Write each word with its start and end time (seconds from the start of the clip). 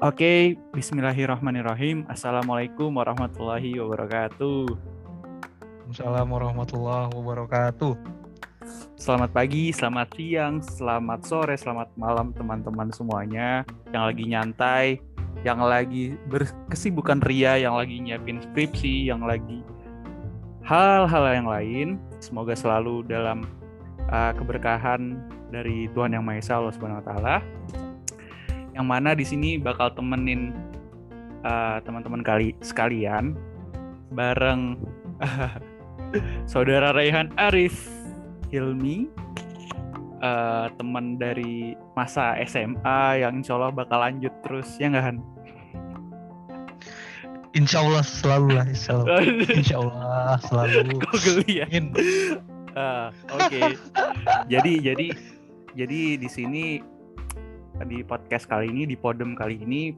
Oke, 0.00 0.56
bismillahirrahmanirrahim. 0.72 2.08
Assalamualaikum 2.08 2.88
warahmatullahi 2.88 3.76
wabarakatuh. 3.76 4.64
Assalamualaikum 5.92 6.40
warahmatullahi 6.40 7.12
wabarakatuh. 7.12 8.00
Selamat 8.96 9.28
pagi, 9.36 9.68
selamat 9.68 10.08
siang, 10.16 10.64
selamat 10.64 11.20
sore, 11.28 11.52
selamat 11.52 11.92
malam 12.00 12.32
teman-teman 12.32 12.88
semuanya 12.96 13.60
yang 13.92 14.08
lagi 14.08 14.24
nyantai, 14.24 14.86
yang 15.44 15.60
lagi 15.60 16.16
berkesibukan 16.32 17.20
ria, 17.20 17.60
yang 17.60 17.76
lagi 17.76 18.00
nyiapin 18.00 18.40
skripsi, 18.40 19.12
yang 19.12 19.20
lagi 19.20 19.60
hal-hal 20.64 21.24
yang 21.28 21.44
lain. 21.44 22.00
Semoga 22.24 22.56
selalu 22.56 23.04
dalam 23.04 23.44
uh, 24.08 24.32
keberkahan 24.32 25.20
dari 25.52 25.92
Tuhan 25.92 26.16
Yang 26.16 26.24
Maha 26.24 26.40
Esa 26.40 26.56
Allah 26.56 26.72
Subhanahu 26.72 27.04
wa 27.04 27.06
taala. 27.12 27.36
Yang 28.80 28.88
mana 28.96 29.12
di 29.12 29.28
sini 29.28 29.60
bakal 29.60 29.92
temenin 29.92 30.56
uh, 31.44 31.84
teman-teman 31.84 32.24
kali 32.24 32.56
sekalian 32.64 33.36
bareng 34.08 34.80
uh, 35.20 35.52
Saudara 36.48 36.96
Raihan 36.96 37.28
Arif 37.36 37.92
Hilmi 38.48 39.04
uh, 40.24 40.72
teman 40.80 41.20
dari 41.20 41.76
masa 41.92 42.40
SMA 42.48 43.20
yang 43.20 43.44
insya 43.44 43.60
Allah 43.60 43.68
bakal 43.68 44.00
lanjut 44.00 44.32
terus 44.48 44.80
ya 44.80 44.88
nggak 44.88 45.04
Han? 45.12 45.16
Insya 47.52 47.84
Allah 47.84 48.00
selalu 48.00 48.48
lah, 48.56 48.64
insya 48.64 48.96
Allah, 48.96 49.20
insya 49.60 49.76
Allah 49.76 50.40
selalu. 50.48 50.96
Kok 51.04 51.16
geli 51.20 51.52
ya? 51.60 51.68
Uh, 51.68 53.12
Oke, 53.28 53.60
okay. 53.60 53.70
jadi 54.48 54.72
jadi 54.80 55.06
jadi 55.76 56.00
di 56.16 56.28
sini 56.32 56.80
di 57.86 58.04
podcast 58.04 58.44
kali 58.48 58.68
ini 58.68 58.84
di 58.84 58.96
podem 58.96 59.32
kali 59.32 59.60
ini. 59.60 59.94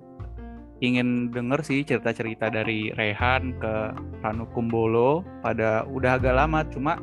Ingin 0.83 1.31
denger 1.31 1.63
sih 1.63 1.87
cerita-cerita 1.87 2.51
dari 2.51 2.91
Rehan 2.91 3.55
ke 3.63 3.75
Ranu 4.23 4.51
Kumbolo. 4.51 5.23
Pada 5.43 5.87
udah 5.87 6.19
agak 6.19 6.35
lama 6.35 6.67
cuma 6.67 6.99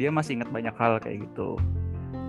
dia 0.00 0.08
masih 0.08 0.40
ingat 0.40 0.48
banyak 0.48 0.72
hal 0.80 0.96
kayak 1.04 1.28
gitu. 1.28 1.60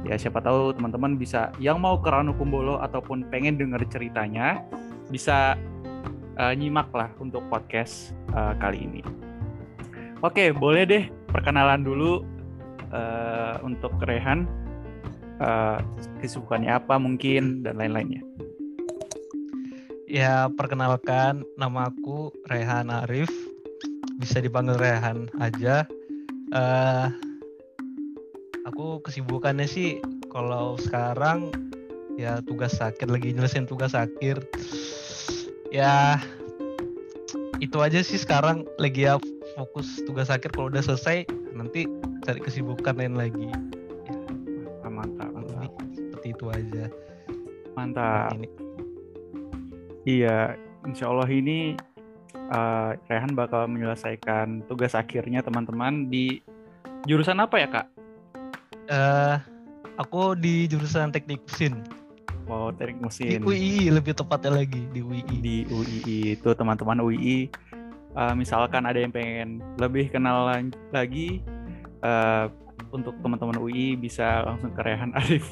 Ya 0.03 0.19
siapa 0.19 0.44
tahu 0.44 0.75
teman-teman 0.75 1.16
bisa 1.16 1.56
yang 1.64 1.80
mau 1.80 1.95
ke 1.95 2.12
Ranu 2.12 2.36
Kumbolo 2.36 2.84
ataupun 2.84 3.31
pengen 3.31 3.56
denger 3.56 3.88
ceritanya 3.88 4.59
bisa 5.08 5.56
uh, 6.36 6.53
nyimak 6.56 6.92
lah 6.92 7.08
untuk 7.23 7.45
podcast 7.47 8.12
uh, 8.36 8.52
kali 8.59 8.84
ini. 8.84 9.02
Oke 10.19 10.52
boleh 10.52 10.84
deh 10.84 11.03
perkenalan 11.31 11.88
dulu 11.88 12.28
uh, 12.92 13.56
untuk 13.64 13.95
Rehan 14.03 14.45
uh, 15.42 15.81
kesibukannya 16.22 16.72
apa 16.78 17.02
mungkin 17.02 17.66
dan 17.66 17.81
lain-lainnya. 17.81 18.22
Ya 20.06 20.52
perkenalkan 20.52 21.42
nama 21.58 21.89
aku 21.89 22.30
Rehan 22.52 22.94
Arif. 22.94 23.31
Bisa 24.22 24.38
dipanggil 24.38 24.78
Rehan 24.78 25.31
aja. 25.42 25.88
Uh, 26.52 27.09
aku 28.67 29.02
kesibukannya 29.02 29.66
sih 29.66 29.97
kalau 30.30 30.75
sekarang 30.78 31.50
ya 32.19 32.44
tugas 32.44 32.78
sakit 32.78 33.08
lagi 33.08 33.34
nyelesain 33.34 33.66
tugas 33.66 33.97
akhir. 33.97 34.44
Ya 35.72 36.19
itu 37.64 37.80
aja 37.80 38.03
sih 38.03 38.19
sekarang 38.19 38.67
lagi 38.78 39.08
ya 39.08 39.16
fokus 39.56 39.88
tugas 40.03 40.28
akhir. 40.28 40.52
Kalau 40.53 40.67
udah 40.67 40.84
selesai 40.84 41.23
nanti 41.56 41.88
cari 42.28 42.44
kesibukan 42.44 43.00
lain 43.00 43.16
lagi 43.16 43.47
itu 46.31 46.47
aja 46.47 46.88
mantap 47.75 48.35
ini. 48.35 48.47
iya 50.07 50.56
insya 50.88 51.11
Allah 51.11 51.29
ini 51.29 51.75
uh, 52.51 52.95
Rehan 53.07 53.35
bakal 53.35 53.67
menyelesaikan 53.67 54.66
tugas 54.67 54.95
akhirnya 54.97 55.44
teman-teman 55.44 56.07
di 56.07 56.41
jurusan 57.06 57.39
apa 57.39 57.56
ya 57.59 57.69
kak 57.69 57.88
Uh, 58.91 59.39
aku 59.95 60.35
di 60.35 60.67
jurusan 60.67 61.16
teknik 61.16 61.39
mesin. 61.47 61.79
Oh, 62.51 62.75
teknik 62.75 63.00
mesin. 63.00 63.39
Di 63.39 63.45
UII 63.45 63.88
lebih 63.88 64.11
tepatnya 64.19 64.59
lagi 64.59 64.83
di 64.91 65.00
UII. 65.00 65.35
Di 65.39 65.57
UII 65.72 66.35
itu 66.35 66.50
teman-teman 66.51 67.00
UII. 67.00 67.47
Uh, 68.11 68.35
misalkan 68.35 68.83
ada 68.83 69.00
yang 69.00 69.16
pengen 69.16 69.63
lebih 69.79 70.11
kenal 70.11 70.44
lagi 70.91 71.39
uh, 72.03 72.51
untuk 72.91 73.16
teman-teman 73.23 73.56
UI 73.63 73.95
bisa 73.95 74.44
langsung 74.44 74.75
ke 74.75 74.83
Rehan 74.83 75.16
Arif 75.16 75.47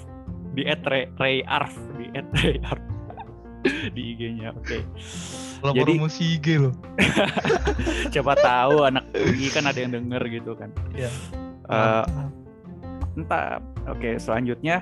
di 0.54 0.64
@rayarf 1.18 1.74
di 1.98 2.06
@rayarf 2.38 2.84
di 3.92 4.02
IG-nya. 4.16 4.56
Oke. 4.56 4.82
Okay. 5.60 5.74
Jadi 5.76 5.92
promosi 6.00 6.24
IG 6.40 6.48
loh. 6.64 6.74
Coba 8.16 8.34
tahu 8.40 8.88
anak 8.88 9.04
UI 9.12 9.52
kan 9.52 9.68
ada 9.68 9.76
yang 9.76 9.92
denger 9.92 10.24
gitu 10.32 10.56
kan. 10.56 10.72
Iya. 10.96 11.12
Uh, 11.70 12.32
mantap 13.20 13.62
oke 13.92 14.16
selanjutnya 14.16 14.80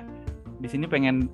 di 0.62 0.68
sini 0.70 0.86
pengen 0.86 1.26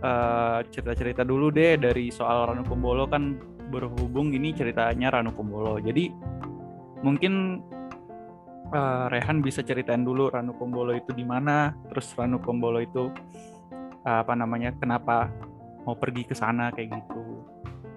uh, 0.00 0.64
cerita-cerita 0.72 1.20
dulu 1.20 1.52
deh 1.52 1.76
dari 1.76 2.08
soal 2.08 2.48
Ranu 2.48 2.64
Kumbolo 2.64 3.04
kan 3.04 3.36
berhubung 3.68 4.32
ini 4.32 4.56
ceritanya 4.56 5.12
Ranu 5.12 5.36
Kumbolo 5.36 5.76
jadi 5.76 6.08
mungkin 7.04 7.60
uh, 8.72 9.06
Rehan 9.12 9.44
bisa 9.44 9.60
ceritain 9.64 10.02
dulu 10.02 10.32
Ranu 10.32 10.56
Kumbolo 10.56 10.96
itu 10.96 11.12
di 11.12 11.24
mana 11.24 11.76
terus 11.92 12.12
Ranu 12.16 12.40
Kumbolo 12.42 12.82
itu 12.82 13.12
uh, 14.04 14.18
apa 14.24 14.34
namanya 14.34 14.74
kenapa 14.76 15.28
mau 15.84 15.96
pergi 15.96 16.24
ke 16.28 16.34
sana 16.36 16.72
kayak 16.72 16.96
gitu. 17.02 17.44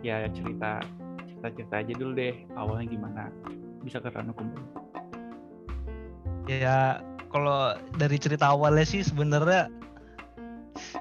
Ya 0.01 0.25
cerita 0.33 0.81
cerita 1.27 1.47
cerita 1.53 1.75
aja 1.77 1.93
dulu 1.93 2.11
deh 2.17 2.35
awalnya 2.57 2.85
gimana? 2.89 3.23
Bisa 3.83 4.01
ke 4.01 4.09
Ranu 4.09 4.33
Kumbolo 4.33 4.91
ya 6.49 6.99
kalau 7.31 7.77
dari 7.95 8.17
cerita 8.19 8.51
awalnya 8.51 8.83
sih 8.83 9.05
sebenarnya 9.05 9.71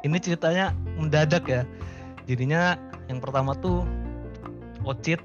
ini 0.06 0.16
ceritanya 0.22 0.74
mendadak 0.94 1.46
ya. 1.46 1.62
Jadinya 2.26 2.78
yang 3.10 3.18
pertama 3.18 3.56
tuh 3.58 3.82
Ocit. 4.86 5.18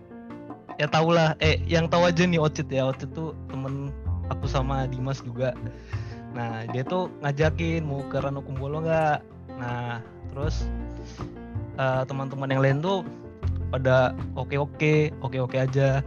Ya 0.75 0.91
tau 0.91 1.07
lah 1.07 1.39
eh 1.39 1.61
yang 1.69 1.87
tahu 1.87 2.09
aja 2.09 2.25
nih 2.25 2.41
Ocit 2.41 2.67
ya. 2.73 2.89
Ocit 2.89 3.13
tuh 3.13 3.37
aku 4.45 4.53
sama 4.61 4.85
Dimas 4.85 5.25
juga. 5.25 5.57
Nah 6.37 6.69
dia 6.69 6.85
tuh 6.85 7.09
ngajakin 7.25 7.81
mau 7.81 8.05
ke 8.05 8.21
Rano 8.21 8.45
Kumbolo 8.45 8.85
nggak? 8.85 9.25
Nah 9.57 10.05
terus 10.29 10.69
uh, 11.81 12.05
teman-teman 12.05 12.53
yang 12.53 12.61
lain 12.61 12.77
tuh 12.77 13.01
pada 13.73 14.13
oke 14.37 14.53
oke 14.53 15.09
oke 15.25 15.49
oke 15.49 15.57
aja. 15.57 16.05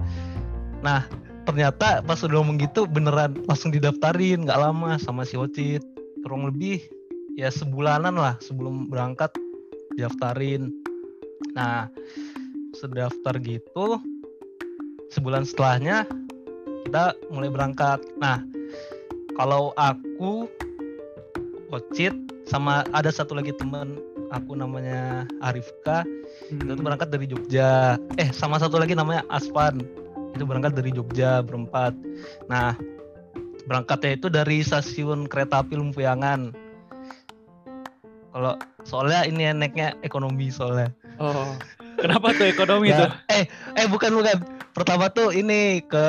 Nah 0.86 1.02
ternyata 1.50 1.98
pas 2.06 2.22
udah 2.22 2.38
ngomong 2.38 2.62
gitu 2.62 2.86
beneran 2.86 3.42
langsung 3.50 3.74
didaftarin 3.74 4.46
nggak 4.46 4.62
lama 4.62 5.02
sama 5.02 5.26
si 5.26 5.34
Ocit. 5.34 5.82
Kurang 6.22 6.46
lebih 6.46 6.78
ya 7.34 7.50
sebulanan 7.50 8.14
lah 8.14 8.38
sebelum 8.38 8.86
berangkat 8.86 9.34
daftarin 9.98 10.70
nah 11.58 11.90
sedaftar 12.70 13.34
gitu 13.42 13.98
sebulan 15.10 15.42
setelahnya 15.42 16.06
kita 16.86 17.16
mulai 17.32 17.50
berangkat 17.50 17.98
nah 18.20 18.42
kalau 19.34 19.72
aku 19.74 20.46
Ocit 21.68 22.16
sama 22.48 22.80
ada 22.96 23.12
satu 23.12 23.36
lagi 23.36 23.52
teman 23.52 24.00
aku 24.32 24.56
namanya 24.56 25.28
Arifka 25.44 26.04
hmm. 26.48 26.64
itu 26.64 26.80
berangkat 26.80 27.12
dari 27.12 27.28
Jogja 27.28 28.00
eh 28.16 28.32
sama 28.32 28.56
satu 28.56 28.80
lagi 28.80 28.96
namanya 28.96 29.20
Aspan 29.28 29.84
itu 30.38 30.44
berangkat 30.44 30.78
dari 30.78 30.90
Jogja 30.92 31.42
berempat. 31.42 31.98
Nah, 32.46 32.78
berangkatnya 33.66 34.10
itu 34.14 34.26
dari 34.30 34.62
stasiun 34.62 35.26
kereta 35.26 35.66
api 35.66 35.74
Lumpuyangan. 35.74 36.54
Kalau 38.30 38.54
soalnya 38.86 39.26
ini 39.26 39.50
naiknya 39.50 39.98
ekonomi 40.06 40.52
soalnya. 40.52 40.92
Oh, 41.18 41.56
kenapa 41.98 42.30
tuh 42.36 42.46
ekonomi 42.46 42.94
nah, 42.94 42.98
tuh? 43.02 43.10
Eh, 43.34 43.44
eh 43.74 43.86
bukan 43.90 44.14
bukan. 44.14 44.36
Pertama 44.78 45.10
tuh 45.10 45.34
ini 45.34 45.82
ke 45.82 46.06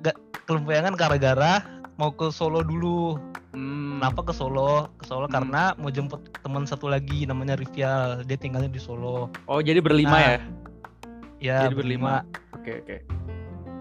ke 0.00 0.10
Lumpuyangan 0.48 0.96
gara-gara 0.96 1.60
mau 2.00 2.08
ke 2.08 2.32
Solo 2.32 2.64
dulu. 2.64 3.20
Hmm. 3.52 4.00
Kenapa 4.00 4.24
ke 4.24 4.32
Solo? 4.32 4.88
Ke 4.96 5.04
Solo 5.04 5.28
hmm. 5.28 5.36
karena 5.36 5.76
mau 5.76 5.92
jemput 5.92 6.32
teman 6.40 6.64
satu 6.64 6.88
lagi 6.88 7.28
namanya 7.28 7.60
Rivial. 7.60 8.24
Dia 8.24 8.40
tinggalnya 8.40 8.72
di 8.72 8.80
Solo. 8.80 9.28
Oh, 9.52 9.60
jadi 9.60 9.84
berlima 9.84 10.16
nah, 10.16 10.24
ya? 10.24 10.36
Ya, 11.44 11.58
jadi 11.68 11.76
berlima. 11.76 12.24
Oke 12.56 12.80
oke. 12.80 12.96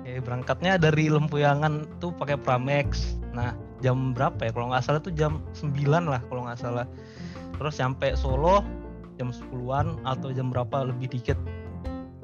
Ya, 0.04 0.20
berangkatnya 0.20 0.76
dari 0.76 1.08
Lempuyangan 1.08 1.88
tuh 2.04 2.12
pakai 2.12 2.36
Pramex. 2.36 3.16
Nah 3.32 3.56
jam 3.80 4.12
berapa 4.12 4.36
ya? 4.36 4.52
Kalau 4.52 4.68
nggak 4.68 4.84
salah 4.84 5.00
tuh 5.00 5.16
jam 5.16 5.40
9 5.56 6.12
lah 6.12 6.20
kalau 6.28 6.44
nggak 6.44 6.60
salah. 6.60 6.84
Terus 7.56 7.80
sampai 7.80 8.20
Solo 8.20 8.68
jam 9.16 9.32
10-an 9.32 9.96
atau 10.04 10.28
jam 10.36 10.52
berapa 10.52 10.92
lebih 10.92 11.08
dikit. 11.16 11.40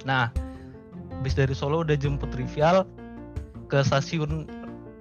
Nah 0.04 0.28
habis 1.18 1.34
dari 1.34 1.52
Solo 1.52 1.82
udah 1.82 1.98
jemput 1.98 2.30
trivial 2.30 2.86
ke 3.68 3.82
stasiun 3.82 4.46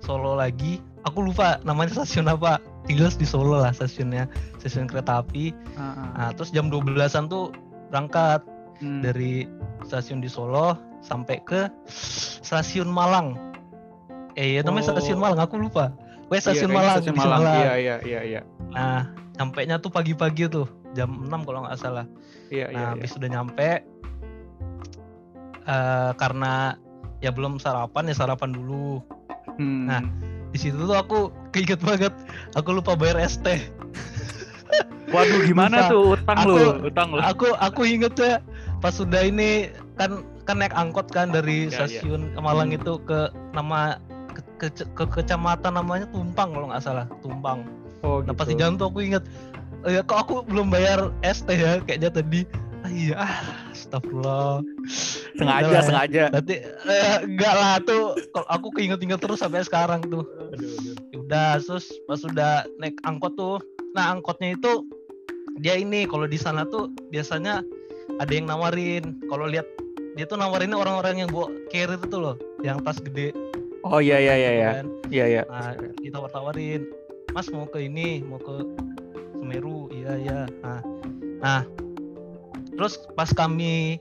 Solo 0.01 0.37
lagi. 0.37 0.81
Aku 1.05 1.23
lupa 1.23 1.61
namanya 1.63 2.03
stasiun 2.03 2.27
apa. 2.27 2.59
Jelas 2.87 3.15
di 3.15 3.27
Solo 3.27 3.59
lah 3.59 3.71
stasiunnya, 3.71 4.31
stasiun 4.59 4.87
kereta 4.87 5.21
api. 5.21 5.51
Uh 5.75 5.81
-huh. 5.83 6.09
Nah 6.17 6.29
terus 6.33 6.51
jam 6.51 6.71
12-an 6.71 7.27
tuh 7.27 7.51
berangkat 7.91 8.43
Hmm. 8.77 9.01
dari 9.01 9.49
stasiun 9.83 10.21
di 10.21 10.29
Solo 10.29 10.77
sampai 11.01 11.41
ke 11.43 11.65
stasiun 11.89 12.85
Malang. 12.85 13.33
Eh, 14.37 14.61
ya 14.61 14.61
namanya 14.61 14.93
Oh. 14.93 15.01
stasiun 15.01 15.17
Malang, 15.17 15.41
aku 15.41 15.57
lupa. 15.57 15.97
Weh, 16.29 16.37
Iya, 16.37 16.45
stasiun 16.45 16.69
kayaknya 16.69 16.77
Malang, 16.77 16.97
Stasiun 17.01 17.17
Malang. 17.17 17.41
Malang. 17.41 17.57
Iya, 17.57 17.73
iya, 17.81 17.97
iya, 18.05 18.21
iya. 18.21 18.41
Nah, 18.69 19.01
nyampe 19.41 19.65
nya 19.65 19.81
tuh 19.81 19.89
pagi-pagi 19.89 20.45
tuh, 20.53 20.69
jam 20.93 21.09
6 21.09 21.41
kalau 21.49 21.65
nggak 21.65 21.79
salah. 21.81 22.05
Iya, 22.53 22.69
iya, 22.69 22.77
Nah, 22.77 22.83
iya. 22.85 22.89
habis 23.01 23.17
udah 23.17 23.29
nyampe 23.33 23.69
eh 25.67 26.11
karena 26.15 26.75
ya 27.19 27.31
belum 27.31 27.59
sarapan 27.59 28.07
ya 28.07 28.15
sarapan 28.17 28.51
dulu. 28.51 29.03
Hmm. 29.57 29.87
nah, 29.87 30.03
Di 30.47 30.63
situ 30.63 30.79
tuh 30.79 30.95
aku 30.95 31.19
keinget 31.51 31.81
banget, 31.81 32.15
aku 32.55 32.73
lupa 32.73 32.95
bayar 32.95 33.21
ST. 33.21 33.45
Waduh, 35.07 35.41
gimana 35.45 35.77
Lupa. 35.81 35.89
tuh 35.89 36.03
utang 36.13 36.39
Aku- 36.41 36.51
lu? 36.51 36.69
Utang 36.83 37.09
lu. 37.11 37.21
aku 37.21 37.47
aku 37.57 37.83
inget 37.85 38.15
ya 38.17 38.35
pas 38.77 38.91
sudah 38.91 39.23
ini 39.23 39.71
kan 39.95 40.21
kan 40.45 40.59
naik 40.59 40.75
angkot 40.75 41.07
kan 41.09 41.31
dari 41.31 41.67
Ya, 41.67 41.87
ya. 41.87 41.87
stasiun 41.87 42.35
Malang 42.37 42.69
Hmm. 42.69 42.79
itu 42.79 42.93
ke 43.03 43.19
nama 43.53 43.97
ke, 44.29 44.43
ke, 44.59 44.85
ke 44.93 45.05
kecamatan 45.09 45.73
namanya 45.73 46.07
Tumpang 46.11 46.51
kalau 46.51 46.67
nggak 46.69 46.83
salah 46.83 47.07
Tumpang. 47.21 47.63
Oh, 48.01 48.21
Nah 48.21 48.33
pas 48.33 48.45
gitu. 48.45 48.59
di 48.59 48.61
jalan 48.61 48.75
tuh 48.77 48.87
aku 48.89 49.01
inget 49.01 49.23
oh 49.83 49.91
ya 49.91 50.03
kok 50.03 50.19
aku 50.19 50.35
belum 50.43 50.69
bayar 50.69 51.15
ST 51.23 51.49
ya 51.49 51.79
kayaknya 51.81 52.11
tadi 52.13 52.43
iya 52.89 53.15
ah, 53.17 53.37
astagfirullah 53.71 54.63
sengaja, 55.37 55.67
Udah 55.67 55.71
lah 55.71 55.81
ya. 55.81 55.83
sengaja. 55.85 56.23
berarti 56.33 56.55
eh, 56.87 57.19
enggak 57.25 57.55
lah 57.55 57.75
tuh 57.83 58.05
kalau 58.33 58.49
aku 58.49 58.69
keinget-inget 58.75 59.21
terus 59.21 59.41
sampai 59.41 59.63
sekarang 59.63 60.01
tuh 60.07 60.25
Aduh, 60.53 60.71
aduh. 60.77 60.95
Ya 61.13 61.17
udah 61.23 61.51
terus 61.59 61.87
pas 62.07 62.19
sudah 62.19 62.53
naik 62.79 62.97
angkot 63.03 63.35
tuh 63.35 63.57
nah 63.93 64.13
angkotnya 64.13 64.55
itu 64.55 64.85
dia 65.59 65.75
ini 65.75 66.05
kalau 66.05 66.29
di 66.29 66.37
sana 66.37 66.69
tuh 66.69 66.93
biasanya 67.09 67.65
ada 68.21 68.33
yang 68.33 68.47
nawarin 68.47 69.17
kalau 69.27 69.49
lihat 69.49 69.65
dia 70.17 70.25
tuh 70.25 70.37
nawarinnya 70.37 70.77
orang-orang 70.77 71.25
yang 71.25 71.31
bawa 71.33 71.49
carrier 71.69 71.97
itu 71.97 72.17
loh 72.17 72.37
yang 72.61 72.81
tas 72.81 73.01
gede 73.01 73.33
Oh 73.87 74.03
iya 74.03 74.19
iya 74.19 74.35
iya 74.35 74.51
iya. 74.51 74.71
kan. 74.83 74.87
Iya 75.09 75.25
iya. 75.31 75.43
nah 75.47 75.73
ditawar-tawarin 76.03 76.83
mas 77.31 77.47
mau 77.53 77.65
ke 77.65 77.87
ini 77.87 78.19
mau 78.21 78.37
ke 78.37 78.65
Semeru 79.37 79.87
iya 79.93 80.13
iya 80.19 80.41
nah 80.61 80.81
nah 81.39 81.61
terus 82.77 83.01
pas 83.13 83.29
kami 83.29 83.97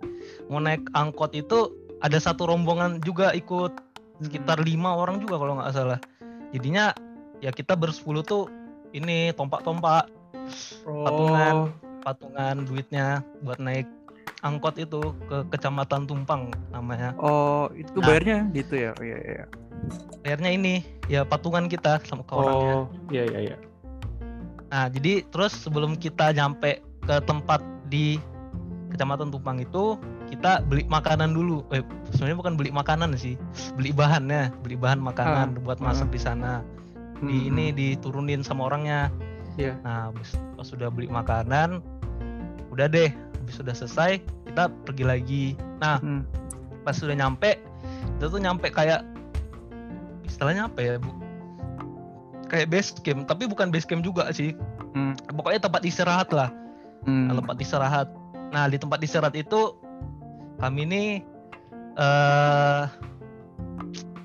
mau 0.48 0.60
naik 0.60 0.84
angkot 0.92 1.32
itu 1.32 1.72
ada 2.00 2.20
satu 2.20 2.46
rombongan 2.46 3.00
juga 3.02 3.32
ikut 3.32 3.72
sekitar 4.20 4.60
Hmm. 4.60 4.68
lima 4.68 4.90
orang 4.94 5.20
juga 5.20 5.36
kalau 5.36 5.58
nggak 5.58 5.72
salah 5.72 6.00
jadinya 6.52 6.92
ya 7.40 7.52
kita 7.52 7.76
bersepuluh 7.76 8.22
tuh 8.22 8.48
ini 8.92 9.32
tompak-tompak 9.34 10.08
patungan. 10.86 11.56
patungan 12.00 12.56
duitnya 12.64 13.26
buat 13.42 13.58
naik 13.58 13.88
angkot 14.40 14.78
itu 14.78 15.02
ke 15.26 15.42
kecamatan 15.50 16.06
Tumpang 16.06 16.54
namanya 16.70 17.18
Oh, 17.18 17.66
itu 17.74 17.98
Nah. 17.98 18.06
bayarnya 18.06 18.40
gitu 18.54 18.78
ya? 18.78 18.92
Oh, 18.94 19.02
iya 19.04 19.18
iya. 19.20 19.44
akhirnya 20.22 20.52
ini 20.54 20.74
ya 21.06 21.22
patungan 21.22 21.66
kita 21.66 21.98
sama 22.06 22.22
ke 22.24 22.34
orangnya 22.34 22.74
Oh, 22.78 22.84
iya 23.10 23.24
iya 23.26 23.40
iya. 23.52 23.58
nah 24.70 24.86
jadi 24.88 25.26
terus 25.30 25.54
sebelum 25.54 25.94
kita 25.94 26.30
nyampe 26.32 26.80
ke 27.04 27.16
tempat 27.26 27.62
di 27.86 28.18
kecamatan 28.92 29.34
Tumpang 29.34 29.58
itu 29.60 29.98
kita 30.30 30.66
beli 30.66 30.86
makanan 30.90 31.34
dulu. 31.34 31.62
Eh 31.74 31.82
sebenarnya 32.14 32.38
bukan 32.40 32.54
beli 32.58 32.72
makanan 32.74 33.14
sih 33.18 33.36
beli 33.78 33.94
bahannya 33.94 34.50
beli 34.66 34.76
bahan 34.78 35.02
makanan 35.02 35.58
buat 35.62 35.82
masak 35.82 36.10
di 36.14 36.20
sana. 36.22 36.62
Di 37.22 37.32
Hmm, 37.32 37.50
ini 37.56 37.66
diturunin 37.72 38.44
sama 38.44 38.68
orangnya. 38.68 39.08
Iya. 39.56 39.80
nah 39.88 40.12
habis 40.12 40.36
pas 40.60 40.68
sudah 40.68 40.92
beli 40.92 41.08
makanan 41.08 41.80
udah 42.76 42.92
deh 42.92 43.08
habis 43.40 43.56
sudah 43.56 43.72
selesai 43.72 44.20
kita 44.52 44.68
pergi 44.84 45.04
lagi. 45.08 45.46
Nah 45.80 46.04
Hmm. 46.04 46.28
pas 46.84 46.92
sudah 46.92 47.16
nyampe 47.16 47.56
itu 48.20 48.26
tuh 48.28 48.42
nyampe 48.42 48.68
kayak 48.68 49.08
istilahnya 50.28 50.68
apa 50.68 50.80
ya 50.84 50.94
bu? 51.00 51.08
Kayak 52.52 52.68
base 52.68 52.92
camp 53.00 53.26
tapi 53.32 53.48
bukan 53.48 53.72
base 53.72 53.88
camp 53.88 54.04
juga 54.04 54.28
sih. 54.36 54.52
Hmm. 54.96 55.16
pokoknya 55.36 55.60
tempat 55.64 55.84
istirahat 55.88 56.32
lah. 56.36 56.52
Hmm. 57.06 57.30
tempat 57.32 57.56
istirahat 57.62 58.10
nah 58.50 58.66
di 58.66 58.78
tempat 58.78 59.00
istirahat 59.00 59.34
itu 59.34 59.74
kami 60.58 60.84
ini 60.84 61.04
eh 61.96 62.84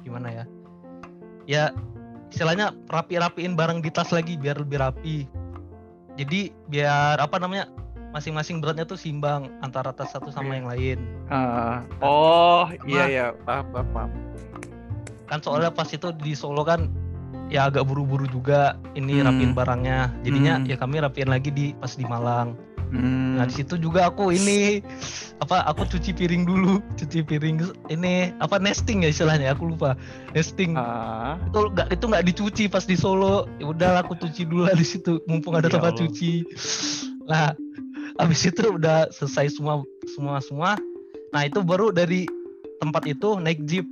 gimana 0.03 0.29
ya 0.33 0.45
ya 1.47 1.65
istilahnya 2.31 2.71
rapi-rapiin 2.89 3.55
barang 3.55 3.81
di 3.81 3.91
tas 3.91 4.11
lagi 4.11 4.35
biar 4.35 4.59
lebih 4.59 4.79
rapi 4.79 5.27
jadi 6.15 6.51
biar 6.67 7.19
apa 7.19 7.39
namanya 7.39 7.71
masing-masing 8.11 8.59
beratnya 8.59 8.83
tuh 8.83 8.99
simbang 8.99 9.47
antara 9.61 9.91
tas 9.91 10.11
satu 10.11 10.31
sama 10.31 10.55
yang 10.55 10.67
lain 10.67 10.99
Ah, 11.31 11.87
oh, 12.03 12.67
iya 12.83 12.99
Sama- 12.99 13.07
iya, 13.09 13.27
paham 13.41 13.67
paham. 13.71 13.87
paham. 13.95 14.11
kan 15.27 15.39
soalnya 15.39 15.71
pas 15.71 15.87
itu 15.87 16.11
di 16.13 16.35
Solo 16.35 16.67
kan 16.67 16.91
ya 17.47 17.67
agak 17.67 17.87
buru-buru 17.87 18.27
juga 18.27 18.75
ini 18.95 19.23
Hmm. 19.23 19.27
rapiin 19.27 19.53
barangnya 19.55 19.99
jadinya 20.23 20.59
Hmm. 20.59 20.67
ya 20.67 20.75
kami 20.75 20.99
rapiin 20.99 21.31
lagi 21.31 21.51
di 21.51 21.71
pas 21.73 21.95
di 21.95 22.03
Malang 22.03 22.59
Hmm. 22.91 23.39
nah 23.39 23.47
di 23.47 23.55
situ 23.55 23.79
juga 23.79 24.11
aku 24.11 24.35
ini 24.35 24.83
apa 25.39 25.63
aku 25.65 25.87
cuci 25.87 26.11
piring 26.11 26.43
dulu 26.43 26.83
cuci 26.95 27.23
piring 27.23 27.63
ini 27.87 28.35
apa 28.39 28.59
nesting 28.59 29.01
ya 29.01 29.09
istilahnya 29.09 29.55
aku 29.55 29.71
lupa 29.71 29.95
nesting. 30.31 30.75
Ah, 30.75 31.39
itu 31.41 31.71
nggak 31.71 31.87
itu 31.89 32.05
nggak 32.05 32.25
dicuci 32.27 32.65
pas 32.67 32.83
di 32.83 32.95
Solo. 32.95 33.47
Ya 33.57 33.67
udah 33.67 33.91
aku 34.03 34.15
cuci 34.17 34.43
dulu 34.45 34.67
lah 34.67 34.75
di 34.75 34.83
situ 34.83 35.23
mumpung 35.25 35.55
ada 35.55 35.67
Ya 35.67 35.73
tempat 35.73 35.95
Allah. 35.95 36.03
cuci. 36.03 36.33
Nah 37.25 37.55
habis 38.19 38.43
itu 38.43 38.61
udah 38.69 39.07
selesai 39.09 39.55
semua 39.55 39.81
semua 40.11 40.37
semua. 40.41 40.71
Nah 41.31 41.43
itu 41.43 41.63
baru 41.63 41.89
dari 41.89 42.27
tempat 42.77 43.07
itu 43.07 43.39
naik 43.39 43.63
jeep 43.65 43.87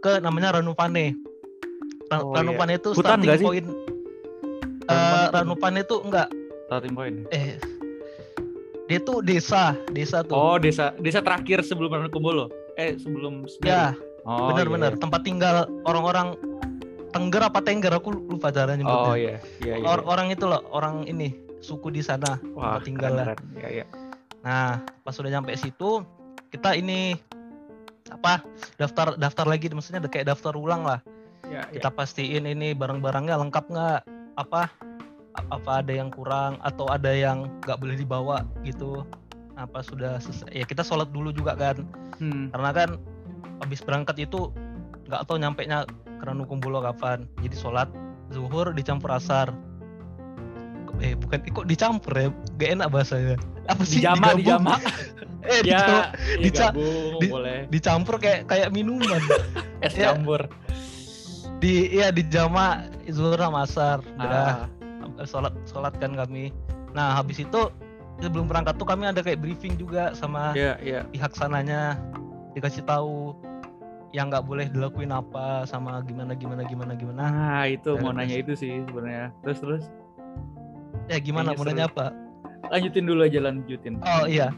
ke 0.00 0.18
namanya 0.18 0.58
Ranupane. 0.58 1.14
Ra- 2.10 2.18
Oh, 2.20 2.34
Ranupane 2.34 2.76
itu 2.76 2.90
Hutan 2.92 3.22
starting 3.22 3.38
point. 3.40 3.66
Ranupane 4.84 5.22
itu- 5.22 5.32
Ranupane 5.32 5.78
itu 5.80 5.96
enggak 6.02 6.28
starting 6.66 6.92
point. 6.92 7.16
eh 7.30 7.54
dia 8.90 8.98
tuh 8.98 9.22
desa 9.22 9.78
desa 9.94 10.26
tuh 10.26 10.34
Oh, 10.34 10.56
desa 10.58 10.90
desa 10.98 11.22
terakhir 11.22 11.62
sebelum 11.62 11.94
Rankumbolo. 11.94 12.50
Eh, 12.74 12.98
sebelum 12.98 13.46
Semeru. 13.46 13.70
ya 13.70 13.94
Oh, 14.20 14.52
benar-benar 14.52 14.92
iya, 14.92 15.00
tempat 15.00 15.20
tinggal 15.22 15.56
orang-orang 15.86 16.34
Tengger 17.10 17.42
apa 17.42 17.58
Tengger 17.58 17.90
aku 17.94 18.12
lupa 18.12 18.50
cara 18.50 18.74
iya. 18.74 18.78
nyebutnya 18.78 19.06
Oh 19.06 19.16
iya, 19.16 19.36
iya 19.62 19.74
iya. 19.78 19.86
Or- 19.86 20.04
orang 20.04 20.28
itu 20.28 20.44
loh 20.44 20.60
orang 20.68 21.06
ini 21.06 21.32
suku 21.58 21.88
di 21.88 22.02
sana 22.02 22.36
Wah, 22.52 22.76
tempat 22.76 22.82
tinggal 22.82 23.12
lah. 23.14 23.26
keren. 23.30 23.40
Iya 23.56 23.68
iya. 23.72 23.84
Nah, 24.40 24.70
pas 25.04 25.12
sudah 25.12 25.28
nyampe 25.28 25.52
situ, 25.52 26.00
kita 26.48 26.72
ini 26.72 27.12
apa 28.08 28.40
daftar 28.74 29.14
daftar 29.14 29.44
lagi 29.44 29.68
maksudnya 29.68 30.00
kayak 30.02 30.28
daftar 30.28 30.52
ulang 30.52 30.82
lah. 30.82 31.00
Iya, 31.44 31.68
iya. 31.68 31.72
Kita 31.76 31.90
pastiin 31.90 32.44
ini 32.44 32.72
barang-barangnya 32.72 33.36
lengkap 33.36 33.64
nggak, 33.68 34.00
apa 34.36 34.72
apa 35.48 35.80
ada 35.80 35.92
yang 35.92 36.08
kurang 36.08 36.60
atau 36.60 36.84
ada 36.86 37.08
yang 37.08 37.48
nggak 37.60 37.76
boleh 37.76 37.94
dibawa 37.94 38.36
gitu. 38.60 39.02
Nah, 39.52 39.64
pas 39.64 39.82
sudah 39.82 40.16
selesai, 40.16 40.48
ya 40.50 40.64
kita 40.64 40.80
sholat 40.80 41.08
dulu 41.08 41.30
juga 41.30 41.52
kan, 41.52 41.84
Hmm. 42.16 42.48
karena 42.50 42.70
kan 42.70 42.90
habis 43.58 43.80
berangkat 43.80 44.16
itu 44.18 44.48
nggak 45.04 45.24
tahu 45.24 45.36
nyampe 45.36 45.64
nya 45.64 45.84
ke 45.86 46.22
Ranukumbolo 46.22 46.80
kapan. 46.80 47.24
Jadi 47.38 47.54
sholat 47.54 47.88
zuhur 48.28 48.70
dicampur 48.70 49.10
asar. 49.10 49.52
Eh 50.98 51.12
bukan, 51.14 51.40
eh, 51.40 51.50
kok 51.50 51.64
dicampur 51.64 52.12
ya? 52.12 52.28
Gak 52.56 52.70
enak 52.74 52.88
bahasanya. 52.90 53.36
Apa 53.66 53.82
sih? 53.82 54.00
Dijama, 54.00 54.32
dijama. 54.34 54.74
Eh, 55.40 55.64
dijama- 55.64 56.12
Ya, 56.12 56.36
ya 56.36 56.36
dica- 56.38 56.68
gabung, 56.70 57.16
di- 57.16 57.32
boleh. 57.32 57.58
dicampur 57.66 58.14
kayak 58.16 58.44
kayak 58.44 58.68
minuman 58.70 59.20
Es 59.80 59.96
ya. 59.96 60.12
campur. 60.12 60.52
di 61.56 61.88
ya 61.90 62.08
di 62.08 62.24
jama 62.24 62.84
zuhur 63.06 63.36
sama 63.36 63.64
asar 63.64 64.00
udah 64.16 64.64
Ah, 64.64 64.79
sholat 65.26 65.54
sholat 65.68 65.94
kan 65.98 66.12
kami 66.14 66.52
nah 66.92 67.16
habis 67.18 67.40
itu 67.40 67.70
sebelum 68.20 68.46
berangkat 68.50 68.76
tuh 68.76 68.84
kami 68.88 69.08
ada 69.08 69.24
kayak 69.24 69.40
briefing 69.40 69.74
juga 69.80 70.12
sama 70.12 70.52
iya, 70.52 70.76
iya. 70.84 71.00
pihak 71.08 71.32
sananya 71.32 71.96
dikasih 72.52 72.84
tahu 72.84 73.32
yang 74.10 74.26
nggak 74.26 74.42
boleh 74.42 74.66
dilakuin 74.74 75.14
apa 75.14 75.62
sama 75.70 76.02
gimana 76.02 76.34
gimana 76.34 76.66
gimana 76.66 76.98
gimana 76.98 77.22
Nah, 77.30 77.62
itu 77.70 77.94
mau 78.02 78.10
Terus. 78.10 78.18
nanya 78.18 78.36
itu 78.42 78.52
sih 78.58 78.82
sebenarnya. 78.90 79.30
Terus 79.46 79.58
terus 79.62 79.84
ya 81.06 81.18
gimana 81.22 81.54
kayaknya 81.54 81.58
mau 81.58 81.64
seru. 81.64 81.70
nanya 81.70 81.86
apa 81.90 82.06
lanjutin 82.70 83.04
dulu 83.06 83.20
aja 83.26 83.38
lanjutin. 83.42 83.94
oh 84.02 84.24
iya 84.30 84.54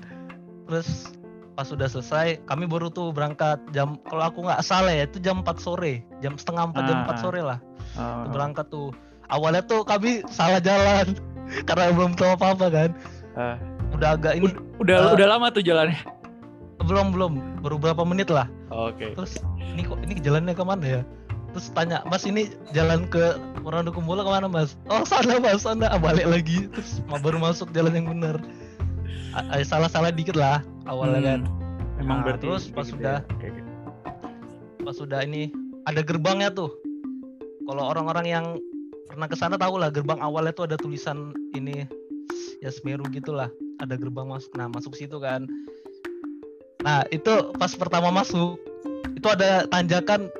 terus 0.68 1.12
pas 1.52 1.68
sudah 1.68 1.88
selesai 1.88 2.40
kami 2.48 2.64
baru 2.64 2.88
tuh 2.88 3.12
berangkat 3.12 3.60
jam 3.76 4.00
kalau 4.08 4.24
aku 4.24 4.44
nggak 4.44 4.64
salah 4.64 4.92
ya 4.92 5.04
itu 5.04 5.20
jam 5.20 5.44
4 5.44 5.48
sore 5.60 6.00
jam 6.24 6.36
setengah 6.36 6.72
4 6.72 6.88
jam 6.88 6.98
Ah, 7.04 7.08
4 7.08 7.12
ah. 7.12 7.18
sore 7.20 7.40
lah 7.44 7.58
Oh, 7.92 8.24
berangkat 8.32 8.72
tuh 8.72 8.88
awalnya 9.28 9.62
tuh 9.62 9.82
kami 9.82 10.24
salah 10.26 10.58
jalan 10.58 11.14
karena 11.68 11.90
belum 11.90 12.12
tahu 12.12 12.32
apa 12.32 12.46
apa 12.52 12.66
kan 12.68 12.90
Ah. 13.32 13.56
udah 13.90 14.12
agak 14.12 14.36
ini 14.36 14.48
udah 14.76 14.96
Eh, 15.02 15.14
udah 15.14 15.26
lama 15.26 15.48
tuh 15.48 15.60
jalannya. 15.60 15.96
belum 16.82 17.10
belum 17.10 17.32
baru 17.60 17.78
berapa 17.78 18.02
menit 18.02 18.26
lah 18.26 18.44
Oke. 18.68 19.14
terus 19.14 19.38
ini 19.56 19.82
kok 19.82 19.96
ini 20.00 20.18
jalannya 20.18 20.50
ke 20.50 20.60
mana 20.60 20.84
ya 20.84 21.00
terus 21.48 21.70
tanya 21.70 22.02
mas 22.04 22.22
ini 22.22 22.50
jalan 22.70 23.06
ke 23.06 23.36
Randukumbolo 23.62 24.20
ke 24.20 24.32
mana 24.32 24.46
mas 24.46 24.74
oh 24.86 25.00
sana 25.02 25.38
mas 25.38 25.62
sana 25.62 25.86
Ah, 25.86 25.96
balik 25.96 26.26
lagi 26.26 26.66
terus 26.68 26.98
baru 27.14 27.38
masuk 27.38 27.70
jalan 27.70 27.94
yang 27.94 28.10
benar 28.10 28.36
a- 29.32 29.62
salah-salah 29.62 30.10
dikit 30.10 30.34
lah 30.34 30.60
awalnya 30.84 31.20
kan 31.22 31.40
Hmm. 31.92 32.00
Emang 32.00 32.18
Nah, 32.18 32.24
berarti 32.26 32.44
terus 32.44 32.64
pas 32.66 32.84
gitu 32.84 32.98
udah 32.98 33.22
ya. 33.22 33.30
Oke. 33.30 33.48
pas 34.82 34.92
sudah 34.92 35.20
ini 35.22 35.54
ada 35.84 36.00
gerbangnya 36.00 36.50
tuh 36.50 36.68
kalau 37.62 37.86
orang-orang 37.86 38.26
yang 38.26 38.46
pernah 39.08 39.26
ke 39.28 39.36
sana 39.36 39.56
tahu 39.58 39.80
lah 39.80 39.90
gerbang 39.92 40.20
awalnya 40.20 40.52
tuh 40.54 40.70
ada 40.70 40.76
tulisan 40.78 41.32
ini 41.52 41.86
ya 42.62 42.70
Semeru 42.70 43.04
gitulah. 43.10 43.50
Ada 43.82 43.98
gerbang 43.98 44.30
masuk 44.30 44.54
nah 44.54 44.70
masuk 44.70 44.94
situ 44.94 45.18
kan. 45.18 45.46
Nah 46.86 47.02
itu 47.10 47.52
pas 47.58 47.74
pertama 47.74 48.14
masuk 48.14 48.58
itu 49.12 49.26
ada 49.28 49.66
tanjakan 49.70 50.30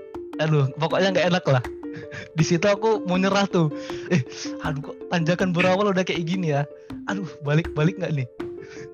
aduh 0.41 0.71
pokoknya 0.79 1.15
nggak 1.15 1.29
enak 1.35 1.45
lah. 1.51 1.65
Di 2.39 2.45
situ 2.47 2.65
aku 2.65 3.03
mau 3.05 3.19
nyerah 3.19 3.45
tuh. 3.51 3.69
Eh 4.15 4.23
aduh 4.63 4.93
kok 4.93 4.97
tanjakan 5.11 5.51
berawal 5.51 5.91
udah 5.91 6.07
kayak 6.07 6.25
gini 6.25 6.55
ya? 6.55 6.63
Aduh 7.11 7.29
balik 7.43 7.71
balik 7.75 7.99
nggak 7.99 8.15
nih? 8.23 8.27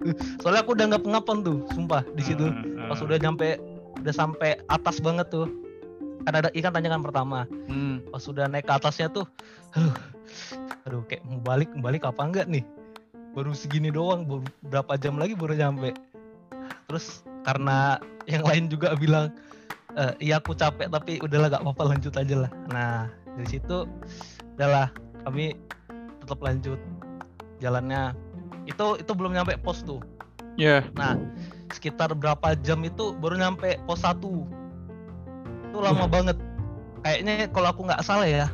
Soalnya 0.42 0.64
aku 0.64 0.74
udah 0.74 0.96
nggak 0.96 1.04
pengapan 1.04 1.44
tuh 1.44 1.62
sumpah 1.76 2.02
di 2.16 2.22
situ. 2.24 2.48
Hmm, 2.48 2.88
pas 2.88 2.98
hmm. 2.98 3.06
udah 3.06 3.18
nyampe 3.20 3.48
udah 4.00 4.14
sampai 4.14 4.56
atas 4.70 5.02
banget 5.02 5.28
tuh 5.28 5.50
kan 6.26 6.34
ada 6.34 6.48
ikan 6.54 6.72
tanjakan 6.74 7.02
pertama 7.02 7.44
Hmm. 7.68 8.02
pas 8.08 8.24
udah 8.24 8.46
naik 8.50 8.66
ke 8.66 8.72
atasnya 8.74 9.06
tuh 9.08 9.26
aduh, 9.76 9.94
aduh 10.86 11.02
kayak 11.06 11.22
mau 11.26 11.40
balik 11.40 11.70
balik 11.78 12.02
apa 12.04 12.22
enggak 12.24 12.46
nih 12.48 12.64
baru 13.36 13.52
segini 13.54 13.92
doang 13.92 14.24
baru 14.26 14.42
berapa 14.66 14.92
jam 14.98 15.20
lagi 15.20 15.38
baru 15.38 15.54
nyampe 15.54 15.94
terus 16.88 17.22
karena 17.44 18.00
yang 18.26 18.44
lain 18.44 18.66
juga 18.68 18.92
bilang 18.96 19.30
"Eh, 19.96 20.30
iya 20.30 20.40
aku 20.40 20.52
capek 20.52 20.88
tapi 20.92 21.20
udahlah 21.20 21.48
gak 21.52 21.62
apa-apa 21.64 21.96
lanjut 21.96 22.12
aja 22.16 22.34
lah 22.48 22.50
nah 22.68 23.08
dari 23.36 23.48
situ 23.48 23.84
udahlah 24.56 24.88
kami 25.24 25.54
tetap 26.24 26.40
lanjut 26.40 26.80
jalannya 27.58 28.12
itu 28.68 29.00
itu 29.00 29.12
belum 29.16 29.32
nyampe 29.36 29.56
pos 29.60 29.80
tuh 29.84 30.00
Ya. 30.58 30.82
Nah, 30.98 31.14
sekitar 31.70 32.10
berapa 32.18 32.58
jam 32.66 32.82
itu 32.82 33.14
baru 33.22 33.38
nyampe 33.38 33.78
pos 33.86 34.02
1. 34.02 34.18
Itu 35.68 35.78
lama 35.78 36.04
banget. 36.04 36.36
Kayaknya 37.00 37.34
kalau 37.48 37.68
aku 37.70 37.80
nggak 37.84 38.02
salah 38.02 38.26
ya, 38.26 38.46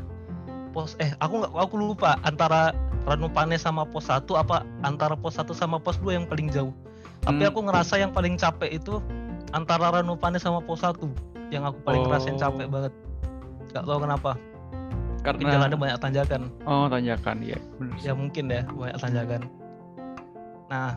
pos 0.70 0.98
eh 0.98 1.10
aku 1.18 1.42
nggak 1.42 1.52
aku 1.52 1.74
lupa 1.74 2.18
antara 2.22 2.74
Ranupane 3.04 3.60
sama 3.60 3.84
pos 3.84 4.08
1 4.08 4.24
apa 4.32 4.64
antara 4.80 5.12
pos 5.12 5.36
1 5.36 5.52
sama 5.52 5.76
pos 5.76 6.00
2 6.00 6.16
yang 6.16 6.24
paling 6.24 6.48
jauh. 6.48 6.72
Tapi 7.20 7.40
Hmm. 7.40 7.50
aku 7.52 7.60
ngerasa 7.62 8.00
yang 8.00 8.10
paling 8.10 8.34
capek 8.34 8.80
itu 8.80 8.96
antara 9.52 9.92
Ranupane 9.92 10.40
sama 10.40 10.60
pos 10.60 10.80
1 10.80 11.12
yang 11.52 11.64
aku 11.64 11.84
paling 11.84 12.04
ngerasain 12.04 12.40
capek 12.40 12.64
Oh. 12.64 12.72
banget. 12.72 12.92
Gak 13.70 13.84
tahu 13.84 13.98
kenapa. 14.00 14.32
Mungkin 15.20 15.24
Karena 15.40 15.52
jalannya 15.56 15.78
banyak 15.80 15.98
tanjakan. 16.00 16.42
Oh, 16.64 16.84
tanjakan 16.84 17.36
ya. 17.40 17.56
Bener. 17.76 17.96
sih. 17.96 18.08
Ya 18.08 18.12
mungkin 18.12 18.44
deh 18.48 18.64
banyak 18.66 18.98
tanjakan. 18.98 19.40
Nah 20.68 20.96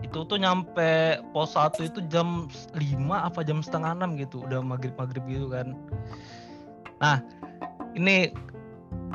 itu 0.00 0.18
tuh 0.24 0.38
nyampe 0.38 1.18
pos 1.32 1.52
1 1.54 1.84
itu 1.84 2.00
jam 2.06 2.46
5 2.72 2.78
apa 3.10 3.40
jam 3.42 3.58
setengah 3.60 3.92
6 3.98 4.20
gitu 4.20 4.42
udah 4.44 4.62
maghrib 4.62 4.94
maghrib 4.94 5.24
gitu 5.26 5.50
kan. 5.50 5.74
Nah 6.98 7.20
ini 7.94 8.30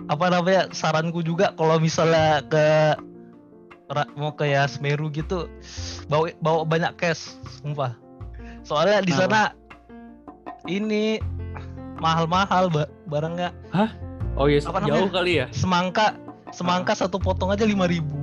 apa 0.09 0.27
namanya 0.27 0.67
saranku 0.71 1.23
juga 1.23 1.55
kalau 1.55 1.79
misalnya 1.79 2.43
ke 2.47 2.67
mau 4.17 4.33
ke 4.33 4.49
ya 4.49 4.65
Semeru 4.65 5.07
gitu 5.07 5.45
bawa 6.09 6.33
bawa 6.41 6.65
banyak 6.65 6.97
cash 6.97 7.37
sumpah 7.61 7.93
soalnya 8.65 9.05
di 9.05 9.13
sana 9.13 9.53
ini 10.65 11.21
mahal-mahal 12.01 12.73
ba- 12.73 12.89
barangnya 13.05 13.53
Oh 14.33 14.49
iya, 14.49 14.65
Apa 14.65 14.81
jauh 14.81 15.05
namanya? 15.05 15.13
kali 15.13 15.33
ya. 15.37 15.45
semangka 15.53 16.17
semangka 16.49 16.97
satu 16.97 17.21
potong 17.21 17.53
aja 17.53 17.69
5000 17.69 18.22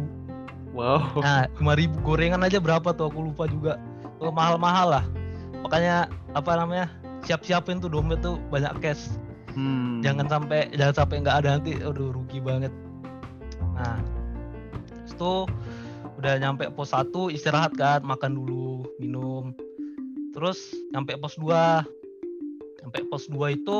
Wow. 0.80 1.20
Nah, 1.20 1.44
5000 1.60 2.00
gorengan 2.00 2.40
aja 2.40 2.56
berapa 2.56 2.96
tuh 2.96 3.12
aku 3.12 3.28
lupa 3.28 3.44
juga. 3.44 3.76
Tuh 4.16 4.32
mahal-mahal 4.32 4.96
lah. 4.96 5.04
Makanya 5.60 6.08
apa 6.32 6.56
namanya? 6.56 6.88
Siap-siapin 7.28 7.84
tuh 7.84 7.92
dompet 7.92 8.24
tuh 8.24 8.40
banyak 8.48 8.72
cash. 8.80 9.12
Hmm. 9.52 10.00
Jangan 10.00 10.24
sampai 10.32 10.72
jangan 10.72 11.04
sampai 11.04 11.20
nggak 11.20 11.36
ada 11.44 11.48
nanti 11.60 11.76
aduh 11.76 12.16
rugi 12.16 12.40
banget. 12.40 12.72
Nah, 13.76 14.00
terus 15.04 15.12
tuh 15.20 15.38
udah 16.16 16.40
nyampe 16.40 16.64
pos 16.72 16.96
1 16.96 17.12
istirahat 17.28 17.76
kan, 17.76 18.00
makan 18.00 18.40
dulu, 18.40 18.88
minum. 18.96 19.52
Terus 20.32 20.72
nyampe 20.96 21.12
pos 21.20 21.36
2. 21.36 21.84
Nyampe 22.80 22.98
pos 23.12 23.28
2 23.28 23.52
itu 23.52 23.78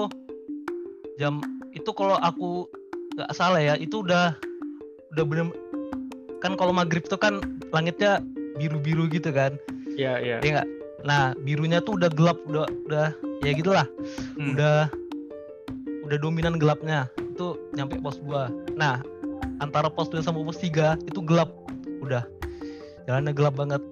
jam 1.17 1.41
itu 1.73 1.89
kalau 1.97 2.21
aku 2.21 2.69
nggak 3.17 3.33
salah 3.33 3.65
ya, 3.65 3.81
itu 3.81 4.05
udah 4.05 4.37
udah 5.17 5.25
bener 5.25 5.49
kan 6.41 6.57
kalau 6.57 6.73
maghrib 6.73 7.05
tuh 7.05 7.21
kan 7.21 7.39
langitnya 7.71 8.25
biru-biru 8.57 9.07
gitu 9.09 9.31
kan. 9.31 9.57
Iya, 9.95 10.19
iya. 10.21 10.37
ya 10.41 10.51
nggak? 10.61 10.69
Nah 11.05 11.33
birunya 11.41 11.81
tuh 11.81 11.97
udah 12.01 12.11
gelap 12.13 12.41
udah 12.49 12.65
udah 12.89 13.07
ya 13.45 13.53
gitulah. 13.53 13.87
Hmm. 14.37 14.57
udah 14.57 14.89
udah 16.09 16.19
dominan 16.21 16.57
gelapnya. 16.57 17.07
Itu 17.37 17.57
nyampe 17.77 18.01
pos 18.01 18.21
2 18.25 18.77
nah 18.77 19.01
antara 19.61 19.89
pos 19.93 20.09
2 20.09 20.25
sama 20.25 20.41
pos 20.41 20.61
3 20.61 20.97
itu 21.05 21.21
gelap. 21.25 21.53
Udah 22.01 22.25
jalannya 23.05 23.33
gelap 23.37 23.55
banget. 23.57 23.83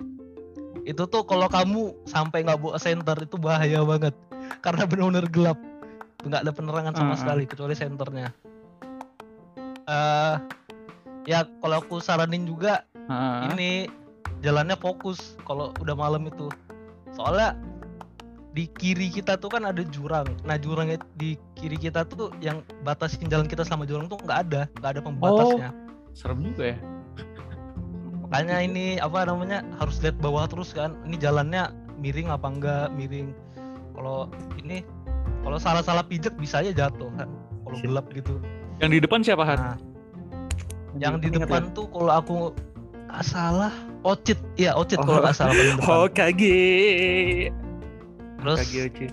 Itu 0.89 1.05
tuh 1.05 1.25
kalau 1.29 1.53
kamu 1.53 1.93
sampai 2.09 2.49
nggak 2.49 2.61
bawa 2.61 2.81
center 2.81 3.17
itu 3.21 3.37
bahaya 3.37 3.85
banget. 3.85 4.17
Karena 4.65 4.89
benar-benar 4.89 5.29
gelap. 5.29 5.59
Nggak 6.25 6.41
ada 6.45 6.53
penerangan 6.53 6.95
sama 6.97 7.15
Hmm, 7.15 7.21
sekali 7.21 7.45
kecuali 7.45 7.75
senternya. 7.77 8.29
Eh 9.89 10.35
ya 11.29 11.45
kalau 11.61 11.85
aku 11.85 12.01
saranin 12.01 12.49
juga 12.49 12.89
Ah. 13.09 13.53
ini 13.53 13.85
jalannya 14.41 14.77
fokus 14.81 15.37
kalau 15.45 15.77
udah 15.81 15.93
malam 15.93 16.25
itu. 16.29 16.49
Soalnya 17.13 17.57
di 18.57 18.65
kiri 18.81 19.13
kita 19.13 19.37
tuh 19.37 19.53
kan 19.53 19.65
ada 19.69 19.85
jurang. 19.85 20.29
Nah 20.45 20.57
jurangnya 20.57 21.01
di 21.21 21.37
kiri 21.57 21.77
kita 21.77 22.05
tuh 22.09 22.33
yang 22.41 22.65
batasin 22.85 23.29
jalan 23.29 23.45
kita 23.49 23.65
sama 23.65 23.85
jurang 23.85 24.09
tuh 24.09 24.21
nggak 24.25 24.39
ada. 24.49 24.63
Nggak 24.81 24.91
ada 24.97 25.01
pembatasnya. 25.05 25.71
Serem 26.17 26.41
juga 26.45 26.77
ya. 26.77 26.79
makanya 28.29 28.57
ini 28.61 28.87
apa 29.01 29.25
namanya 29.25 29.65
harus 29.81 30.01
lihat 30.05 30.17
bawah 30.21 30.45
terus 30.49 30.77
kan. 30.77 30.97
Ini 31.09 31.17
jalannya 31.17 31.73
miring 31.97 32.29
apa 32.29 32.47
enggak 32.49 32.87
miring. 32.93 33.33
Kalau 33.97 34.29
ini 34.61 34.85
kalau 35.45 35.57
salah-salah 35.57 36.05
pijak 36.05 36.37
bisa 36.37 36.61
aja 36.61 36.73
jatuh 36.77 37.09
kan 37.17 37.29
kalau 37.65 37.77
gelap 37.81 38.05
gitu. 38.13 38.37
Yang 38.79 38.91
di 38.95 38.99
depan 39.09 39.21
siapa, 39.27 39.43
Har? 39.43 39.59
nah 39.59 39.77
yang 40.99 41.17
di 41.17 41.29
depan 41.29 41.63
ya? 41.65 41.75
tuh 41.75 41.87
kalau 41.89 42.13
aku 42.13 42.35
nggak 43.07 43.25
salah 43.25 43.73
Ocit 44.01 44.39
iya 44.55 44.73
Ocit 44.73 44.99
kalau 44.99 45.19
Oh. 45.19 45.23
nggak 45.23 45.35
salah 45.35 45.53
paling 45.53 45.75
depan 45.75 45.89
Hokage. 45.97 46.61
terus 48.39 48.59
Ocit. 48.61 49.13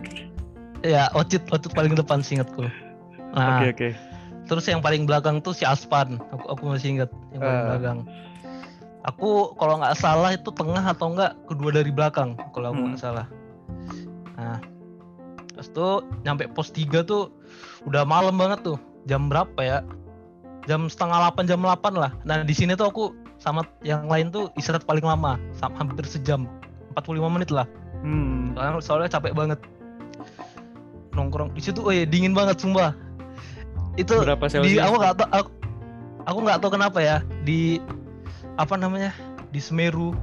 ya 0.81 1.03
Ocit 1.11 1.43
Ocit 1.47 1.71
paling 1.71 1.93
depan 1.93 2.19
singkatku 2.19 2.67
nah 3.31 3.59
Oke, 3.59 3.67
oke. 3.71 3.89
terus 4.45 4.65
yang 4.65 4.79
paling 4.79 5.03
belakang 5.03 5.39
tuh 5.39 5.51
si 5.51 5.63
Aspan 5.63 6.17
aku 6.29 6.45
aku 6.47 6.63
masih 6.67 6.95
ingat 6.95 7.09
yang 7.31 7.41
paling 7.41 7.55
Eh. 7.55 7.65
belakang 7.67 7.99
aku 9.03 9.29
kalau 9.55 9.77
nggak 9.77 9.95
salah 9.95 10.31
itu 10.31 10.49
tengah 10.49 10.81
atau 10.83 11.11
enggak 11.11 11.37
kedua 11.45 11.69
dari 11.71 11.89
belakang 11.89 12.33
kalau 12.51 12.71
aku 12.71 12.81
nggak 12.83 12.95
Hmm. 12.95 13.05
salah 13.05 13.27
nah 14.35 14.59
terus 15.49 15.69
tuh 15.69 15.93
nyampe 16.21 16.45
pos 16.47 16.67
3 16.69 16.83
tuh 17.01 17.31
udah 17.83 18.03
malam 18.03 18.35
banget 18.35 18.59
tuh 18.61 18.77
jam 19.05 19.25
berapa 19.25 19.55
ya 19.57 19.79
jam 20.65 20.89
setengah 20.89 21.31
8 21.33 21.49
jam 21.49 21.61
8 21.61 21.95
lah. 21.95 22.11
Nah 22.25 22.41
di 22.41 22.53
sini 22.53 22.73
tuh 22.73 22.89
aku 22.89 23.03
sama 23.37 23.65
yang 23.85 24.09
lain 24.09 24.33
tuh 24.33 24.49
istirahat 24.57 24.85
paling 24.85 25.05
lama 25.05 25.37
hampir 25.61 26.05
sejam. 26.05 26.49
45 26.97 27.27
menit 27.27 27.49
lah. 27.51 27.67
Hmm. 28.05 28.53
soalnya, 28.55 28.81
soalnya 28.81 29.09
capek 29.11 29.33
banget. 29.33 29.59
Nongkrong 31.15 31.55
di 31.55 31.61
situ 31.63 31.79
oh 31.83 31.93
iya, 31.93 32.03
dingin 32.07 32.35
banget 32.35 32.59
sumpah. 32.59 32.95
Itu 33.95 34.19
Berapa 34.19 34.51
di 34.51 34.79
aku 34.79 34.95
nggak 34.99 35.15
tahu 35.23 35.29
aku, 35.31 35.49
aku 36.27 36.37
nggak 36.43 36.59
tahu 36.59 36.71
kenapa 36.75 36.99
ya 36.99 37.17
di 37.47 37.79
apa 38.59 38.75
namanya 38.75 39.15
di 39.51 39.59
Semeru. 39.59 40.15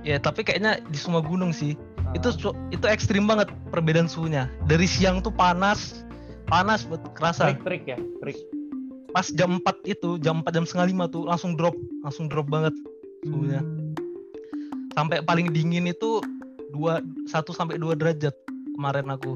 Ya 0.00 0.16
tapi 0.16 0.44
kayaknya 0.44 0.80
di 0.88 0.96
semua 0.96 1.20
gunung 1.20 1.52
sih. 1.52 1.76
Ah. 2.10 2.16
itu 2.16 2.32
itu 2.74 2.84
ekstrim 2.88 3.28
banget 3.28 3.52
perbedaan 3.70 4.08
suhunya. 4.08 4.48
Dari 4.64 4.88
siang 4.88 5.20
tuh 5.20 5.32
panas 5.32 6.02
panas 6.50 6.82
buat 6.88 7.00
kerasa. 7.14 7.54
Trik-trik 7.54 7.84
ya, 7.86 7.98
trik. 8.24 8.59
Pas 9.10 9.26
jam 9.28 9.58
4 9.58 9.62
itu 9.84 10.16
jam 10.18 10.40
4 10.40 10.50
jam 10.52 10.64
setengah 10.64 10.86
lima 10.88 11.04
tuh 11.06 11.24
langsung 11.24 11.54
drop 11.54 11.74
langsung 12.00 12.26
drop 12.26 12.46
banget 12.46 12.74
suhunya 13.22 13.60
Hmm. 13.60 13.92
sampai 14.92 15.20
paling 15.20 15.50
dingin 15.50 15.86
itu 15.86 16.18
dua 16.70 16.98
satu 17.26 17.50
sampai 17.50 17.76
dua 17.76 17.92
derajat 17.92 18.32
kemarin 18.72 19.06
aku 19.08 19.34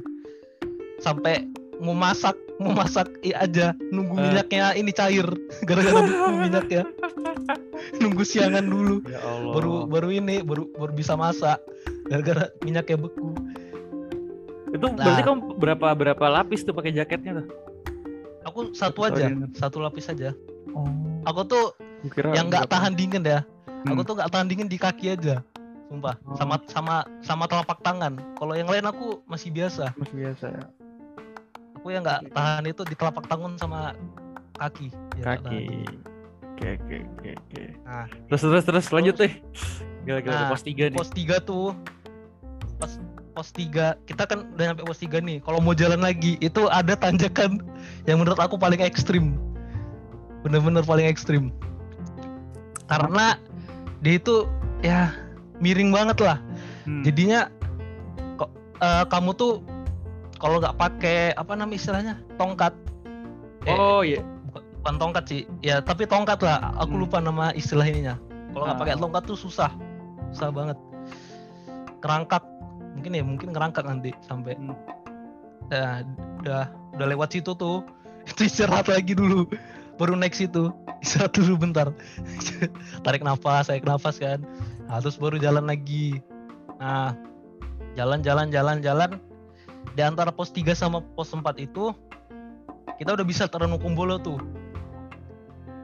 sampai 0.98 1.44
mau 1.78 1.92
masak 1.92 2.32
mau 2.56 2.70
masak 2.70 3.10
iya 3.20 3.42
aja 3.42 3.66
nunggu 3.90 4.14
Eh. 4.14 4.22
minyaknya 4.24 4.66
ini 4.74 4.90
cair 4.90 5.26
gara-gara 5.68 6.00
nunggu 6.00 6.32
minyak 6.40 6.66
ya 6.70 6.84
nunggu 8.00 8.22
siangan 8.22 8.64
dulu 8.64 9.02
Ya 9.04 9.18
Allah. 9.20 9.52
baru 9.52 9.72
baru 9.84 10.08
ini 10.10 10.40
baru 10.40 10.70
baru 10.72 10.92
bisa 10.92 11.12
masak 11.14 11.58
gara-gara 12.06 12.48
minyaknya 12.60 12.96
beku 12.96 13.34
itu 14.70 14.86
Nah. 14.86 14.96
berarti 14.96 15.22
kamu 15.22 15.40
berapa 15.54 15.86
berapa 15.92 16.24
lapis 16.32 16.62
tuh 16.62 16.72
pakai 16.72 16.90
jaketnya 16.90 17.42
tuh? 17.42 17.46
Aku 18.44 18.72
satu 18.72 19.00
Sorry, 19.02 19.12
aja 19.14 19.24
ingat. 19.28 19.50
satu 19.54 19.76
lapis 19.78 20.06
aja 20.06 20.30
Oh. 20.70 20.88
aku 21.22 21.40
tuh 21.44 21.64
kira 22.10 22.32
yang 22.32 22.46
nggak 22.46 22.66
tahan 22.66 22.92
dingin 22.92 23.22
ya 23.22 23.40
Aku 23.84 24.00
Hmm. 24.00 24.00
tuh 24.02 24.14
nggak 24.16 24.30
tahan 24.30 24.48
dingin 24.48 24.64
di 24.64 24.80
kaki 24.80 25.12
aja. 25.12 25.44
Sumpah. 25.86 26.16
Oh. 26.24 26.32
Sama 26.34 26.56
sama 26.64 26.94
sama 27.20 27.44
telapak 27.44 27.84
tangan. 27.84 28.16
Kalau 28.32 28.56
yang 28.56 28.64
lain 28.64 28.80
aku 28.82 29.20
masih 29.24 29.52
biasa. 29.52 29.92
Masih 29.94 30.16
biasa 30.16 30.46
ya. 30.48 30.64
Aku 31.76 31.92
yang 31.92 32.00
nggak 32.00 32.32
tahan 32.32 32.64
itu 32.64 32.80
di 32.82 32.96
telapak 32.96 33.28
tangan 33.28 33.60
sama 33.60 33.92
kaki. 34.56 34.88
Ya. 35.20 35.36
Kaki. 35.36 35.84
Oke 36.56 36.68
oke 36.80 36.96
oke 37.12 37.30
oke. 37.36 37.62
Nah, 37.84 38.08
Terus 38.24 38.40
terus 38.40 38.64
terus 38.64 38.86
lanjut 38.88 39.14
deh. 39.18 39.32
Gila-gila 40.02 40.32
Nah, 40.32 40.48
pos 40.48 40.64
3 40.64 40.84
nih. 40.88 40.96
pos 40.96 41.10
3 41.12 41.36
tuh 41.38 41.76
pas 42.74 42.92
pos 43.34 43.50
3 43.50 43.98
kita 44.06 44.22
kan 44.24 44.46
udah 44.48 44.64
nyampe 44.70 44.82
pos 44.82 44.96
3 44.96 45.18
nih. 45.18 45.42
Kalau 45.42 45.58
mau 45.58 45.74
jalan 45.74 45.98
lagi 45.98 46.38
itu 46.38 46.70
ada 46.70 46.94
tanjakan 46.94 47.58
yang 48.06 48.22
menurut 48.22 48.38
aku 48.38 48.54
paling 48.54 48.78
ekstrim. 48.78 49.34
Bener-bener 50.40 50.80
paling 50.80 51.04
ekstrim. 51.04 51.50
Karena 52.86 53.34
dia 54.00 54.14
itu 54.16 54.46
ya 54.80 55.10
miring 55.58 55.90
banget 55.90 56.18
lah. 56.20 56.38
Hmm. 56.84 57.00
jadinya 57.00 57.48
kok 58.36 58.52
eh, 58.78 59.04
kamu 59.08 59.32
tuh 59.32 59.64
kalau 60.36 60.60
nggak 60.60 60.76
pakai 60.76 61.32
apa 61.32 61.56
namanya 61.56 61.74
istilahnya 61.74 62.14
tongkat. 62.36 62.76
Eh, 63.64 63.72
Oh 63.72 64.04
iya. 64.04 64.20
bukan, 64.46 64.60
bukan 64.78 64.94
tongkat 65.00 65.24
sih. 65.24 65.42
Ya 65.58 65.80
tapi 65.80 66.04
tongkat 66.04 66.44
lah. 66.44 66.76
Aku 66.76 66.92
Hmm. 66.92 67.02
lupa 67.08 67.18
nama 67.18 67.50
istilah 67.50 67.84
ininya. 67.84 68.20
Kalau 68.52 68.68
nggak 68.68 68.76
Ah. 68.76 68.82
pakai 68.84 68.96
tongkat 69.00 69.22
tuh 69.24 69.38
susah. 69.40 69.72
Susah 70.30 70.52
banget. 70.52 70.76
Kerangkak 72.04 72.44
mungkin 73.04 73.20
ya 73.20 73.24
mungkin 73.28 73.48
kerangkak 73.52 73.84
nanti 73.84 74.16
sampai 74.24 74.56
Hmm. 74.56 74.72
ya 75.68 76.00
udah 76.40 76.64
udah 76.96 77.06
lewat 77.12 77.36
situ 77.36 77.52
tuh. 77.52 77.84
Itu 78.32 78.48
istirahat 78.48 78.88
lagi 78.88 79.12
dulu 79.12 79.44
baru 80.00 80.16
naik 80.16 80.32
situ. 80.32 80.72
Istirahat 81.04 81.36
dulu 81.36 81.60
bentar. 81.60 81.92
Tarik 83.04 83.20
nafas 83.20 83.68
tarik 83.68 83.84
nafas 83.84 84.16
kan. 84.16 84.40
Nah, 84.88 85.04
terus 85.04 85.20
baru 85.20 85.36
jalan 85.36 85.68
lagi. 85.68 86.24
Nah 86.80 87.12
jalan 87.92 88.24
jalan 88.24 88.48
jalan 88.48 88.80
jalan. 88.80 89.20
Di 89.92 90.00
antara 90.00 90.32
pos 90.32 90.48
3 90.48 90.72
sama 90.72 91.04
pos 91.12 91.28
4 91.28 91.44
itu 91.60 91.92
kita 92.96 93.12
udah 93.12 93.26
bisa 93.28 93.44
Ranukumbolo 93.52 94.16
tuh. 94.16 94.40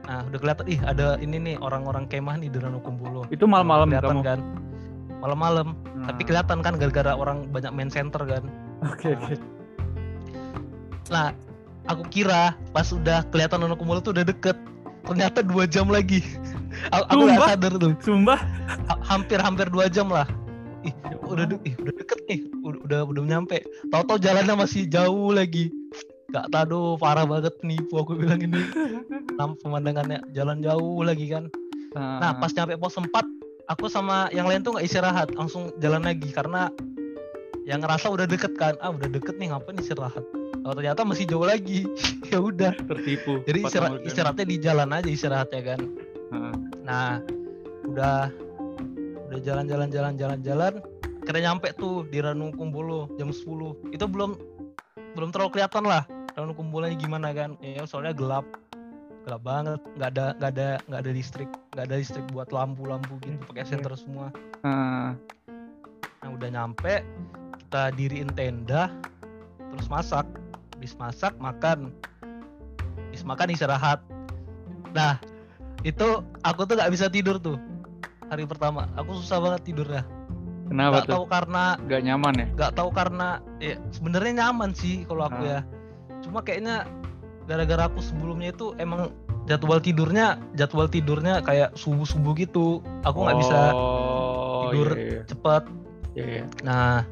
Nah 0.09 0.25
udah 0.25 0.39
kelihatan 0.41 0.65
ih 0.73 0.81
ada 0.81 1.21
ini 1.21 1.37
nih 1.37 1.55
orang-orang 1.61 2.09
kemah 2.09 2.41
nih 2.41 2.49
di 2.49 2.57
Ranukumbolo 2.57 3.29
Itu 3.29 3.45
malam-malam 3.45 3.93
kelihatan 3.93 4.17
kamu. 4.17 4.25
kan 4.25 4.39
malam-malam 5.21 5.77
Nah. 5.93 6.09
tapi 6.09 6.25
kelihatan 6.25 6.59
kan 6.59 6.73
gara-gara 6.75 7.13
orang 7.13 7.45
banyak 7.47 7.69
main 7.71 7.87
center 7.87 8.25
kan 8.25 8.41
Oke 8.81 9.13
oke. 9.13 9.37
Nah, 11.09 11.35
aku 11.85 12.01
kira 12.09 12.55
pas 12.71 12.89
udah 12.89 13.21
kelihatan 13.29 13.61
Ranukumbolo 13.61 14.01
tuh 14.01 14.15
udah 14.15 14.25
deket. 14.25 14.57
Ternyata 15.01 15.41
dua 15.41 15.65
jam 15.65 15.85
lagi. 15.85 16.21
aku 16.89 17.05
aku 17.11 17.21
nggak 17.27 17.41
sadar 17.45 17.73
tuh. 17.77 17.93
Sumpah. 18.01 18.39
Ha- 18.87 19.01
Hampir-hampir 19.05 19.69
dua 19.69 19.85
jam 19.85 20.09
lah. 20.09 20.25
Ih, 20.81 20.93
udah 21.21 21.45
de- 21.45 21.61
ih, 21.61 21.77
udah 21.77 21.93
deket 21.93 22.19
nih. 22.25 22.39
Udah 22.63 22.79
udah, 22.81 22.99
udah 23.05 23.21
nyampe. 23.27 23.61
Tahu-tahu 23.91 24.17
jalannya 24.17 24.55
masih 24.55 24.89
jauh 24.89 25.29
lagi. 25.29 25.69
Gak 26.31 26.47
tahu 26.49 26.95
parah 26.95 27.27
banget 27.27 27.53
nipu 27.61 27.99
aku 27.99 28.15
bilang 28.15 28.39
ini. 28.39 28.61
Nam 29.37 29.59
pemandangannya 29.59 30.25
jalan 30.31 30.63
jauh 30.63 31.03
lagi 31.03 31.27
kan. 31.27 31.51
Nah, 31.91 32.39
pas 32.39 32.49
nyampe 32.55 32.79
pos 32.79 32.95
4, 32.95 33.03
aku 33.71 33.87
sama 33.87 34.27
yang 34.35 34.45
lain 34.45 34.61
tuh 34.61 34.75
nggak 34.75 34.85
istirahat, 34.85 35.31
langsung 35.33 35.71
jalan 35.79 36.03
lagi 36.03 36.27
karena 36.35 36.67
yang 37.63 37.79
ngerasa 37.79 38.11
udah 38.11 38.27
deket 38.27 38.57
kan. 38.59 38.75
Ah, 38.83 38.91
udah 38.91 39.07
deket 39.07 39.39
nih 39.39 39.53
ngapain 39.53 39.79
istirahat. 39.79 40.23
Oh, 40.61 40.75
ternyata 40.75 41.07
masih 41.07 41.25
jauh 41.25 41.47
lagi. 41.47 41.87
ya 42.31 42.43
udah. 42.43 42.75
tertipu. 42.75 43.41
Jadi 43.47 43.59
istirahat, 43.65 43.91
Morgan. 43.97 44.07
istirahatnya 44.11 44.45
di 44.45 44.57
jalan 44.59 44.89
aja 44.91 45.09
istirahatnya 45.09 45.61
kan. 45.63 45.79
Nah, 46.81 47.23
udah 47.87 48.27
udah 49.31 49.39
jalan-jalan 49.39 49.87
jalan-jalan 49.87 50.39
jalan 50.43 50.73
kira 51.23 51.39
nyampe 51.39 51.71
tuh 51.77 52.03
di 52.09 52.19
Ranukumbolo 52.19 53.13
jam 53.15 53.31
10. 53.31 53.95
Itu 53.95 54.05
belum 54.09 54.35
belum 55.15 55.29
terlalu 55.31 55.49
kelihatan 55.55 55.87
lah 55.87 56.03
Ranukumbolonya 56.35 56.97
gimana 56.97 57.31
kan. 57.31 57.55
Ya 57.63 57.83
soalnya 57.87 58.15
gelap. 58.15 58.45
Gelap 59.21 59.41
banget, 59.45 59.79
nggak 59.95 60.09
ada 60.17 60.25
nggak 60.35 60.51
ada 60.51 60.67
nggak 60.89 61.01
ada 61.05 61.11
listrik, 61.13 61.49
nggak 61.71 61.85
ada 61.85 61.95
listrik 61.95 62.25
buat 62.33 62.49
lampu-lampu 62.49 63.21
gitu 63.21 63.37
pakai 63.45 63.63
senter 63.63 63.93
semua. 63.93 64.33
Nah, 64.65 65.13
udah 66.25 66.49
nyampe 66.49 67.05
kita 67.59 67.93
diriin 67.93 68.29
tenda 68.33 68.89
terus 69.71 69.87
masak. 69.87 70.25
Habis 70.73 70.97
masak 70.97 71.33
makan. 71.37 71.93
Habis 73.09 73.21
makan 73.21 73.53
istirahat. 73.53 74.01
Nah, 74.91 75.21
itu 75.85 76.25
aku 76.41 76.65
tuh 76.65 76.73
nggak 76.73 76.89
bisa 76.89 77.05
tidur 77.05 77.37
tuh 77.37 77.61
hari 78.25 78.49
pertama. 78.49 78.89
Aku 78.97 79.13
susah 79.13 79.37
banget 79.37 79.69
tidurnya. 79.69 80.01
Kenapa 80.65 81.03
Gak 81.03 81.05
tuh? 81.05 81.13
tahu 81.13 81.25
karena 81.27 81.63
Gak 81.83 82.01
nyaman 82.01 82.33
ya? 82.33 82.47
nggak 82.55 82.71
tahu 82.79 82.89
karena 82.95 83.27
ya 83.59 83.75
sebenarnya 83.91 84.33
nyaman 84.39 84.71
sih 84.71 85.03
kalau 85.05 85.27
aku 85.27 85.43
Ah. 85.43 85.45
ya. 85.45 85.59
Cuma 86.23 86.39
kayaknya 86.41 86.87
gara-gara 87.51 87.91
aku 87.91 87.99
sebelumnya 87.99 88.55
itu 88.55 88.71
emang 88.79 89.11
jadwal 89.43 89.83
tidurnya 89.83 90.39
jadwal 90.55 90.87
tidurnya 90.87 91.43
kayak 91.43 91.75
subuh 91.75 92.07
subuh 92.07 92.31
gitu. 92.39 92.79
Aku 93.03 93.27
nggak 93.27 93.39
bisa 93.43 93.59
Oh, 93.75 94.71
tidur. 94.71 94.89
Iya, 94.95 95.03
iya. 95.03 95.21
cepet. 95.27 95.63
Iya, 96.15 96.25
iya. 96.25 96.43
Nah, 96.63 97.03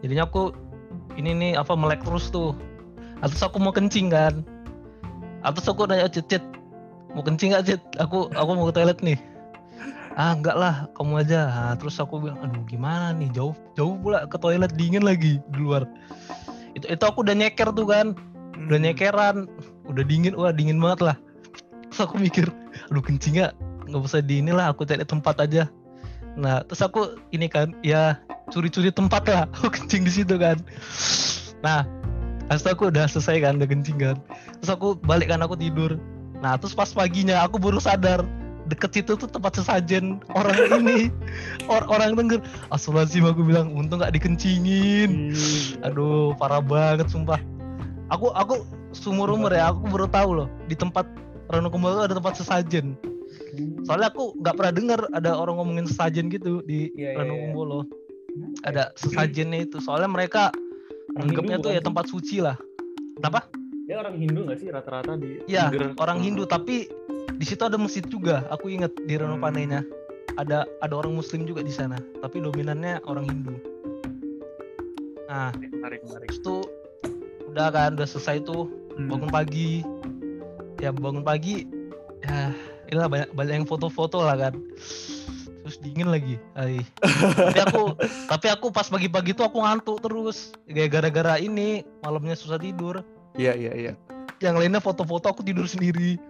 jadinya 0.00 0.24
aku 0.24 0.56
ini 1.20 1.36
nih 1.36 1.52
apa 1.60 1.76
melek 1.76 2.00
terus 2.08 2.32
tuh. 2.32 2.56
Atas 3.20 3.40
aku 3.44 3.60
mau 3.60 3.72
kencing 3.72 4.08
kan. 4.08 4.40
Atas 5.44 5.68
aku 5.68 5.84
nanya 5.84 6.08
Cit, 6.08 6.26
Cit, 6.28 6.44
mau 7.12 7.20
kencing 7.24 7.52
gak 7.52 7.68
Cit? 7.68 7.82
Aku 8.00 8.32
aku 8.32 8.50
mau 8.56 8.68
ke 8.72 8.74
toilet 8.80 8.98
nih. 9.04 9.20
Ah 10.16 10.32
enggak 10.32 10.56
lah, 10.56 10.88
kamu 10.96 11.28
aja. 11.28 11.40
Nah, 11.48 11.74
terus 11.76 12.00
aku 12.00 12.16
bilang, 12.24 12.40
aduh 12.40 12.64
gimana 12.64 13.12
nih, 13.12 13.28
jauh 13.36 13.52
jauh 13.76 14.00
pula 14.00 14.24
ke 14.24 14.40
toilet 14.40 14.72
dingin 14.72 15.04
lagi 15.04 15.36
di 15.52 15.58
luar. 15.60 15.84
Itu 16.72 16.88
itu 16.88 17.04
aku 17.04 17.20
udah 17.20 17.36
nyeker 17.36 17.68
tuh 17.76 17.84
kan, 17.84 18.16
udah 18.64 18.78
Hmm. 18.80 18.84
nyekeran, 18.88 19.36
udah 19.86 20.04
dingin, 20.04 20.32
wah 20.34 20.50
dingin 20.50 20.80
banget 20.80 21.12
lah. 21.12 21.16
Terus 21.92 22.00
aku 22.02 22.16
mikir, 22.16 22.48
aduh 22.88 23.04
kencing 23.04 23.40
gak? 23.40 23.52
Nggak 23.86 24.02
usah 24.02 24.24
di 24.24 24.42
inilah, 24.42 24.72
aku 24.72 24.82
cari 24.88 25.06
tempat 25.06 25.38
aja. 25.38 25.70
Nah, 26.36 26.60
terus 26.66 26.82
aku 26.82 27.16
ini 27.32 27.46
kan, 27.48 27.72
ya 27.80 28.18
curi-curi 28.50 28.90
tempat 28.90 29.22
lah, 29.28 29.42
aku 29.56 29.70
kencing 29.72 30.02
di 30.04 30.12
situ 30.12 30.34
kan. 30.36 30.58
Nah, 31.62 31.86
itu 32.52 32.66
aku 32.66 32.90
udah 32.90 33.06
selesai 33.06 33.40
kan, 33.44 33.56
udah 33.60 33.68
kencing 33.68 33.96
kan. 33.96 34.16
Terus 34.60 34.70
aku 34.72 34.98
balik 35.06 35.30
kan, 35.30 35.40
aku 35.40 35.54
tidur. 35.56 35.96
Nah, 36.44 36.60
terus 36.60 36.76
pas 36.76 36.90
paginya 36.92 37.40
aku 37.46 37.56
baru 37.56 37.80
sadar 37.80 38.20
deket 38.66 38.98
situ 38.98 39.14
tuh 39.14 39.30
tempat 39.30 39.62
sesajen 39.62 40.18
orang 40.34 40.58
ini 40.82 41.08
Or- 41.70 41.86
orang 41.86 42.18
denger 42.18 42.42
Astagfirullahaladzim 42.74 43.24
aku 43.30 43.42
bilang 43.46 43.70
untung 43.72 44.02
gak 44.02 44.10
dikencingin 44.10 45.30
Hmm. 45.30 45.86
aduh 45.86 46.34
parah 46.34 46.58
banget 46.58 47.06
sumpah 47.06 47.38
aku 48.08 48.30
aku 48.32 48.54
sumur 48.92 49.28
umur 49.28 49.50
ya 49.50 49.70
aku 49.70 49.86
baru 49.88 50.06
tahu 50.06 50.30
loh 50.34 50.48
di 50.66 50.74
tempat 50.74 51.06
Ranu 51.46 51.68
Kumbolo 51.68 52.02
ada 52.02 52.14
tempat 52.14 52.34
sesajen 52.34 52.94
soalnya 53.82 54.10
aku 54.10 54.34
nggak 54.38 54.54
pernah 54.54 54.72
dengar 54.72 55.00
ada 55.10 55.34
orang 55.34 55.58
ngomongin 55.58 55.86
sesajen 55.86 56.26
gitu 56.28 56.62
di 56.62 56.90
Iya, 56.94 57.14
iya, 57.14 57.18
Ranu. 57.18 57.34
Kumbolo 57.50 57.80
ada 58.62 58.92
sesajennya 58.94 59.64
itu 59.64 59.80
soalnya 59.80 60.10
mereka 60.10 60.52
Orang 61.16 61.32
anggapnya 61.32 61.56
Hindu 61.56 61.64
tuh 61.64 61.72
ya 61.72 61.80
tempat 61.80 62.04
suci 62.06 62.36
lah 62.38 62.56
kenapa 63.16 63.48
Dia 63.86 63.96
orang 63.96 64.18
Hindu 64.18 64.40
nggak 64.44 64.58
sih 64.58 64.68
rata-rata 64.68 65.14
di 65.14 65.40
ya 65.46 65.70
Tengger? 65.70 65.94
orang 65.96 66.18
Hindu 66.20 66.44
tapi 66.44 66.90
di 67.32 67.44
situ 67.44 67.62
ada 67.62 67.78
masjid 67.78 68.02
juga 68.04 68.44
aku 68.50 68.68
inget 68.68 68.92
di 69.02 69.14
Ranu 69.16 69.38
Hmm. 69.38 69.44
Panenya 69.44 69.80
ada 70.36 70.68
ada 70.80 70.94
orang 70.94 71.16
Muslim 71.16 71.48
juga 71.48 71.64
di 71.64 71.72
sana 71.72 71.96
tapi 72.20 72.38
dominannya 72.38 73.00
orang 73.04 73.24
Hindu 73.24 73.56
nah 75.26 75.50
Menarik, 75.56 76.04
menarik. 76.04 76.28
tuh 76.40 76.62
udah 77.56 77.72
kan 77.72 77.96
udah 77.96 78.04
selesai 78.04 78.44
tuh. 78.44 78.68
Hmm. 79.00 79.08
bangun 79.08 79.32
pagi. 79.32 79.80
Ya 80.76 80.92
bangun 80.92 81.24
pagi 81.24 81.64
ya 82.20 82.52
inilah 82.92 83.08
banyak 83.08 83.30
banyak 83.32 83.54
yang 83.64 83.66
foto-foto 83.66 84.20
lah 84.20 84.36
kan. 84.36 84.54
Terus 85.64 85.76
dingin 85.80 86.12
lagi. 86.12 86.36
Ay. 86.52 86.84
tapi 87.00 87.60
aku 87.64 87.96
tapi 88.36 88.46
aku 88.52 88.66
pas 88.68 88.84
pagi-pagi 88.92 89.32
tuh 89.32 89.48
aku 89.48 89.64
ngantuk 89.64 90.04
terus. 90.04 90.52
Kayak 90.68 91.00
gara-gara 91.00 91.40
ini 91.40 91.80
malamnya 92.04 92.36
susah 92.36 92.60
tidur. 92.60 93.00
Iya, 93.40 93.56
iya, 93.56 93.72
iya. 93.72 93.92
yang 94.44 94.60
lainnya 94.60 94.84
foto-foto 94.84 95.32
aku 95.32 95.40
tidur 95.40 95.64
sendiri. 95.64 96.20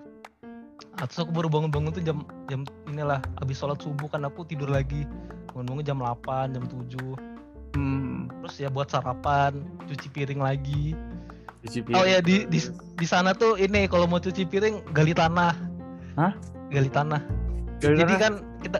Terus 0.95 1.19
aku 1.19 1.35
baru 1.35 1.51
bangun-bangun 1.51 1.91
tuh 1.91 2.05
jam 2.07 2.23
jam 2.47 2.63
inilah 2.87 3.19
habis 3.43 3.59
sholat 3.59 3.83
subuh 3.83 4.07
kan 4.07 4.23
aku 4.23 4.47
tidur 4.47 4.71
lagi. 4.71 5.03
Bangun-bangun 5.51 5.83
jam 5.83 5.99
8 5.99 6.55
jam 6.55 6.65
7 6.71 7.35
Hmm. 7.77 8.33
terus 8.41 8.57
ya 8.57 8.73
buat 8.73 8.89
sarapan 8.89 9.61
cuci 9.85 10.09
piring 10.09 10.41
lagi 10.41 10.97
Cuci 11.67 11.79
Oh 11.83 11.85
piring. 11.99 12.07
ya 12.09 12.19
di 12.21 12.37
di 12.47 12.59
di 12.95 13.05
sana 13.05 13.31
tuh 13.33 13.55
ini 13.57 13.85
kalau 13.85 14.07
mau 14.07 14.17
cuci 14.17 14.43
piring 14.43 14.87
gali 14.91 15.11
tanah. 15.11 15.53
Hah? 16.15 16.33
Gali 16.69 16.89
tanah. 16.89 17.21
Dari 17.77 17.99
Jadi 17.99 18.13
mana? 18.13 18.23
kan 18.23 18.33
kita 18.61 18.79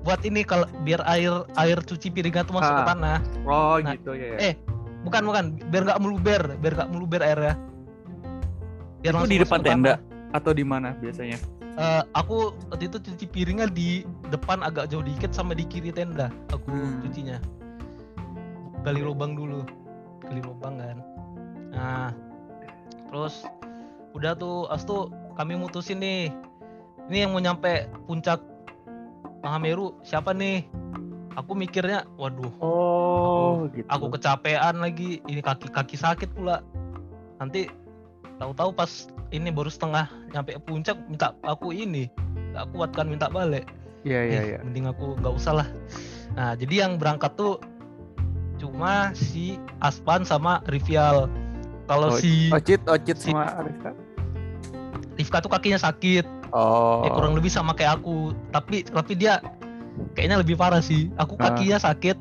buat 0.00 0.20
ini 0.22 0.40
kalau 0.42 0.64
biar 0.82 1.00
air 1.06 1.30
air 1.54 1.78
cuci 1.78 2.08
piringnya 2.08 2.42
tuh 2.42 2.56
masuk 2.56 2.72
ke 2.72 2.82
Ah. 2.82 2.88
tanah. 2.88 3.18
Oh, 3.42 3.76
Nah, 3.78 3.94
gitu 3.94 4.12
ya. 4.12 4.36
eh, 4.38 4.54
Bukan 5.00 5.24
bukan 5.24 5.44
biar 5.72 5.82
nggak 5.86 5.96
meluber, 5.98 6.42
biar 6.58 6.72
nggak 6.74 6.90
meluber 6.90 7.20
airnya. 7.20 7.54
Biar 9.00 9.12
Itu 9.12 9.16
langsung 9.16 9.32
di 9.32 9.40
depan 9.40 9.60
tenda 9.62 9.92
tanah. 9.96 10.36
atau 10.36 10.52
di 10.52 10.60
mana 10.62 10.92
biasanya? 10.94 11.38
eh, 11.72 12.02
aku 12.12 12.52
waktu 12.68 12.84
itu 12.84 12.98
cuci 13.00 13.24
piringnya 13.26 13.64
di 13.66 14.02
depan 14.28 14.60
agak 14.60 14.88
jauh 14.88 15.00
dikit 15.00 15.32
sama 15.32 15.54
di 15.54 15.64
kiri 15.64 15.88
tenda 15.88 16.28
aku 16.48 16.68
Hmm. 16.68 17.00
cucinya 17.00 17.40
gali 18.80 19.00
lubang 19.00 19.32
dulu 19.32 19.64
gali 20.20 20.40
lubang 20.40 20.76
kan 20.76 20.98
nah 21.70 22.10
terus 23.08 23.46
udah 24.12 24.34
tuh 24.34 24.66
as 24.70 24.82
tuh 24.82 25.10
kami 25.34 25.54
mutusin 25.54 26.02
nih 26.02 26.34
ini 27.08 27.26
yang 27.26 27.34
mau 27.34 27.42
nyampe 27.42 27.90
puncak 28.06 28.38
Mahameru 29.40 29.96
siapa 30.04 30.36
nih? 30.36 30.68
Aku 31.32 31.56
mikirnya 31.56 32.04
waduh 32.20 32.52
Oh, 32.60 33.64
gitu. 33.72 33.88
aku 33.88 34.12
kecapean 34.12 34.84
lagi 34.84 35.24
ini 35.24 35.40
kaki 35.40 35.72
kaki 35.72 35.96
sakit 35.96 36.36
pula. 36.36 36.60
Nanti 37.40 37.64
tahu-tahu 38.36 38.76
pas 38.76 39.08
ini 39.32 39.48
baru 39.48 39.72
setengah 39.72 40.12
nyampe 40.36 40.60
puncak 40.60 41.00
minta 41.08 41.32
aku 41.40 41.72
ini 41.72 42.12
nggak 42.52 42.66
kuat 42.76 42.90
kan 42.92 43.08
minta 43.08 43.32
balik. 43.32 43.64
Iya, 44.04 44.20
iya, 44.28 44.36
Eh, 44.36 44.44
iya. 44.54 44.58
mending 44.60 44.92
aku 44.92 45.16
nggak 45.16 45.32
usah 45.32 45.64
lah. 45.64 45.68
Nah 46.36 46.52
jadi 46.52 46.84
yang 46.84 47.00
berangkat 47.00 47.32
tuh 47.40 47.56
cuma 48.60 49.16
si 49.16 49.56
Aspan 49.80 50.20
sama 50.28 50.60
Rivial 50.68 51.32
kalau 51.90 52.08
Oh, 52.08 52.16
si 52.16 52.46
Ocit, 52.48 52.78
Ocit 52.86 53.18
si- 53.18 53.34
sama 53.34 53.50
Rizka. 53.60 53.90
Rifka 55.12 55.38
tuh 55.42 55.50
kakinya 55.50 55.76
sakit 55.76 56.22
Oh. 56.48 57.02
ya 57.02 57.10
kurang 57.10 57.34
lebih 57.34 57.46
sama 57.48 57.74
kayak 57.74 57.98
aku 57.98 58.30
tapi 58.48 58.82
tapi 58.84 59.12
dia 59.14 59.42
kayaknya 60.14 60.38
lebih 60.38 60.54
parah 60.54 60.78
sih 60.80 61.10
aku 61.16 61.34
Ah. 61.36 61.50
kakinya 61.50 61.78
sakit 61.78 62.14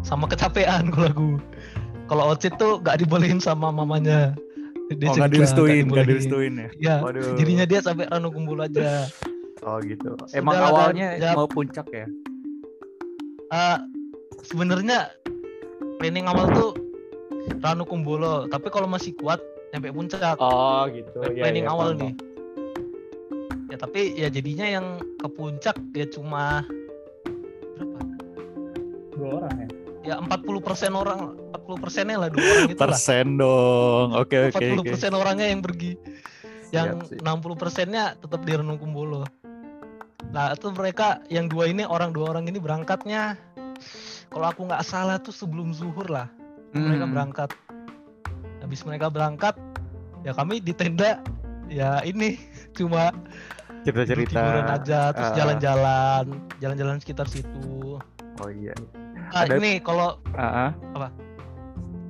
sama 0.00 0.26
kecapean 0.26 0.90
kalau 0.92 1.08
aku 1.08 1.28
kalau 2.04 2.24
Ocit 2.28 2.54
tuh 2.56 2.78
nggak 2.78 2.98
dibolehin 2.98 3.38
sama 3.38 3.70
mamanya 3.70 4.34
Dia 4.88 5.04
Oh, 5.04 5.14
cerita, 5.14 5.28
direstuin, 5.28 5.84
dibolehin. 5.84 6.08
direstuin 6.08 6.52
ya. 6.56 6.68
Iya, 6.74 6.94
Waduh. 6.98 7.36
jadinya 7.36 7.64
dia 7.64 7.76
sampai 7.78 8.08
Ranu 8.08 8.32
Kumbul 8.32 8.56
aja. 8.58 9.04
Oh 9.60 9.76
gitu. 9.80 10.16
Emang 10.32 10.56
Sudahlah, 10.56 10.72
awalnya 10.88 11.08
ya. 11.14 11.36
mau 11.36 11.44
puncak 11.44 11.84
ya? 11.88 12.08
Eh, 13.48 13.78
Sebenarnya 14.40 15.12
planning 15.98 16.24
awal 16.24 16.48
tuh 16.50 16.72
Ranu 17.58 17.84
Kumbolo, 17.88 18.46
tapi 18.46 18.68
kalau 18.68 18.86
masih 18.86 19.16
kuat 19.18 19.40
sampai 19.72 19.90
puncak. 19.92 20.36
Oh 20.40 20.88
gitu. 20.88 21.18
planning 21.36 21.68
awal 21.68 21.92
nih. 21.96 22.12
Ya 23.68 23.76
tapi 23.76 24.16
ya 24.16 24.28
jadinya 24.32 24.66
yang 24.66 24.86
ke 25.20 25.28
puncak 25.28 25.76
ya 25.92 26.08
cuma 26.08 26.64
berapa? 27.76 27.98
Dua 29.12 29.28
orang 29.42 29.54
ya. 29.60 29.68
Ya 30.08 30.14
40% 30.24 30.96
orang, 30.96 31.36
40 31.52 31.84
persennya 31.84 32.16
lah 32.16 32.28
dua 32.32 32.40
orang 32.40 32.64
gitu 32.72 32.80
lah. 32.80 32.84
Persen 32.88 33.26
dong. 33.36 34.08
Oke 34.16 34.48
oke 34.48 34.56
40 34.56 34.80
oke. 34.80 34.88
persen 34.96 35.12
orangnya 35.12 35.46
yang 35.52 35.60
pergi. 35.60 35.92
Yang 36.72 36.88
Siap, 37.12 37.20
sih. 37.20 37.20
60 37.20 37.60
persennya 37.60 38.04
tetap 38.16 38.40
di 38.44 38.52
Renung 38.56 38.80
Kumbolo. 38.80 39.28
Nah 40.32 40.52
itu 40.56 40.72
mereka 40.72 41.20
yang 41.28 41.48
dua 41.48 41.68
ini 41.68 41.84
orang 41.84 42.12
dua 42.12 42.32
orang 42.32 42.48
ini 42.48 42.56
berangkatnya 42.56 43.36
kalau 44.32 44.46
aku 44.48 44.64
nggak 44.64 44.84
salah 44.84 45.16
tuh 45.20 45.32
sebelum 45.32 45.72
zuhur 45.72 46.08
lah 46.08 46.28
mereka 46.70 47.04
Hmm. 47.04 47.12
berangkat. 47.12 47.50
Habis 48.58 48.80
mereka 48.82 49.06
berangkat 49.08 49.54
ya 50.20 50.32
kami 50.32 50.58
di 50.58 50.72
tenda 50.72 51.22
ya 51.66 52.02
ini 52.02 52.36
cuma 52.78 53.14
Cerita-cerita. 53.80 54.34
tiduran 54.34 54.68
aja 54.68 55.00
terus 55.10 55.30
Ah. 55.30 55.36
jalan-jalan 55.36 56.24
jalan-jalan 56.58 56.96
sekitar 56.98 57.26
situ. 57.26 57.96
Oh 58.38 58.50
iya. 58.50 58.74
Ah 59.30 59.44
Ada- 59.44 59.56
ini 59.56 59.78
kalau 59.78 60.18
ah. 60.34 60.74
Apa? 60.92 61.08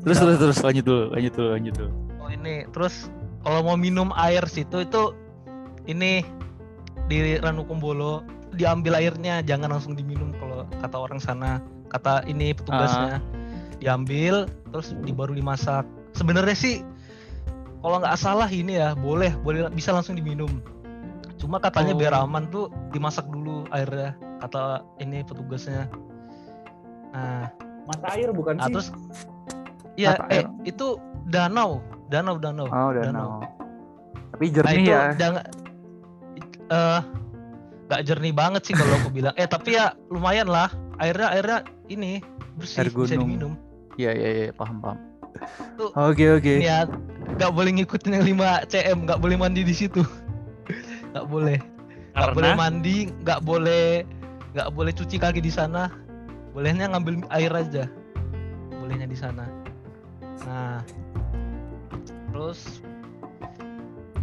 Terus 0.01 0.17
terus 0.17 0.37
terus 0.39 0.59
lanjut 0.59 0.85
dulu, 0.85 1.05
lanjut 1.11 1.33
dulu, 1.33 1.49
lanjut 1.53 1.75
dulu. 1.77 1.91
Oh 2.19 2.29
ini 2.29 2.55
terus 2.71 3.11
kalau 3.41 3.61
mau 3.63 3.77
minum 3.77 4.11
air 4.15 4.43
situ 4.45 4.81
itu 4.81 5.13
ini 5.85 6.23
di 7.07 7.37
Ranu 7.37 7.65
Kumbolo 7.65 8.21
diambil 8.51 8.97
airnya 8.97 9.41
jangan 9.41 9.71
langsung 9.71 9.95
diminum 9.95 10.33
kalau 10.35 10.65
kata 10.79 10.97
orang 10.97 11.17
sana 11.17 11.61
kata 11.89 12.25
ini 12.25 12.53
petugasnya 12.53 13.21
diambil 13.79 14.47
terus 14.69 14.95
di 14.99 15.11
baru 15.11 15.33
dimasak 15.33 15.83
sebenarnya 16.13 16.53
sih 16.53 16.77
kalau 17.79 17.99
nggak 17.99 18.15
salah 18.15 18.47
ini 18.47 18.77
ya 18.77 18.93
boleh 18.93 19.31
boleh 19.39 19.71
bisa 19.71 19.91
langsung 19.91 20.15
diminum 20.15 20.59
cuma 21.39 21.57
katanya 21.57 21.95
Oh. 21.95 21.99
biar 21.99 22.15
aman 22.17 22.47
tuh 22.49 22.67
dimasak 22.91 23.27
dulu 23.27 23.63
airnya 23.71 24.13
kata 24.39 24.83
ini 24.99 25.23
petugasnya 25.23 25.87
nah 27.09 27.47
Mata 27.85 28.13
air 28.13 28.29
bukan 28.31 28.59
Nah, 28.59 28.67
sih? 28.67 28.73
terus 28.75 28.89
ya 29.97 30.13
eh 30.29 30.45
itu 30.63 31.01
danau, 31.25 31.81
danau, 32.07 32.37
danau. 32.37 32.69
Oh, 32.69 32.93
Danau. 32.93 33.41
no. 33.41 33.49
Tapi 34.31 34.45
Nah, 34.45 34.53
jernih 34.53 34.77
itu 34.77 34.93
ya. 34.93 35.01
jangan 35.17 35.43
eh 36.69 37.01
nggak 37.89 38.03
jernih 38.05 38.35
banget 38.37 38.63
sih 38.63 38.75
kalau 38.77 38.93
aku 38.95 39.09
bilang. 39.17 39.33
Eh 39.35 39.49
tapi 39.49 39.73
ya 39.73 39.97
lumayan 40.07 40.47
lah. 40.47 40.69
Airnya 41.01 41.33
airnya 41.33 41.59
ini 41.89 42.21
bersih 42.55 42.85
Air 42.85 42.93
bisa 42.93 43.17
diminum. 43.17 43.57
Iya 43.99 44.11
iya 44.15 44.29
iya, 44.31 44.47
paham 44.55 44.79
paham. 44.79 44.99
Oke 45.99 46.31
oke. 46.31 46.55
Ini 46.63 46.71
ya 46.71 46.87
nggak 47.35 47.51
boleh 47.51 47.71
ngikutin 47.83 48.15
yang 48.15 48.25
5 48.39 48.71
cm, 48.71 48.99
nggak 49.11 49.21
boleh 49.21 49.37
mandi 49.37 49.67
di 49.67 49.75
situ. 49.75 50.07
Nggak 51.11 51.27
boleh. 51.27 51.59
Nggak 52.13 52.31
boleh 52.37 52.51
Karena 52.53 52.61
mandi, 52.61 52.99
nggak 53.25 53.41
boleh 53.41 53.87
nggak 54.53 54.69
boleh 54.77 54.93
cuci 54.93 55.17
kaki 55.17 55.41
di 55.41 55.49
sana. 55.49 55.91
Bolehnya 56.53 56.85
ngambil 56.93 57.25
air 57.33 57.49
aja. 57.51 57.89
Bolehnya 58.77 59.09
di 59.09 59.17
sana. 59.17 59.49
Nah, 60.45 60.85
terus 62.31 62.85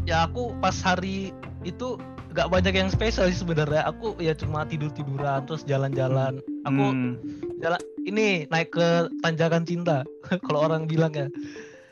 ya 0.06 0.30
aku 0.30 0.54
pas 0.62 0.78
hari 0.86 1.34
itu 1.66 1.98
nggak 2.36 2.52
banyak 2.52 2.74
yang 2.76 2.90
spesial 2.92 3.32
sih 3.32 3.40
sebenarnya. 3.40 3.88
Aku 3.88 4.20
ya 4.20 4.36
cuma 4.36 4.68
tidur 4.68 4.92
tiduran 4.92 5.48
terus 5.48 5.64
jalan-jalan. 5.64 6.44
Aku 6.68 6.84
Hmm. 6.92 7.16
jalan 7.64 7.80
ini 8.04 8.44
naik 8.52 8.76
ke 8.76 9.08
tanjakan 9.24 9.64
cinta 9.64 10.04
kalau 10.46 10.68
orang 10.68 10.84
bilang 10.84 11.16
ya. 11.16 11.32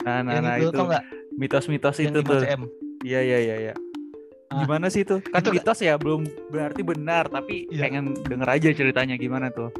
Nah, 0.03 0.19
nah, 0.19 0.31
yang 0.35 0.43
nah 0.43 0.55
itu 0.59 0.67
itu 0.67 0.75
tau 0.75 0.85
nggak? 0.91 1.03
mitos-mitos 1.39 1.95
Yang 1.97 2.11
itu 2.11 2.19
5 2.19 2.27
tuh. 2.27 2.41
Iya 3.07 3.19
iya 3.23 3.37
iya 3.39 3.55
iya. 3.71 3.73
Ah. 4.51 4.67
Gimana 4.67 4.91
sih 4.91 5.01
itu? 5.07 5.23
Kan 5.31 5.41
Itu 5.41 5.49
mitos 5.55 5.79
ya, 5.81 5.95
belum 5.97 6.27
berarti 6.51 6.85
benar, 6.85 7.25
tapi 7.31 7.65
Iya. 7.71 7.87
pengen 7.87 8.13
denger 8.27 8.49
aja 8.51 8.69
ceritanya 8.75 9.15
gimana 9.15 9.47
tuh. 9.49 9.71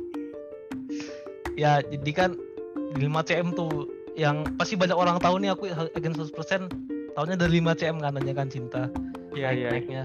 ya 1.53 1.85
jadi 1.85 2.11
kan 2.17 2.29
di 2.97 3.05
5 3.05 3.21
cm 3.21 3.53
tuh 3.53 3.85
yang 4.17 4.41
pasti 4.57 4.73
banyak 4.73 4.97
orang 4.97 5.21
tahu 5.21 5.37
nih 5.37 5.53
aku 5.53 5.69
yakin 5.69 6.17
100% 6.17 6.65
tahunnya 7.13 7.37
dari 7.37 7.61
5 7.61 7.77
cm 7.77 7.97
kan 8.01 8.13
kan 8.17 8.47
cinta 8.49 8.81
Iya 9.37 9.53
naik 9.53 9.57
iya. 9.61 9.69
naiknya 9.69 10.03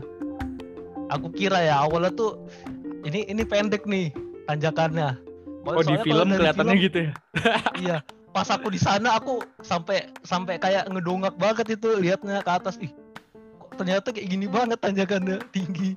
aku 1.08 1.28
kira 1.32 1.58
ya 1.64 1.84
awalnya 1.84 2.12
tuh 2.12 2.44
ini 3.04 3.24
ini 3.28 3.42
pendek 3.44 3.84
nih 3.84 4.12
tanjakannya. 4.48 5.16
Oh 5.68 5.84
di 5.84 6.00
film 6.00 6.32
kelihatannya 6.32 6.74
film, 6.76 6.86
gitu 6.88 6.98
ya. 7.04 7.12
iya 7.82 7.98
pas 8.32 8.48
aku 8.48 8.70
di 8.70 8.80
sana 8.80 9.18
aku 9.18 9.42
sampai 9.64 10.08
sampai 10.22 10.56
kayak 10.60 10.86
ngedongak 10.88 11.34
banget 11.36 11.76
itu 11.76 11.98
lihatnya 12.00 12.40
ke 12.40 12.50
atas. 12.50 12.80
Ih 12.80 12.92
kok 13.58 13.76
ternyata 13.76 14.08
kayak 14.14 14.28
gini 14.28 14.46
banget 14.48 14.78
tanjakannya 14.80 15.42
tinggi. 15.52 15.92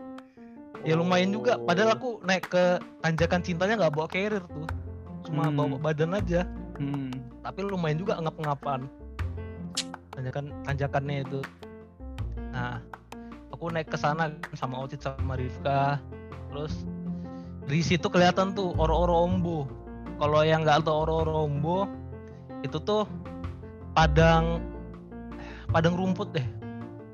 Ya 0.82 0.97
lumayan 0.97 1.30
juga 1.30 1.62
padahal 1.62 1.93
aku 1.93 2.19
naik 2.26 2.50
ke 2.50 2.82
tanjakan 3.06 3.45
cintanya 3.45 3.78
nggak 3.78 3.93
bawa 3.93 4.08
carrier 4.10 4.41
tuh. 4.43 4.67
Cuma 5.30 5.47
Hmm. 5.47 5.56
bawa 5.56 5.78
badan 5.80 6.17
aja. 6.17 6.43
Hmm. 6.82 7.13
tapi 7.41 7.62
lumayan 7.62 7.97
juga 7.97 8.17
ngap-ngapan. 8.21 8.89
Tanjakan 10.13 10.45
tanjakannya 10.65 11.15
itu. 11.26 11.39
Nah 12.54 12.82
aku 13.62 13.69
naik 13.69 13.93
ke 13.93 13.97
sana 14.02 14.34
sama 14.58 14.82
Ocit 14.82 15.06
sama 15.06 15.38
Rifka. 15.38 16.02
Terus 16.50 16.82
di 17.69 17.86
situ 17.86 18.10
kelihatan 18.10 18.58
tuh 18.58 18.74
oro-oro 18.74 19.30
ombo. 19.30 19.69
Kalau 20.17 20.41
yang 20.41 20.65
nggak 20.65 20.82
tahu 20.82 21.06
oro-oro 21.06 21.45
ombo 21.45 21.86
itu 22.65 22.82
tuh 22.82 23.06
padang 23.93 24.65
padang 25.69 25.93
rumput 25.93 26.34
deh. 26.34 26.47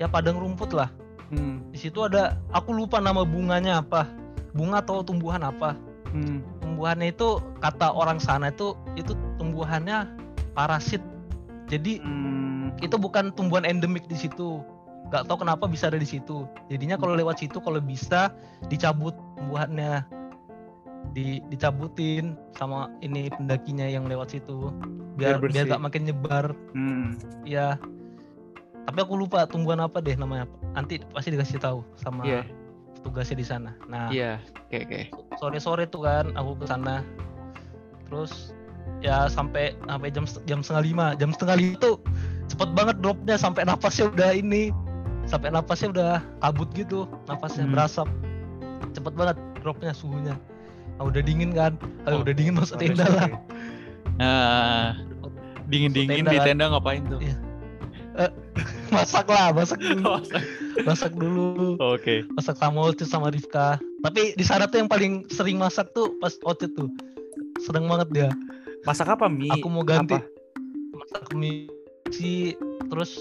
Ya 0.00 0.08
padang 0.08 0.40
rumput 0.40 0.72
lah. 0.72 0.88
Hmm. 1.28 1.60
di 1.68 1.76
situ 1.76 2.00
ada 2.08 2.40
aku 2.56 2.72
lupa 2.72 2.96
nama 2.96 3.28
bunganya 3.28 3.84
apa. 3.84 4.08
Bunga 4.56 4.80
atau 4.80 5.04
tumbuhan 5.04 5.44
apa. 5.44 5.76
Hmm. 6.08 6.40
tumbuhannya 6.64 7.12
itu 7.12 7.44
kata 7.60 7.92
orang 7.92 8.16
sana 8.16 8.48
itu 8.48 8.72
itu 8.96 9.12
tumbuhannya 9.36 10.08
parasit. 10.56 11.04
Jadi 11.68 12.00
Hmm. 12.00 12.72
itu 12.80 12.96
bukan 12.96 13.36
tumbuhan 13.36 13.68
endemik 13.68 14.08
di 14.08 14.16
situ 14.16 14.64
nggak 15.08 15.24
tahu 15.24 15.40
kenapa 15.40 15.64
bisa 15.64 15.88
ada 15.88 15.96
di 15.96 16.04
situ. 16.08 16.44
Jadinya 16.68 17.00
kalau 17.00 17.16
lewat 17.16 17.40
situ 17.40 17.58
kalau 17.64 17.80
bisa 17.80 18.28
dicabut 18.68 19.16
tumbuhannya 19.40 20.04
di 21.16 21.40
dicabutin 21.48 22.36
sama 22.52 22.92
ini 23.00 23.32
pendakinya 23.32 23.88
yang 23.88 24.04
lewat 24.04 24.36
situ. 24.36 24.68
Biar 25.16 25.40
biar 25.40 25.50
biar 25.52 25.64
nggak 25.72 25.84
makin 25.84 26.02
nyebar. 26.08 26.52
Hmm. 26.76 27.16
ya 27.48 27.80
tapi 28.88 29.04
aku 29.04 29.20
lupa 29.20 29.44
tumbuhan 29.44 29.80
apa 29.84 30.00
deh 30.00 30.16
namanya. 30.16 30.48
Nanti 30.72 31.00
pasti 31.12 31.32
dikasih 31.32 31.60
tahu 31.60 31.84
sama 32.00 32.24
Iya. 32.24 32.44
petugasnya 33.00 33.36
di 33.40 33.46
sana. 33.48 33.70
Nah 33.88 34.08
Iya. 34.12 34.40
Oke 34.68 34.84
oke. 34.84 35.00
sore-sore 35.40 35.88
tuh 35.88 36.04
kan 36.04 36.32
aku 36.36 36.56
ke 36.60 36.64
sana. 36.68 37.04
Terus 38.08 38.52
ya 39.04 39.28
sampai 39.28 39.76
sampai 39.88 40.08
jam 40.12 40.24
jam 40.44 40.60
setengah 40.60 40.84
lima. 40.84 41.06
Jam 41.16 41.32
setengah 41.32 41.56
lima 41.56 41.76
tuh 41.80 41.96
cepet 42.48 42.68
banget 42.72 42.96
dropnya 43.04 43.36
sampai 43.36 43.68
napasnya 43.68 44.08
udah 44.08 44.32
ini 44.32 44.72
sampai 45.28 45.52
napasnya 45.52 45.88
udah 45.92 46.12
kabut 46.40 46.68
gitu 46.72 47.04
napasnya 47.26 47.64
Hmm. 47.64 47.72
berasap 47.72 48.08
cepet 48.90 49.12
banget 49.12 49.36
dropnya 49.60 49.92
suhunya 49.92 50.34
ah, 50.96 51.04
udah 51.04 51.20
dingin 51.20 51.52
kan 51.52 51.76
kalau 52.02 52.20
Oh, 52.20 52.24
udah 52.24 52.32
dingin 52.32 52.56
masuk 52.56 52.76
Oke, 52.76 52.90
tenda 52.90 53.04
lah 53.06 53.28
Nah, 54.18 54.98
dingin-dingin 55.70 56.24
Tenda 56.24 56.32
di 56.32 56.38
kan. 56.38 56.46
tenda 56.48 56.64
ngapain 56.68 57.02
tuh? 57.06 57.20
Iya. 57.20 57.36
masak 58.90 59.28
lah 59.28 59.54
masak 59.54 59.78
dulu 59.78 60.18
masak 60.88 61.12
dulu 61.14 61.76
Oke. 61.78 62.26
masak 62.34 62.56
sama 62.56 62.88
Otit 62.88 63.06
sama 63.06 63.30
Rifka 63.30 63.78
tapi 64.02 64.34
di 64.34 64.42
sana 64.42 64.66
tuh 64.66 64.80
yang 64.80 64.90
paling 64.90 65.22
sering 65.28 65.54
masak 65.54 65.86
tuh 65.92 66.16
pas 66.18 66.34
Otit 66.42 66.74
tuh 66.74 66.90
seneng 67.60 67.86
banget 67.86 68.08
dia 68.10 68.30
Masak 68.82 69.10
apa 69.10 69.28
mie? 69.28 69.52
aku 69.52 69.68
mau 69.68 69.84
ganti 69.84 70.16
Apa? 70.16 70.24
masak 70.96 71.30
mie 71.30 71.70
si 72.08 72.56
terus 72.88 73.20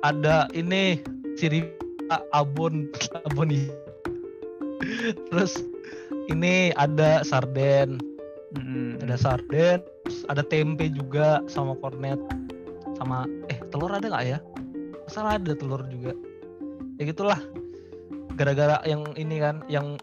ada 0.00 0.50
ini 0.50 0.98
Rifka 1.46 2.18
abon 2.34 2.90
abon 3.30 3.54
i- 3.54 3.70
terus 5.30 5.62
ini 6.26 6.74
ada 6.74 7.22
sarden. 7.22 8.02
Mm-mm. 8.48 8.96
ada 9.04 9.20
sarden 9.20 9.84
ada 10.32 10.40
tempe 10.40 10.88
juga 10.88 11.44
sama 11.46 11.76
kornet. 11.78 12.18
Sama 12.96 13.28
eh 13.52 13.60
telur 13.70 13.92
ada 13.92 14.02
nggak 14.08 14.24
ya? 14.26 14.38
Salah 15.06 15.38
ada 15.38 15.54
telur 15.54 15.84
juga. 15.86 16.16
Ya 16.98 17.06
gitulah. 17.06 17.38
Gara-gara 18.34 18.80
yang 18.88 19.04
ini 19.14 19.36
kan 19.38 19.60
yang 19.68 20.00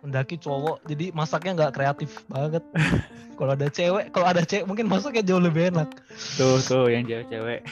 mendaki 0.00 0.36
cowok 0.36 0.80
jadi 0.88 1.12
masaknya 1.12 1.52
nggak 1.60 1.74
kreatif 1.76 2.24
banget. 2.26 2.64
Kalau 3.38 3.50
ada 3.58 3.66
cewek 3.66 4.14
kalau 4.14 4.30
ada 4.30 4.46
cewek 4.46 4.62
mungkin 4.62 4.86
masaknya 4.86 5.26
jauh 5.26 5.42
lebih 5.42 5.74
enak. 5.74 5.90
Tuh 6.38 6.62
tuh 6.62 6.86
yang 6.86 7.02
cewek-cewek. 7.02 7.66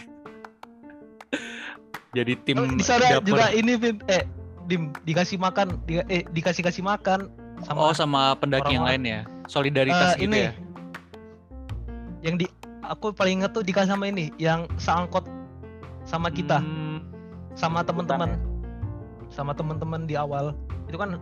Jadi 2.12 2.32
tim 2.44 2.56
di 2.76 2.84
sana 2.84 3.16
dapur. 3.16 3.32
juga 3.32 3.48
ini 3.50 3.72
Vin 3.74 3.96
eh 4.06 4.28
dim 4.64 4.92
dikasih 5.02 5.36
makan 5.36 5.80
di, 5.82 5.98
eh 6.06 6.22
dikasih 6.28 6.60
kasih 6.60 6.82
makan 6.82 7.32
sama 7.62 7.78
oh 7.80 7.94
sama 7.94 8.36
pendaki 8.36 8.74
yang 8.74 8.84
lain 8.84 9.02
ya. 9.02 9.20
Solidaritas 9.46 10.14
Eh, 10.14 10.20
gitu 10.20 10.28
ini 10.28 10.40
ya. 10.42 10.52
yang 12.22 12.36
di 12.36 12.46
aku 12.82 13.10
paling 13.10 13.40
inget 13.40 13.50
tuh 13.50 13.64
dikasih 13.64 13.90
sama 13.90 14.06
ini 14.06 14.28
yang 14.36 14.68
seangkot 14.76 15.24
sama 16.02 16.28
kita 16.28 16.58
Hmm, 16.58 17.02
sama 17.54 17.80
teman-teman 17.80 18.28
ya? 18.28 18.38
sama 19.28 19.52
teman-teman 19.52 20.04
di 20.04 20.12
awal 20.12 20.52
itu 20.86 20.94
kan 20.94 21.16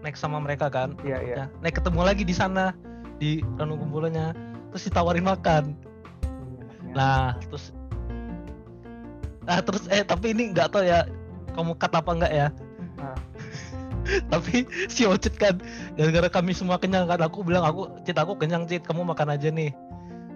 naik 0.00 0.16
sama 0.16 0.36
mereka 0.36 0.66
kan 0.66 0.96
Iya 1.00 1.18
iya. 1.20 1.34
ya 1.36 1.44
naik 1.60 1.78
ketemu 1.78 2.00
lagi 2.02 2.24
di 2.24 2.32
sana 2.32 2.74
di 3.16 3.38
Ranu 3.54 3.76
Kumbulanya 3.76 4.34
terus 4.68 4.84
ditawarin 4.84 5.22
makan 5.22 5.76
nah 6.92 7.36
terus 7.42 7.70
nah 9.44 9.60
terus 9.60 9.84
eh 9.88 10.02
tapi 10.02 10.32
ini 10.32 10.50
nggak 10.50 10.72
tahu 10.72 10.82
ya 10.82 11.04
kamu 11.52 11.76
cut 11.76 11.92
apa 11.92 12.10
enggak 12.12 12.32
ya 12.32 12.48
Ah. 12.94 13.18
tapi 14.32 14.64
si 14.86 15.02
Ocit 15.04 15.34
kan 15.36 15.58
gara-gara 15.98 16.30
kami 16.30 16.54
semua 16.54 16.78
kenyang 16.78 17.04
kan 17.04 17.20
aku 17.20 17.42
bilang 17.44 17.64
aku 17.66 17.90
Cit 18.04 18.16
aku 18.16 18.36
kenyang 18.38 18.64
Cit 18.64 18.86
kamu 18.86 19.02
makan 19.04 19.34
aja 19.34 19.50
nih 19.50 19.74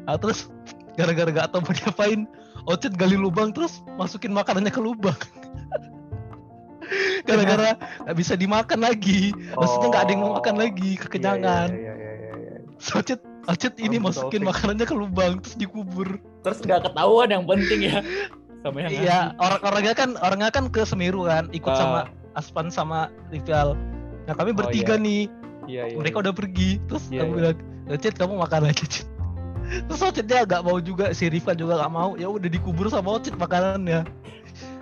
nah, 0.04 0.18
terus 0.18 0.50
gara-gara 0.98 1.30
gak 1.30 1.54
tahu 1.54 1.64
mau 1.64 1.72
diapain 1.72 2.20
Ocit 2.68 2.92
gali 2.98 3.16
lubang 3.16 3.54
terus 3.54 3.80
masukin 3.96 4.34
makanannya 4.34 4.68
ke 4.68 4.82
lubang 4.82 5.14
gara-gara 7.28 7.76
nggak 8.04 8.16
bisa 8.16 8.32
dimakan 8.34 8.80
lagi 8.80 9.32
maksudnya 9.52 9.88
nggak 9.92 10.02
ada 10.04 10.10
yang 10.12 10.22
mau 10.24 10.32
makan 10.40 10.54
Oh. 10.56 10.60
lagi 10.64 10.90
kekenyangan 10.96 11.68
Iya 11.72 11.78
iya 11.78 11.92
iya 11.94 12.12
iya. 12.16 12.32
iya. 12.36 12.56
So, 12.80 13.00
Ocit 13.00 13.20
Ocit 13.48 13.74
ini 13.80 13.96
masukin 13.96 14.44
makanannya 14.44 14.84
ke 14.84 14.92
lubang 14.92 15.40
terus 15.40 15.56
dikubur 15.56 16.20
Terus 16.40 16.58
nggak 16.60 16.88
ketahuan 16.88 17.28
yang 17.28 17.44
penting 17.44 17.80
ya. 17.86 18.00
Sama 18.58 18.78
yang 18.80 18.90
iya 18.92 19.18
orang-orangnya 19.36 19.94
kan 19.94 20.10
orangnya 20.18 20.50
kan 20.50 20.64
ke 20.66 20.82
Semeru 20.82 21.24
kan 21.24 21.46
ikut 21.50 21.68
Ah. 21.68 21.78
sama 21.78 22.00
Aspan 22.34 22.66
sama 22.68 22.98
Rival. 23.28 23.78
Nah 24.24 24.34
kami 24.34 24.50
Oh, 24.50 24.56
bertiga 24.56 24.94
iya. 24.94 25.00
nih. 25.00 25.22
Iya 25.64 25.82
iya. 25.86 25.96
mereka 25.96 26.16
udah 26.20 26.32
pergi. 26.32 26.80
Terus 26.84 27.06
Iya, 27.08 27.22
aku 27.22 27.30
iya. 27.30 27.38
bilang 27.52 27.56
Ocit 27.88 28.14
kamu 28.14 28.34
makan 28.36 28.62
aja 28.68 28.84
terus 29.88 30.00
Ocitnya 30.02 30.44
gak 30.44 30.60
mau 30.62 30.76
juga 30.78 31.12
si 31.12 31.28
Riva 31.28 31.52
juga 31.52 31.76
gak 31.78 31.90
mau. 31.90 32.10
Ya 32.14 32.26
udah 32.26 32.46
dikubur 32.46 32.88
sama 32.88 33.16
Ocit 33.16 33.34
makanannya. 33.34 34.04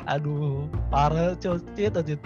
Aduh 0.05 0.67
parah 0.89 1.35
Ocit 1.35 1.59
Ocit 1.93 2.21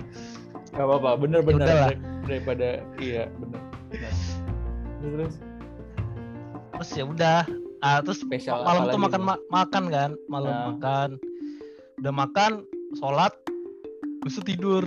Gak 0.71 0.81
apa-apa, 0.81 1.19
bener-bener 1.19 1.67
Ya 1.67 1.89
daripada 2.23 2.69
iya 2.97 3.27
bener. 3.35 3.59
Nah. 3.91 4.15
Terus 5.01 5.35
terus? 6.71 6.91
Ya 6.95 7.05
udah. 7.05 7.41
Ah 7.81 7.99
terus 7.99 8.21
spesial 8.21 8.61
malam 8.61 8.87
tuh 8.87 9.01
makan 9.01 9.23
ma- 9.25 9.45
makan 9.51 9.85
kan? 9.89 10.11
Malam 10.27 10.49
Nah. 10.49 10.65
makan 10.71 11.09
udah 12.01 12.13
makan 12.17 12.65
sholat 12.97 13.33
terus 14.25 14.41
tidur. 14.45 14.85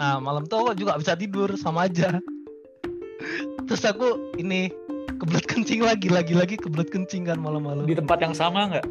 Nah 0.00 0.16
malam 0.20 0.48
tuh 0.48 0.64
aku 0.64 0.72
juga 0.76 0.96
bisa 0.96 1.12
tidur 1.12 1.52
sama 1.60 1.88
aja. 1.88 2.20
Terus 3.68 3.82
aku 3.84 4.32
ini 4.40 4.72
kebelet 5.20 5.44
kencing 5.44 5.84
lagi 5.84 6.08
lagi 6.08 6.32
lagi 6.32 6.56
kebelet 6.56 6.88
kencing 6.88 7.28
kan 7.28 7.36
malam-malam. 7.36 7.84
Di 7.84 7.96
tempat 7.96 8.18
yang 8.24 8.32
sama 8.32 8.72
nggak? 8.72 8.86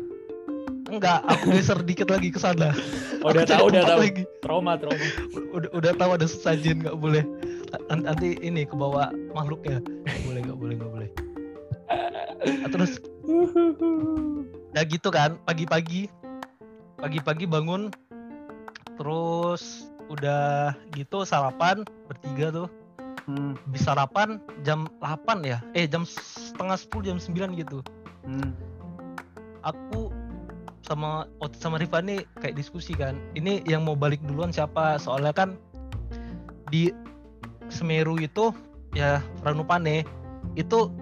enggak 0.86 1.26
aku 1.26 1.50
geser 1.50 1.82
dikit 1.82 2.14
lagi 2.14 2.30
ke 2.30 2.38
sana. 2.38 2.70
Oh, 3.26 3.34
udah 3.34 3.42
tahu, 3.50 3.74
udah 3.74 3.84
tahu. 3.90 4.00
lagi. 4.06 4.24
Trauma, 4.46 4.78
trauma. 4.78 5.02
udah 5.58 5.70
udah 5.74 5.92
tahu 5.98 6.12
ada 6.14 6.30
sesajen 6.30 6.86
nggak 6.86 6.94
boleh. 6.94 7.26
Nan- 7.90 8.06
nanti 8.06 8.38
ini 8.46 8.70
ke 8.70 8.78
bawah 8.78 9.10
makhluk 9.34 9.66
ya. 9.66 9.82
Boleh 10.30 10.46
nggak 10.46 10.58
boleh 10.62 10.74
nggak 10.78 10.92
boleh. 10.94 11.10
Nah, 12.62 12.70
terus. 12.70 13.02
Ya 14.78 14.86
gitu 14.86 15.10
kan 15.10 15.42
pagi-pagi 15.42 16.06
pagi-pagi 17.00 17.46
bangun 17.48 17.92
terus 18.96 19.92
udah 20.08 20.78
gitu 20.96 21.26
sarapan 21.26 21.84
bertiga 22.08 22.54
tuh. 22.54 22.70
Hmm, 23.26 23.58
bisa 23.74 23.98
sarapan 23.98 24.38
jam 24.62 24.86
8 25.02 25.42
ya 25.42 25.58
eh 25.74 25.90
jam 25.90 26.06
setengah 26.06 26.78
10 26.78 27.08
jam 27.10 27.18
9 27.18 27.60
gitu. 27.60 27.80
Hmm. 28.26 28.54
aku 29.66 30.14
sama 30.86 31.26
Otis 31.42 31.58
sama 31.58 31.82
Riva 31.82 31.98
nih 31.98 32.22
kayak 32.38 32.54
diskusi 32.54 32.94
kan 32.94 33.18
ini 33.34 33.66
yang 33.66 33.82
mau 33.82 33.98
balik 33.98 34.22
duluan 34.22 34.54
siapa? 34.54 35.02
Soalnya 35.02 35.34
kan 35.34 35.58
di 36.70 36.94
Semeru 37.74 38.22
itu 38.22 38.54
ya 38.94 39.26
Ranupane 39.42 40.06
itu 40.54 40.94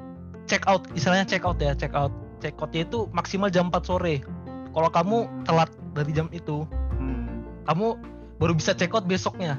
check 0.48 0.64
out 0.72 0.88
istilahnya 0.96 1.28
check 1.28 1.44
out 1.44 1.60
ya 1.60 1.76
check 1.76 1.92
out 1.92 2.16
check 2.40 2.56
outnya 2.60 2.88
itu 2.88 3.12
maksimal 3.12 3.52
jam 3.52 3.68
4 3.68 3.84
sore. 3.84 4.24
Kalau 4.72 4.90
kamu 4.90 5.28
telat 5.44 5.70
dari 5.94 6.12
jam 6.12 6.28
itu. 6.30 6.66
Hmm. 6.98 7.46
kamu 7.64 7.96
baru 8.38 8.54
bisa 8.54 8.76
check 8.76 8.92
out 8.92 9.06
besoknya. 9.06 9.56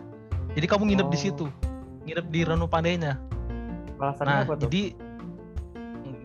Jadi 0.52 0.66
kamu 0.68 0.92
nginep 0.92 1.08
di 1.08 1.18
Oh. 1.18 1.22
situ. 1.22 1.46
Nginep 2.04 2.26
di 2.28 2.40
Ranupane-nya 2.44 3.16
Alasannya 3.96 4.28
nah 4.28 4.44
apa 4.44 4.54
tuh? 4.54 4.68
jadi 4.68 4.82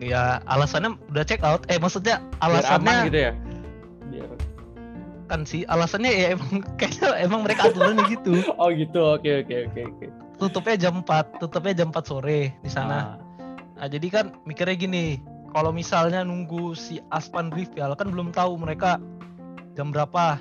ya 0.00 0.22
alasannya 0.44 0.90
udah 1.08 1.24
check 1.24 1.40
out. 1.40 1.64
Eh 1.68 1.76
maksudnya 1.76 2.20
Biar 2.36 2.36
aman 2.36 2.50
alasannya 2.60 2.96
gitu 3.08 3.18
ya? 3.20 3.32
Biar... 4.10 4.30
kan 5.30 5.40
sih 5.46 5.62
alasannya 5.64 6.10
ya 6.10 6.26
emang 6.34 6.52
kayaknya 6.80 7.08
emang 7.22 7.40
mereka 7.46 7.70
aturannya 7.70 8.04
gitu. 8.10 8.34
Oh 8.60 8.68
gitu, 8.74 9.00
oke 9.16 9.30
oke 9.46 9.54
oke 9.70 9.80
oke. 9.86 10.06
tutupnya 10.40 10.88
jam 10.88 11.04
4 11.04 11.36
tutupnya 11.38 11.72
jam 11.84 11.88
4 11.92 12.00
sore 12.02 12.50
di 12.60 12.70
sana. 12.72 12.96
Ah, 12.96 13.14
nah 13.76 13.86
jadi 13.86 14.06
kan 14.10 14.26
mikirnya 14.44 14.76
gini. 14.76 15.06
Kalau 15.50 15.74
misalnya 15.74 16.22
nunggu 16.22 16.78
si 16.78 17.02
Aspan 17.10 17.50
Rival 17.50 17.94
kan 17.94 18.06
belum 18.10 18.30
tahu 18.30 18.54
mereka 18.56 19.02
jam 19.74 19.94
berapa? 19.94 20.38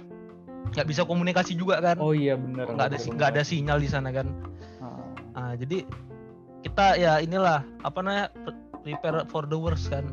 Nggak 0.75 0.87
bisa 0.87 1.01
komunikasi 1.07 1.57
juga 1.57 1.81
kan? 1.81 1.97
Oh 1.97 2.13
iya 2.13 2.37
bener. 2.37 2.69
nggak 2.69 2.87
ada 2.93 2.97
nggak 2.97 3.29
ada 3.35 3.41
sinyal 3.41 3.79
di 3.81 3.89
sana 3.89 4.09
kan? 4.13 4.27
Ah. 4.79 5.01
nah 5.35 5.51
jadi 5.55 5.87
kita 6.61 6.99
ya 6.99 7.23
inilah 7.23 7.63
apa 7.87 7.99
namanya 8.03 8.27
pre- 8.43 8.63
prepare 8.83 9.23
for 9.31 9.47
the 9.47 9.57
worst 9.57 9.89
kan? 9.89 10.05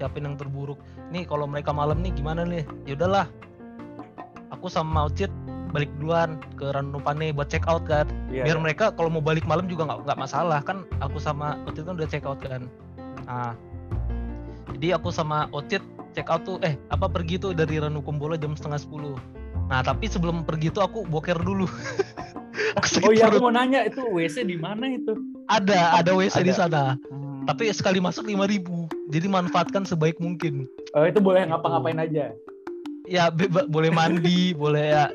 Siapin 0.00 0.26
yang 0.26 0.34
terburuk. 0.34 0.80
Nih 1.14 1.22
kalau 1.28 1.46
mereka 1.46 1.70
malam 1.70 2.02
nih 2.02 2.10
gimana 2.16 2.42
nih? 2.42 2.66
Ya 2.88 2.98
udahlah. 2.98 3.30
Aku 4.50 4.66
sama 4.66 5.06
Ocit 5.06 5.30
balik 5.74 5.90
duluan 5.98 6.38
ke 6.54 6.70
Ranupane 6.70 7.34
buat 7.34 7.50
check 7.50 7.66
out 7.66 7.82
kan. 7.86 8.06
Iya, 8.30 8.46
biar 8.46 8.58
iya. 8.58 8.62
mereka 8.62 8.94
kalau 8.94 9.10
mau 9.10 9.22
balik 9.22 9.42
malam 9.46 9.66
juga 9.66 9.86
nggak 9.86 10.06
nggak 10.06 10.18
masalah. 10.18 10.60
Kan 10.62 10.86
aku 10.98 11.18
sama 11.22 11.58
Ocit 11.70 11.86
kan 11.86 11.94
udah 11.94 12.08
check 12.10 12.26
out 12.26 12.38
kan? 12.42 12.66
Nah 13.26 13.54
jadi 14.74 14.98
aku 14.98 15.14
sama 15.14 15.46
Ocit 15.54 15.82
check 16.14 16.26
out 16.26 16.42
tuh 16.42 16.56
eh 16.62 16.78
apa 16.88 17.06
pergi 17.06 17.36
tuh 17.36 17.50
dari 17.52 17.76
Ranukumbolo 17.76 18.34
jam 18.34 18.54
setengah 18.54 18.78
sepuluh. 18.78 19.18
Nah 19.66 19.82
tapi 19.82 20.06
sebelum 20.06 20.42
pergi 20.42 20.70
tuh 20.70 20.80
aku 20.80 21.02
boker 21.04 21.36
dulu. 21.36 21.66
Aku 22.74 22.86
Oh 23.02 23.10
iya, 23.10 23.26
aku 23.26 23.38
mau 23.40 23.50
nanya 23.50 23.82
itu 23.82 23.98
WC 24.00 24.46
di 24.46 24.54
mana 24.54 24.86
itu? 24.88 25.14
ada 25.46 25.98
ada 25.98 26.14
WC 26.14 26.38
di 26.40 26.54
sana. 26.54 26.94
Hmm. 27.10 27.42
tapi 27.44 27.68
sekali 27.68 27.98
masuk 27.98 28.24
5000 28.24 28.88
jadi 29.10 29.26
manfaatkan 29.28 29.82
sebaik 29.82 30.16
mungkin. 30.16 30.64
Oh, 30.90 31.02
itu 31.02 31.18
boleh 31.18 31.44
Gitu. 31.44 31.50
ngapa-ngapain 31.50 31.98
aja. 32.00 32.30
ya 33.04 33.28
beba- 33.28 33.66
boleh 33.68 33.90
mandi 33.90 34.54
boleh 34.56 34.86
ya. 34.90 35.06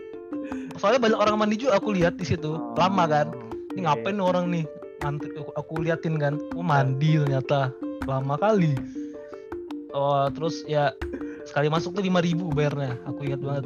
Soalnya 0.78 1.00
banyak 1.02 1.18
orang 1.18 1.36
mandi 1.36 1.56
juga 1.58 1.80
aku 1.80 1.96
lihat 1.96 2.16
di 2.16 2.28
situ. 2.28 2.60
Lama 2.76 3.08
kan. 3.08 3.28
Ini 3.74 3.82
Iya, 3.82 3.84
ngapain 3.88 4.20
orang 4.20 4.46
nih? 4.52 4.66
Aku, 5.02 5.52
aku 5.56 5.74
liatin 5.82 6.16
kan. 6.16 6.36
Oh 6.54 6.62
mandi 6.62 7.18
ternyata. 7.18 7.72
Lama 8.06 8.36
kali 8.36 8.76
oh 9.94 10.30
terus 10.34 10.62
ya 10.70 10.94
sekali 11.46 11.68
masuk 11.72 11.98
tuh 11.98 12.04
5000 12.06 12.58
bayarnya 12.58 12.94
aku 13.10 13.26
ingat 13.26 13.42
banget 13.42 13.66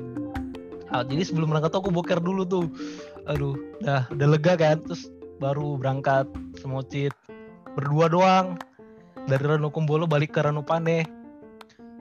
Ah, 0.93 1.01
jadi 1.01 1.25
sebelum 1.25 1.49
berangkat 1.49 1.73
tuh 1.73 1.81
aku 1.81 1.89
boker 1.89 2.21
dulu 2.21 2.45
tuh. 2.45 2.69
Aduh, 3.25 3.57
udah 3.81 4.05
udah 4.13 4.27
lega 4.29 4.53
kan. 4.53 4.77
Terus 4.85 5.09
baru 5.41 5.73
berangkat 5.81 6.29
semocit 6.61 7.17
berdua 7.73 8.05
doang 8.13 8.61
dari 9.25 9.41
Ranukumbolo 9.41 10.05
balik 10.05 10.37
ke 10.37 10.45
Ranupane. 10.45 11.09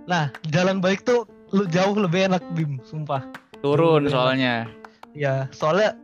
Nah, 0.05 0.29
jalan 0.53 0.85
balik 0.85 1.09
tuh 1.09 1.25
lu 1.57 1.65
jauh 1.73 1.97
lebih 1.97 2.29
enak 2.29 2.45
Bim, 2.53 2.85
sumpah. 2.85 3.25
Turun 3.65 4.05
Turun. 4.05 4.13
soalnya. 4.13 4.69
Ya, 5.17 5.49
soalnya 5.57 5.97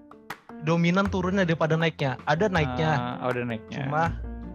dominan 0.65 1.13
turunnya 1.13 1.45
daripada 1.45 1.77
naiknya. 1.77 2.17
Ada 2.25 2.49
naiknya, 2.49 3.21
oh, 3.21 3.29
udah 3.29 3.45
naiknya. 3.45 3.85
cuma 3.85 4.03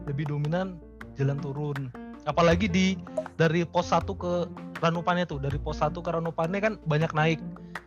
lebih 0.10 0.26
dominan 0.26 0.82
jalan 1.22 1.38
turun. 1.38 1.94
Apalagi 2.24 2.72
di 2.72 2.96
dari 3.36 3.68
pos 3.68 3.92
1 3.92 4.08
ke 4.16 4.48
Ranupane 4.80 5.28
tuh, 5.28 5.40
dari 5.40 5.60
pos 5.60 5.80
1 5.80 5.96
ke 6.00 6.10
Ranupane 6.12 6.58
kan 6.64 6.74
banyak 6.88 7.12
naik. 7.12 7.40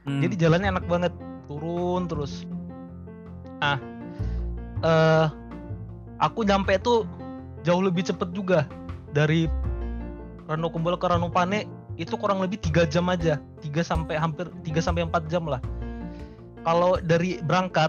Hmm. 0.04 0.20
Jadi 0.20 0.34
jalannya 0.36 0.76
enak 0.76 0.86
banget, 0.88 1.12
turun 1.48 2.08
terus. 2.08 2.44
Ah, 3.64 3.80
eh 4.84 5.26
aku 6.20 6.44
nyampe 6.44 6.76
tuh 6.80 7.08
jauh 7.64 7.80
lebih 7.80 8.04
cepet 8.04 8.32
juga 8.36 8.68
dari 9.16 9.48
Ranukumbolo 10.46 11.00
ke 11.00 11.08
Ranupane 11.08 11.66
itu 11.96 12.12
kurang 12.20 12.44
lebih 12.44 12.60
tiga 12.60 12.84
jam 12.84 13.08
aja, 13.08 13.40
3 13.64 13.80
sampai 13.80 14.20
hampir 14.20 14.52
3 14.62 14.84
sampai 14.84 15.08
4 15.08 15.32
jam 15.32 15.48
lah. 15.48 15.64
Kalau 16.62 17.00
dari 17.00 17.40
berangkat 17.40 17.88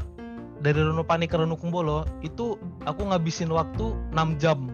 dari 0.64 0.80
Ranupane 0.80 1.28
ke 1.28 1.36
Ranukumbolo 1.36 2.08
itu 2.24 2.56
aku 2.88 3.12
ngabisin 3.12 3.52
waktu 3.52 3.94
6 4.16 4.42
jam 4.42 4.72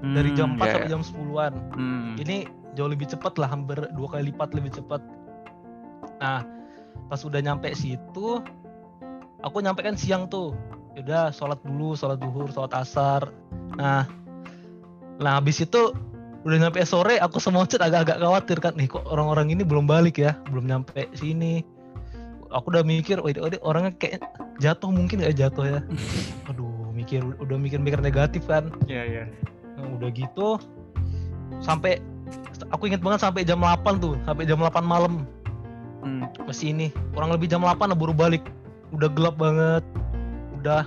dari 0.00 0.30
jam 0.32 0.54
Hmm, 0.54 0.60
4 0.60 0.64
ya, 0.64 0.72
sampai 0.72 0.86
ya. 0.86 0.92
jam 0.92 1.02
10-an 1.02 1.52
Hmm. 1.74 2.12
ini 2.16 2.36
jauh 2.72 2.86
lebih 2.86 3.06
cepat 3.06 3.34
lah 3.36 3.48
hampir 3.48 3.78
dua 3.92 4.08
kali 4.08 4.30
lipat 4.30 4.54
lebih 4.54 4.70
cepat 4.70 5.02
nah 6.18 6.42
pas 7.06 7.20
udah 7.20 7.38
nyampe 7.38 7.70
situ 7.72 8.42
aku 9.38 9.56
nyampe 9.58 9.80
kan 9.80 9.94
siang 9.94 10.26
tuh. 10.26 10.50
Udah 10.92 11.30
sholat 11.30 11.62
dulu 11.62 11.94
sholat 11.94 12.18
duhur 12.18 12.50
sholat 12.50 12.74
asar. 12.74 13.30
Nah 13.78 14.02
nah 15.16 15.38
habis 15.38 15.62
itu 15.62 15.94
udah 16.42 16.58
nyampe 16.58 16.82
sore 16.82 17.18
aku 17.18 17.38
semocet 17.38 17.78
agak-agak 17.78 18.18
khawatir 18.18 18.58
kan 18.58 18.74
nih 18.74 18.90
kok 18.90 19.06
orang-orang 19.06 19.54
ini 19.54 19.62
belum 19.62 19.86
balik 19.86 20.18
ya? 20.18 20.34
Belum 20.50 20.66
nyampe 20.66 21.06
sini. 21.14 21.62
Aku 22.50 22.74
udah 22.74 22.82
mikir 22.82 23.22
wah 23.22 23.30
ini 23.30 23.62
orangnya 23.62 23.94
kayak 23.94 24.26
jatuh 24.58 24.90
mungkin 24.90 25.22
nggak 25.22 25.38
jatuh 25.38 25.64
ya? 25.70 25.80
Aduh 26.50 26.90
mikir 26.90 27.22
udah 27.22 27.54
mikir-mikir 27.54 28.02
negatif 28.02 28.42
kan. 28.50 28.74
Iya, 28.90 29.02
iya. 29.06 29.24
Nah, 29.78 29.94
udah 29.94 30.10
gitu 30.10 30.58
sampai 31.62 32.02
aku 32.68 32.90
inget 32.90 32.98
banget 32.98 33.22
sampai 33.22 33.46
jam 33.46 33.62
8 33.62 34.02
tuh, 34.02 34.18
sampai 34.26 34.44
jam 34.44 34.58
8 34.58 34.82
malam 34.82 35.22
Hmm. 35.98 36.26
masih 36.46 36.70
ini. 36.70 36.94
Kurang 37.10 37.30
lebih 37.30 37.46
jam 37.46 37.62
8 37.62 37.90
lah 37.90 37.98
baru 37.98 38.14
balik. 38.14 38.42
Udah 38.90 39.10
gelap 39.10 39.34
banget. 39.34 39.82
Udah 40.54 40.86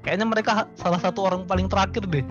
kayaknya 0.00 0.24
mereka 0.24 0.52
salah 0.76 0.96
satu 0.96 1.28
orang 1.28 1.44
paling 1.44 1.68
terakhir 1.68 2.04
deh 2.08 2.24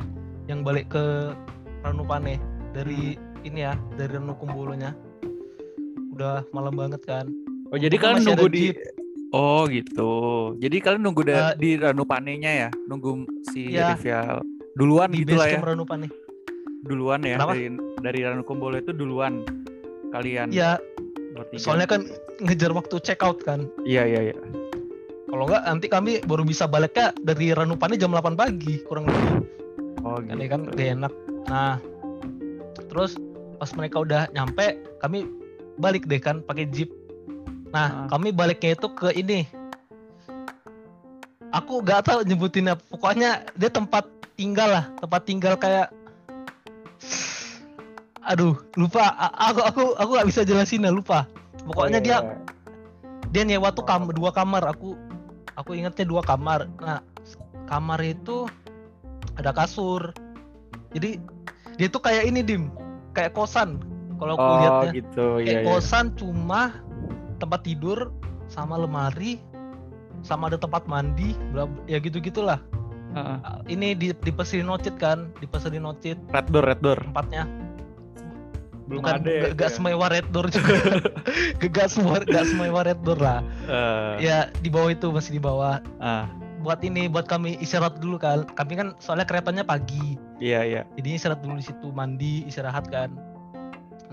yang 0.45 0.61
balik 0.61 0.89
ke 0.89 1.33
Ranupane 1.81 2.41
dari 2.73 3.13
ini 3.41 3.61
ya, 3.61 3.77
dari 3.93 4.17
Ranukumbolonya. 4.17 4.93
Udah 6.13 6.41
malam 6.49 6.73
banget 6.73 7.01
kan. 7.05 7.29
Oh, 7.69 7.77
jadi 7.77 7.93
kalian 7.93 8.25
nunggu 8.25 8.49
di 8.49 8.73
jeep. 8.73 8.77
Oh, 9.29 9.67
gitu. 9.67 10.13
Jadi 10.57 10.77
kalian 10.81 11.03
nunggu 11.03 11.27
da- 11.27 11.53
Eh, 11.53 11.61
di 11.61 11.69
Ranupane-nya 11.77 12.51
ya? 12.65 12.69
Nunggu 12.87 13.25
si. 13.51 13.69
Rival 13.69 14.54
duluan 14.75 15.09
di 15.09 15.23
gitu 15.23 15.35
lah 15.35 15.47
ya. 15.47 15.57
camp 15.57 15.67
Ranupane. 15.67 16.07
Duluan 16.83 17.23
ya 17.23 17.35
Kenapa? 17.35 17.53
dari 17.55 17.65
dari 17.99 18.19
Ranukumbolo 18.21 18.75
itu 18.75 18.91
duluan 18.91 19.41
kalian 20.11 20.51
Iya, 20.51 20.77
bertiga. 21.33 21.59
soalnya 21.59 21.88
kan 21.88 22.05
ngejar 22.39 22.71
waktu 22.71 22.95
check 22.99 23.19
out 23.19 23.41
kan. 23.41 23.65
Iya, 23.81 24.05
iya, 24.05 24.21
iya. 24.29 24.35
Kalau 25.25 25.43
enggak 25.43 25.63
nanti 25.65 25.88
kami 25.88 26.11
baru 26.21 26.43
bisa 26.43 26.63
baliknya 26.63 27.11
dari 27.17 27.51
Ranupane 27.51 27.95
jam 27.95 28.11
8 28.11 28.35
pagi 28.35 28.79
kurang 28.83 29.07
lebih. 29.07 29.43
Oh, 29.99 30.21
kan 30.21 30.38
gitu. 30.38 30.38
ya 30.38 30.47
kan 30.47 30.61
gak 30.69 30.77
enak 30.93 31.13
nah 31.45 31.81
terus 32.85 33.17
pas 33.57 33.73
mereka 33.73 34.01
udah 34.01 34.29
nyampe 34.31 34.77
kami 34.97 35.25
balik 35.75 36.05
deh 36.05 36.17
kan 36.17 36.41
pakai 36.41 36.69
jeep 36.69 36.93
nah 37.69 38.05
Ah. 38.05 38.07
kami 38.07 38.29
baliknya 38.29 38.73
itu 38.73 38.85
ke 38.88 39.09
ini 39.11 39.49
aku 41.49 41.81
gak 41.81 42.05
tahu 42.05 42.21
nyebutinnya 42.21 42.77
pokoknya 42.85 43.49
dia 43.53 43.67
tempat 43.67 44.05
tinggal 44.36 44.69
lah 44.69 44.86
tempat 45.00 45.21
tinggal 45.24 45.56
kayak 45.56 45.88
aduh 48.26 48.58
lupa 48.74 49.06
A- 49.13 49.54
aku 49.54 49.62
aku 49.62 49.82
aku 49.95 50.10
gak 50.17 50.28
bisa 50.28 50.41
jelasin 50.41 50.84
ya 50.84 50.91
lupa 50.91 51.30
pokoknya 51.63 52.00
Oh, 52.02 52.04
dia 52.04 52.17
iya, 52.17 52.19
iya. 52.21 52.36
dia 53.30 53.43
nyewa 53.45 53.69
tuh 53.69 53.86
kam 53.86 54.10
dua 54.10 54.34
kamar 54.34 54.65
aku 54.65 54.98
aku 55.54 55.78
ingetnya 55.78 56.06
dua 56.06 56.26
kamar 56.26 56.65
nah 56.82 57.00
kamar 57.65 58.02
itu 58.02 58.50
ada 59.38 59.54
kasur 59.54 60.10
jadi 60.91 61.21
dia 61.78 61.88
tuh 61.88 62.02
kayak 62.02 62.26
ini 62.26 62.41
dim 62.41 62.71
kayak 63.13 63.36
kosan 63.38 63.78
kalau 64.15 64.39
aku 64.39 64.48
Oh, 64.48 64.56
lihatnya 64.58 64.89
gitu. 64.95 65.28
Iya, 65.39 65.45
kayak 65.45 65.60
iya. 65.62 65.67
kosan 65.67 66.06
cuma 66.15 66.62
tempat 67.38 67.67
tidur 67.67 68.10
sama 68.48 68.80
lemari 68.80 69.38
sama 70.24 70.48
ada 70.50 70.58
tempat 70.58 70.88
mandi 70.88 71.36
ya 71.86 72.00
gitu 72.00 72.17
gitulah 72.17 72.58
Heeh. 73.15 73.38
ini 73.71 73.95
di 73.95 74.12
di 74.12 74.32
peseri 74.32 74.62
nocit 74.62 74.99
kan? 74.99 75.32
Di 75.39 75.47
peseri 75.47 75.80
nocit 75.80 76.19
Red 76.36 76.51
door, 76.51 76.67
red 76.67 76.84
door. 76.84 76.99
tempatnya 76.99 77.47
Belum 78.86 79.01
bukan 79.01 79.25
ada 79.25 79.32
ya, 79.34 79.41
gak, 79.58 79.69
ya. 79.71 79.75
semewah 79.82 80.08
red 80.13 80.28
door 80.30 80.45
juga. 80.54 80.78
Gak 81.73 81.89
semua 81.89 82.21
gak 82.21 82.45
semewah 82.45 82.86
red 82.86 83.01
door 83.01 83.17
lah. 83.17 83.41
Eh, 83.65 84.30
ya 84.30 84.54
di 84.62 84.69
bawah 84.69 84.93
itu 84.93 85.10
masih 85.10 85.38
di 85.38 85.41
bawah. 85.41 85.82
Ah, 85.97 86.30
buat 86.62 86.86
ini 86.86 87.10
buat 87.10 87.25
kami 87.25 87.58
istirahat 87.58 87.97
dulu 87.97 88.21
kan. 88.21 88.45
Kami 88.54 88.78
kan 88.78 88.93
soalnya 89.01 89.25
keretanya 89.25 89.65
pagi. 89.65 90.21
Iya, 90.38 90.62
iya. 90.67 90.82
jadi 90.99 91.17
istirahat 91.17 91.41
dulu 91.41 91.58
di 91.58 91.65
situ 91.65 91.89
mandi 91.89 92.45
istirahat 92.45 92.86
kan. 92.93 93.10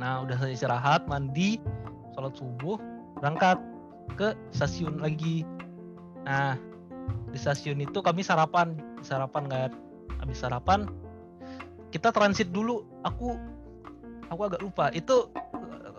Nah 0.00 0.24
udah 0.24 0.40
selesai 0.40 0.64
istirahat 0.64 1.04
mandi 1.04 1.60
sholat 2.16 2.32
subuh 2.32 2.80
berangkat 3.20 3.60
ke 4.16 4.32
stasiun 4.56 5.04
lagi. 5.04 5.44
Nah 6.24 6.56
di 7.30 7.38
stasiun 7.38 7.80
itu 7.80 7.98
kami 7.98 8.20
sarapan 8.20 8.76
sarapan 9.00 9.44
kan 9.48 9.70
habis 10.20 10.38
sarapan 10.38 10.86
kita 11.88 12.12
transit 12.12 12.48
dulu 12.50 12.84
aku 13.02 13.36
aku 14.28 14.40
agak 14.46 14.60
lupa 14.60 14.88
itu 14.92 15.28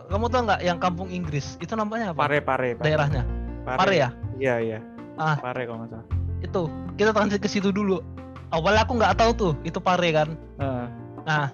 kamu 0.10 0.26
tahu 0.30 0.42
nggak 0.46 0.62
yang 0.62 0.78
kampung 0.78 1.10
Inggris 1.10 1.56
itu 1.58 1.74
namanya 1.74 2.12
apa 2.12 2.28
Pare, 2.28 2.40
pare, 2.40 2.70
pare. 2.76 2.86
daerahnya 2.86 3.24
Pare 3.64 3.96
ya 3.96 4.10
Iya, 4.36 4.56
iya. 4.60 4.80
Ah. 5.16 5.38
Pare 5.38 5.64
kalau 5.64 5.86
nggak 5.86 5.92
salah. 5.94 6.08
itu 6.42 6.62
kita 6.98 7.14
transit 7.14 7.40
ke 7.40 7.48
situ 7.48 7.70
dulu 7.70 8.02
awalnya 8.50 8.84
aku 8.84 9.00
nggak 9.00 9.16
tahu 9.16 9.32
tuh 9.34 9.54
itu 9.64 9.80
Pare 9.80 10.10
kan 10.12 10.30
Heeh. 10.60 10.88
Nah, 11.24 11.48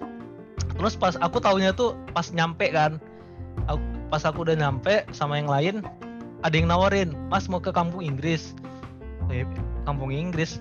terus 0.74 0.98
pas 0.98 1.14
aku 1.16 1.38
taunya 1.38 1.70
tuh 1.70 1.94
pas 2.10 2.26
nyampe 2.34 2.74
kan, 2.74 2.98
aku, 3.70 3.78
pas 4.10 4.26
aku 4.26 4.42
udah 4.42 4.58
nyampe 4.58 5.06
sama 5.14 5.38
yang 5.38 5.46
lain, 5.46 5.86
ada 6.42 6.50
yang 6.50 6.66
nawarin, 6.66 7.14
Mas 7.30 7.46
mau 7.46 7.62
ke 7.62 7.70
kampung 7.70 8.02
Inggris. 8.02 8.50
Iya, 9.30 9.46
kampung 9.86 10.10
Inggris. 10.10 10.58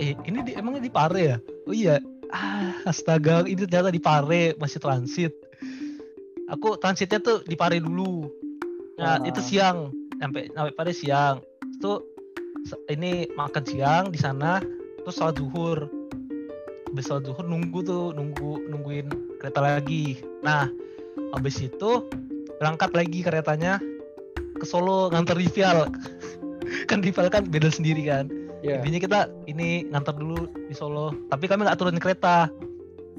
Eh, 0.00 0.16
ini 0.26 0.42
di, 0.42 0.52
emangnya 0.56 0.82
di 0.82 0.92
Pare 0.92 1.22
ya? 1.22 1.36
Oh 1.68 1.74
iya. 1.76 2.00
Ah, 2.34 2.74
astaga, 2.88 3.46
ini 3.46 3.62
ternyata 3.68 3.94
di 3.94 4.02
Pare 4.02 4.58
masih 4.58 4.82
transit. 4.82 5.32
Aku 6.50 6.80
transitnya 6.80 7.20
tuh 7.22 7.44
di 7.46 7.54
Pare 7.54 7.78
dulu. 7.78 8.26
Nah, 8.98 9.20
Ah. 9.20 9.28
itu 9.28 9.38
siang, 9.38 9.94
sampai 10.18 10.50
sampai 10.50 10.72
Pare 10.74 10.92
siang. 10.96 11.38
Itu 11.78 12.02
ini 12.90 13.28
makan 13.36 13.64
siang 13.68 14.04
di 14.10 14.18
sana, 14.18 14.58
terus 15.04 15.20
sholat 15.20 15.36
zuhur 15.36 15.84
habis 16.94 17.10
sholat 17.10 17.26
zuhur 17.26 17.42
nunggu 17.50 17.82
tuh 17.82 18.14
nunggu 18.14 18.70
nungguin 18.70 19.10
kereta 19.42 19.58
lagi 19.58 20.22
nah 20.46 20.70
habis 21.34 21.58
itu 21.58 22.06
berangkat 22.62 22.94
lagi 22.94 23.26
keretanya 23.26 23.82
ke 24.54 24.62
Solo 24.62 25.10
nganter 25.10 25.34
Rival 25.34 25.90
kan 26.90 27.00
Rival 27.00 27.28
kan 27.30 27.44
beda 27.48 27.68
sendiri 27.70 28.04
kan. 28.06 28.28
Iya. 28.64 28.80
intinya 28.80 29.00
kita 29.04 29.20
ini 29.44 29.84
nganter 29.92 30.16
dulu 30.16 30.48
di 30.68 30.74
Solo. 30.74 31.12
Tapi 31.28 31.44
kami 31.44 31.68
nggak 31.68 31.78
turun 31.78 32.00
kereta. 32.00 32.48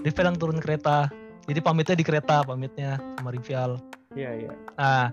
Rival 0.01 0.25
yang 0.33 0.37
turun 0.41 0.57
kereta. 0.57 1.09
Jadi 1.45 1.59
pamitnya 1.61 1.95
di 1.97 2.05
kereta 2.05 2.41
pamitnya 2.41 2.97
sama 3.17 3.29
Rival. 3.29 3.77
Iya, 4.15 4.31
iya. 4.31 4.51
nah 4.79 5.11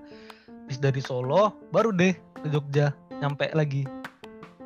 habis 0.64 0.78
dari 0.80 1.02
Solo 1.04 1.52
baru 1.68 1.92
deh 1.92 2.16
ke 2.16 2.48
Jogja. 2.48 2.96
Nyampe 3.20 3.52
lagi. 3.52 3.84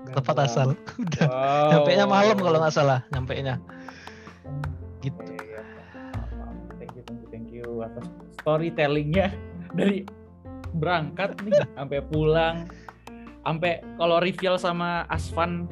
Ke 0.06 0.22
tempat 0.22 0.46
asal. 0.46 0.78
Udah. 1.02 1.26
Wow. 1.26 1.68
nyampe 1.74 1.90
nya 1.98 2.06
malam 2.06 2.36
kalau 2.38 2.58
nggak 2.62 2.74
salah 2.74 3.02
nyampe 3.10 3.34
nya 3.42 3.58
gitu. 5.06 5.22
Iya, 5.30 5.42
iya. 5.46 5.62
Thank 6.78 6.92
you, 6.98 7.02
thank 7.06 7.18
you, 7.22 7.28
thank 7.30 7.48
you 7.54 7.66
atas 7.86 8.06
storytellingnya. 8.42 9.30
Dari 9.72 10.02
berangkat 10.76 11.38
nih 11.46 11.54
sampai 11.78 12.00
pulang, 12.10 12.66
sampai 13.46 13.78
kalau 13.94 14.18
Rivial 14.18 14.58
sama 14.58 15.06
Asvan, 15.06 15.70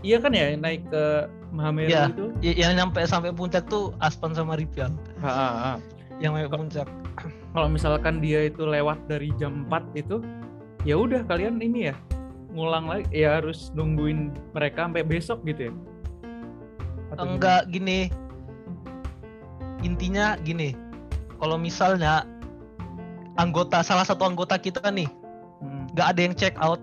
iya 0.00 0.16
kan 0.16 0.32
ya 0.32 0.56
naik 0.56 0.88
ke 0.88 1.04
Mahameru 1.52 1.92
Iya. 1.92 2.08
itu? 2.08 2.26
Y- 2.40 2.56
yang 2.56 2.72
nyampe 2.72 3.04
sampai 3.04 3.28
puncak 3.30 3.68
tuh 3.68 3.92
Aspan 3.98 4.32
sama 4.32 4.56
Rivian 4.56 4.96
Ha, 5.20 5.28
ha, 5.28 5.48
ha. 5.52 5.72
yang 6.16 6.32
sampai 6.32 6.48
puncak 6.48 6.88
Kalau 7.52 7.68
misalkan 7.68 8.18
dia 8.18 8.48
itu 8.48 8.64
lewat 8.64 9.04
dari 9.04 9.28
jam 9.36 9.68
4 9.68 9.84
itu, 9.94 10.24
ya 10.82 10.96
udah 10.96 11.20
kalian 11.22 11.60
ini 11.60 11.92
ya 11.92 11.96
ngulang 12.48 12.84
lagi 12.84 13.04
ya 13.14 13.36
harus 13.36 13.68
nungguin 13.70 14.32
mereka 14.50 14.84
sampai 14.84 15.00
besok 15.02 15.44
gitu 15.44 15.68
ya 15.68 15.72
Atau 17.08 17.22
gimana? 17.22 17.32
enggak 17.36 17.60
gini 17.68 18.00
intinya 19.82 20.38
gini 20.38 20.72
kalau 21.36 21.56
misalnya 21.56 22.24
anggota 23.34 23.80
salah 23.80 24.04
satu 24.04 24.24
anggota 24.24 24.56
kita 24.56 24.88
nih 24.88 25.08
Hmm, 25.58 25.86
nggak 25.94 26.06
ada 26.08 26.20
yang 26.20 26.34
check 26.34 26.54
out 26.58 26.82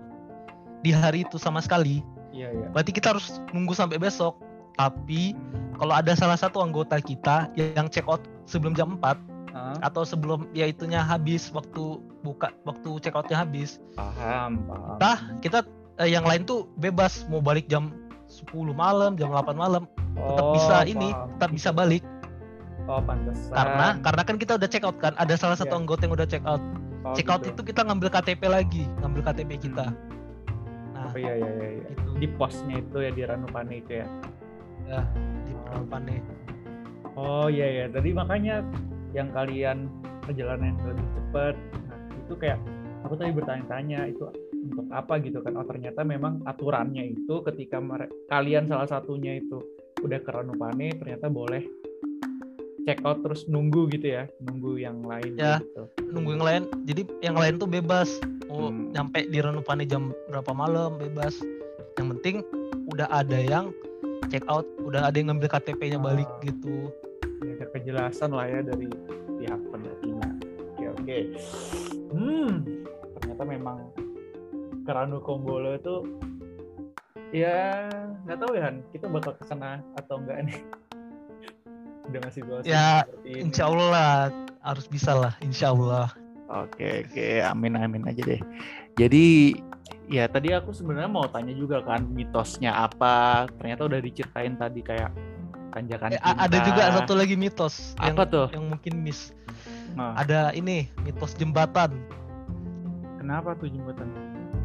di 0.80 0.90
hari 0.90 1.22
itu 1.22 1.36
sama 1.36 1.58
sekali. 1.58 2.00
Iya 2.30 2.48
iya. 2.50 2.66
Berarti 2.70 2.90
kita 2.90 3.12
harus 3.12 3.40
nunggu 3.50 3.72
sampai 3.72 3.96
besok. 3.96 4.36
Tapi 4.72 5.34
Hmm, 5.34 5.76
kalau 5.76 5.92
ada 5.92 6.12
salah 6.14 6.34
satu 6.34 6.60
anggota 6.60 6.96
kita 6.96 7.50
yang 7.54 7.86
check 7.86 8.06
out 8.06 8.20
sebelum 8.44 8.72
jam 8.72 8.96
4 8.96 9.18
ah, 9.50 9.76
atau 9.80 10.02
sebelum 10.02 10.48
ya 10.50 10.64
itunya 10.64 10.98
habis 10.98 11.50
waktu 11.50 11.98
buka 12.20 12.54
waktu 12.62 13.00
check 13.00 13.12
outnya 13.12 13.36
habis. 13.38 13.76
Paham 13.92 14.62
paham. 14.64 14.96
Tah, 14.96 15.18
kita 15.38 15.66
eh, 15.98 16.08
yang 16.08 16.24
lain 16.24 16.44
tuh 16.44 16.64
bebas. 16.76 17.26
Mau 17.26 17.40
balik 17.40 17.66
jam 17.66 17.92
10 18.26 18.48
malam 18.70 19.16
jam 19.16 19.28
8 19.28 19.52
malam. 19.52 19.84
Tetap 20.10 20.44
Oh, 20.44 20.52
bisa 20.54 20.76
ini 20.84 21.10
paham. 21.10 21.28
tetap 21.34 21.50
bisa 21.50 21.70
balik. 21.70 22.02
Oh 22.86 22.98
pantesan. 22.98 23.52
Karena 23.52 23.86
karena 24.00 24.22
kan 24.24 24.36
kita 24.36 24.52
udah 24.56 24.68
check 24.68 24.82
out 24.82 24.96
kan. 24.96 25.12
Ada 25.14 25.34
salah 25.36 25.54
satu 25.54 25.72
Iya. 25.72 25.78
anggota 25.78 26.00
yang 26.06 26.14
udah 26.14 26.26
check 26.26 26.44
out. 26.44 26.62
Oh, 27.00 27.12
check 27.12 27.28
out 27.28 27.40
gitu. 27.42 27.52
itu 27.54 27.62
kita 27.68 27.80
ngambil 27.82 28.08
KTP 28.08 28.42
lagi 28.44 28.84
ngambil 29.00 29.22
KTP 29.26 29.50
kita. 29.60 29.88
Nah 29.88 29.92
oh 31.10 31.18
iya 31.18 31.34
iya 31.36 31.50
iya, 31.50 31.68
iya. 31.76 31.86
itu 31.92 32.10
di 32.18 32.28
posnya 32.34 32.76
itu 32.78 32.96
ya 32.98 33.10
di 33.10 33.22
Ranupane 33.24 33.74
itu 33.78 33.92
ya 34.00 34.06
ya 34.86 35.00
di 35.44 35.52
Ranupane 35.66 36.16
Oh 37.18 37.50
iya 37.50 37.84
ya, 37.84 37.84
tadi 37.90 38.14
makanya 38.14 38.62
yang 39.12 39.34
kalian 39.34 39.90
perjalanan 40.22 40.78
yang 40.78 40.94
lebih 40.94 41.06
cepat, 41.18 41.54
nah 41.90 41.98
itu 42.16 42.34
kayak 42.38 42.58
aku 43.02 43.14
tadi 43.18 43.34
bertanya-tanya 43.34 44.08
itu 44.08 44.24
untuk 44.54 44.86
apa 44.94 45.18
gitu 45.18 45.42
kan? 45.42 45.58
Oh 45.58 45.66
ternyata 45.66 46.06
memang 46.06 46.40
aturannya 46.46 47.12
itu 47.12 47.42
ketika 47.44 47.82
kalian 48.30 48.70
salah 48.70 48.86
satunya 48.88 49.36
itu 49.36 49.58
udah 50.00 50.22
ke 50.22 50.30
Ranupane 50.32 50.96
ternyata 50.96 51.26
boleh 51.28 51.66
check 52.86 53.02
out 53.04 53.20
terus 53.20 53.44
nunggu 53.50 53.90
gitu 53.90 54.16
ya, 54.16 54.24
nunggu 54.40 54.80
yang 54.80 55.02
lain 55.04 55.36
Ya. 55.36 55.58
gitu. 55.60 55.90
nunggu 56.14 56.40
yang 56.40 56.44
lain 56.46 56.62
jadi 56.86 57.02
yang 57.20 57.36
lain 57.36 57.54
tuh 57.58 57.68
bebas 57.68 58.08
mau 58.50 58.68
Hmm. 58.68 58.90
nyampe 58.90 59.22
di 59.24 59.38
Ranupane 59.38 59.84
jam 59.84 60.10
berapa 60.26 60.50
malam 60.50 60.98
bebas 60.98 61.38
yang 61.96 62.10
penting 62.10 62.42
udah 62.86 63.06
ada 63.08 63.38
yang 63.38 63.70
check 64.26 64.42
out 64.44 64.66
udah 64.80 65.06
ada 65.06 65.14
yang 65.14 65.30
ngambil 65.30 65.48
KTP-nya 65.48 65.98
balik 65.98 66.26
Ah. 66.28 66.40
gitu 66.42 66.90
Ya, 67.40 67.56
ada 67.56 67.66
kejelasan 67.70 68.30
lah 68.30 68.44
ya 68.44 68.60
dari 68.60 68.84
pihak 69.34 69.60
pendakinya. 69.66 70.28
Oke 70.68 70.84
oke. 70.90 71.18
Hmm, 72.10 72.52
ternyata 73.16 73.42
memang 73.44 73.78
ke 74.80 74.90
Ranu 74.90 75.18
Kombolo 75.20 75.72
itu 75.72 76.04
ya 77.30 77.88
nggak 78.22 78.36
tahu 78.36 78.52
ya 78.52 78.68
Han, 78.68 78.84
kita 78.90 79.06
bakal 79.06 79.32
ke 79.34 79.44
sana 79.46 79.80
atau 79.96 80.20
enggak 80.20 80.44
nih. 80.44 80.60
Udah 82.10 82.18
ngasih 82.20 82.42
gosip 82.44 82.66
Ya, 82.66 83.06
seperti 83.06 83.28
ini. 83.30 83.40
Insya 83.40 83.64
Allah 83.64 84.28
harus 84.60 84.84
bisa 84.84 85.12
lah 85.14 85.32
Insya 85.40 85.70
Allah 85.70 86.12
Oke 86.50 87.06
oke, 87.06 87.26
amin 87.46 87.78
amin 87.78 88.02
aja 88.10 88.22
deh. 88.26 88.42
Jadi 88.98 89.54
ya 90.10 90.26
tadi 90.26 90.50
aku 90.50 90.74
sebenarnya 90.74 91.06
mau 91.06 91.30
tanya 91.30 91.54
juga 91.54 91.78
kan 91.80 92.02
mitosnya 92.10 92.74
apa. 92.74 93.46
Ternyata 93.58 93.86
udah 93.86 94.00
diceritain 94.02 94.58
tadi 94.58 94.82
kayak 94.82 95.14
tanjakan 95.70 96.10
Eh, 96.10 96.18
ada 96.18 96.58
juga 96.66 96.82
satu 96.90 97.14
lagi 97.14 97.38
mitos 97.38 97.94
yang 98.02 98.18
Apa 98.18 98.24
tuh? 98.26 98.46
yang 98.50 98.66
mungkin 98.66 98.98
miss 99.00 99.30
Nah, 99.94 100.14
ada 100.14 100.50
ini 100.50 100.86
mitos 101.02 101.34
jembatan 101.34 101.94
kenapa 103.18 103.54
tuh 103.58 103.66
jembatan? 103.70 104.06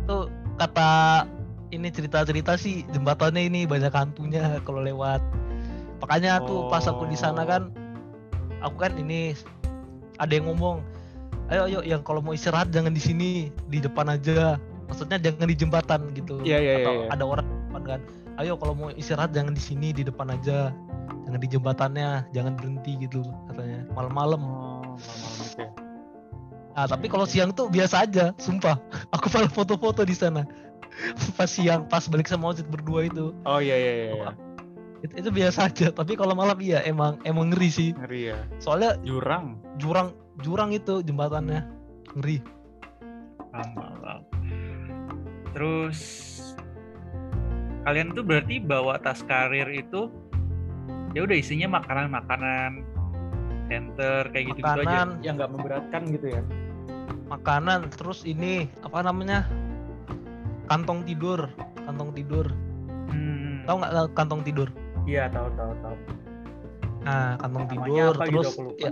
tuh 0.06 0.30
kata 0.58 1.26
ini 1.70 1.90
cerita-cerita 1.90 2.54
sih 2.58 2.86
jembatannya 2.94 3.42
ini 3.50 3.66
banyak 3.66 3.90
hantunya 3.90 4.62
kalau 4.62 4.86
lewat 4.86 5.22
makanya 5.98 6.42
tuh 6.46 6.70
pas 6.70 6.86
aku 6.86 7.10
di 7.10 7.18
sana 7.18 7.42
kan 7.42 7.74
aku 8.62 8.78
kan 8.78 8.94
ini 8.98 9.34
ada 10.18 10.30
yang 10.30 10.46
ngomong 10.46 10.86
ayo 11.54 11.62
ayo 11.70 11.80
yang 11.86 12.02
kalau 12.02 12.22
mau 12.26 12.34
istirahat 12.34 12.74
jangan 12.74 12.93
di 12.93 13.02
sini 13.02 13.30
di 13.70 13.78
depan 13.78 14.10
aja 14.10 14.58
maksudnya 14.89 15.18
jangan 15.22 15.46
di 15.46 15.56
jembatan 15.58 16.02
gitu 16.18 16.41
Iya, 16.41 16.58
iya, 16.62 16.74
atau 16.82 16.93
iya, 16.93 17.04
iya. 17.06 17.10
ada 17.14 17.24
orang 17.26 17.46
depan 17.46 17.84
kan 17.86 18.00
ayo 18.41 18.54
kalau 18.58 18.74
mau 18.74 18.89
istirahat 18.93 19.32
jangan 19.34 19.54
di 19.54 19.62
sini 19.62 19.93
di 19.93 20.02
depan 20.02 20.34
aja 20.34 20.74
jangan 21.26 21.39
di 21.41 21.50
jembatannya 21.50 22.10
jangan 22.34 22.54
berhenti 22.58 22.98
gitu 23.02 23.22
katanya 23.50 23.86
malam-malam 23.93 24.41
Oh, 24.41 24.82
malam-malam 24.96 25.39
itu 25.46 25.60
ya. 25.60 25.70
Nah, 26.76 26.86
tapi 26.91 27.08
kalau 27.08 27.24
siang 27.24 27.56
tuh 27.56 27.72
biasa 27.72 28.04
aja, 28.04 28.36
sumpah. 28.36 28.76
Aku 29.16 29.32
malah 29.32 29.48
foto-foto 29.48 30.04
di 30.04 30.12
sana. 30.12 30.43
pas 31.39 31.48
siang, 31.48 31.88
pas 31.88 32.04
balik 32.12 32.28
sama 32.28 32.52
Ojit 32.52 32.68
berdua 32.68 33.08
itu. 33.08 33.32
Oh 33.48 33.64
iya 33.64 33.76
iya 33.80 33.93
iya. 33.96 34.08
iya. 34.12 34.32
Itu, 35.00 35.14
itu 35.24 35.30
biasa 35.32 35.72
aja, 35.72 35.88
tapi 35.96 36.20
kalau 36.20 36.36
malam 36.36 36.60
iya 36.60 36.84
emang 36.84 37.16
emang 37.24 37.56
ngeri 37.56 37.72
sih. 37.72 37.89
Ngeri 37.96 38.36
ya. 38.36 38.38
Soalnya 38.60 39.00
Jurang. 39.08 39.56
jurang 39.80 40.12
jurang 40.42 40.72
itu 40.72 41.00
jembatannya. 41.00 41.64
Ngeri. 42.16 42.38
Malam. 43.54 44.20
Terus 45.56 46.00
kalian 47.86 48.12
tuh 48.12 48.26
berarti 48.26 48.60
bawa 48.60 48.98
tas 48.98 49.22
karir 49.22 49.70
itu 49.70 50.10
ya 51.14 51.24
udah 51.24 51.38
isinya 51.38 51.80
makanan-makanan 51.80 52.82
center 53.70 54.26
kayak 54.34 54.52
gitu-gitu 54.52 54.82
aja 54.82 55.06
Makanan. 55.06 55.10
yang 55.22 55.34
nggak 55.38 55.52
memberatkan 55.54 56.02
gitu 56.12 56.28
ya 56.34 56.42
Makanan, 57.26 57.90
terus 57.90 58.22
ini 58.22 58.70
apa 58.86 59.02
namanya? 59.02 59.50
Kantong 60.70 61.02
tidur, 61.06 61.50
kantong 61.82 62.14
tidur. 62.14 62.46
hmm. 63.10 63.66
Tahu 63.66 63.76
nggak 63.82 63.94
kantong 64.14 64.42
tidur? 64.44 64.70
iya 65.06 65.26
tahu 65.30 65.50
tahu 65.54 65.72
tahu 65.82 65.96
Nah, 67.02 67.38
kantong 67.38 67.66
Namanya 67.70 67.74
tidur, 67.86 68.14
apa 68.14 68.24
gitu, 68.26 68.34
terus 68.42 68.50
aku 68.50 68.62
lupa. 68.66 68.82
ya 68.82 68.92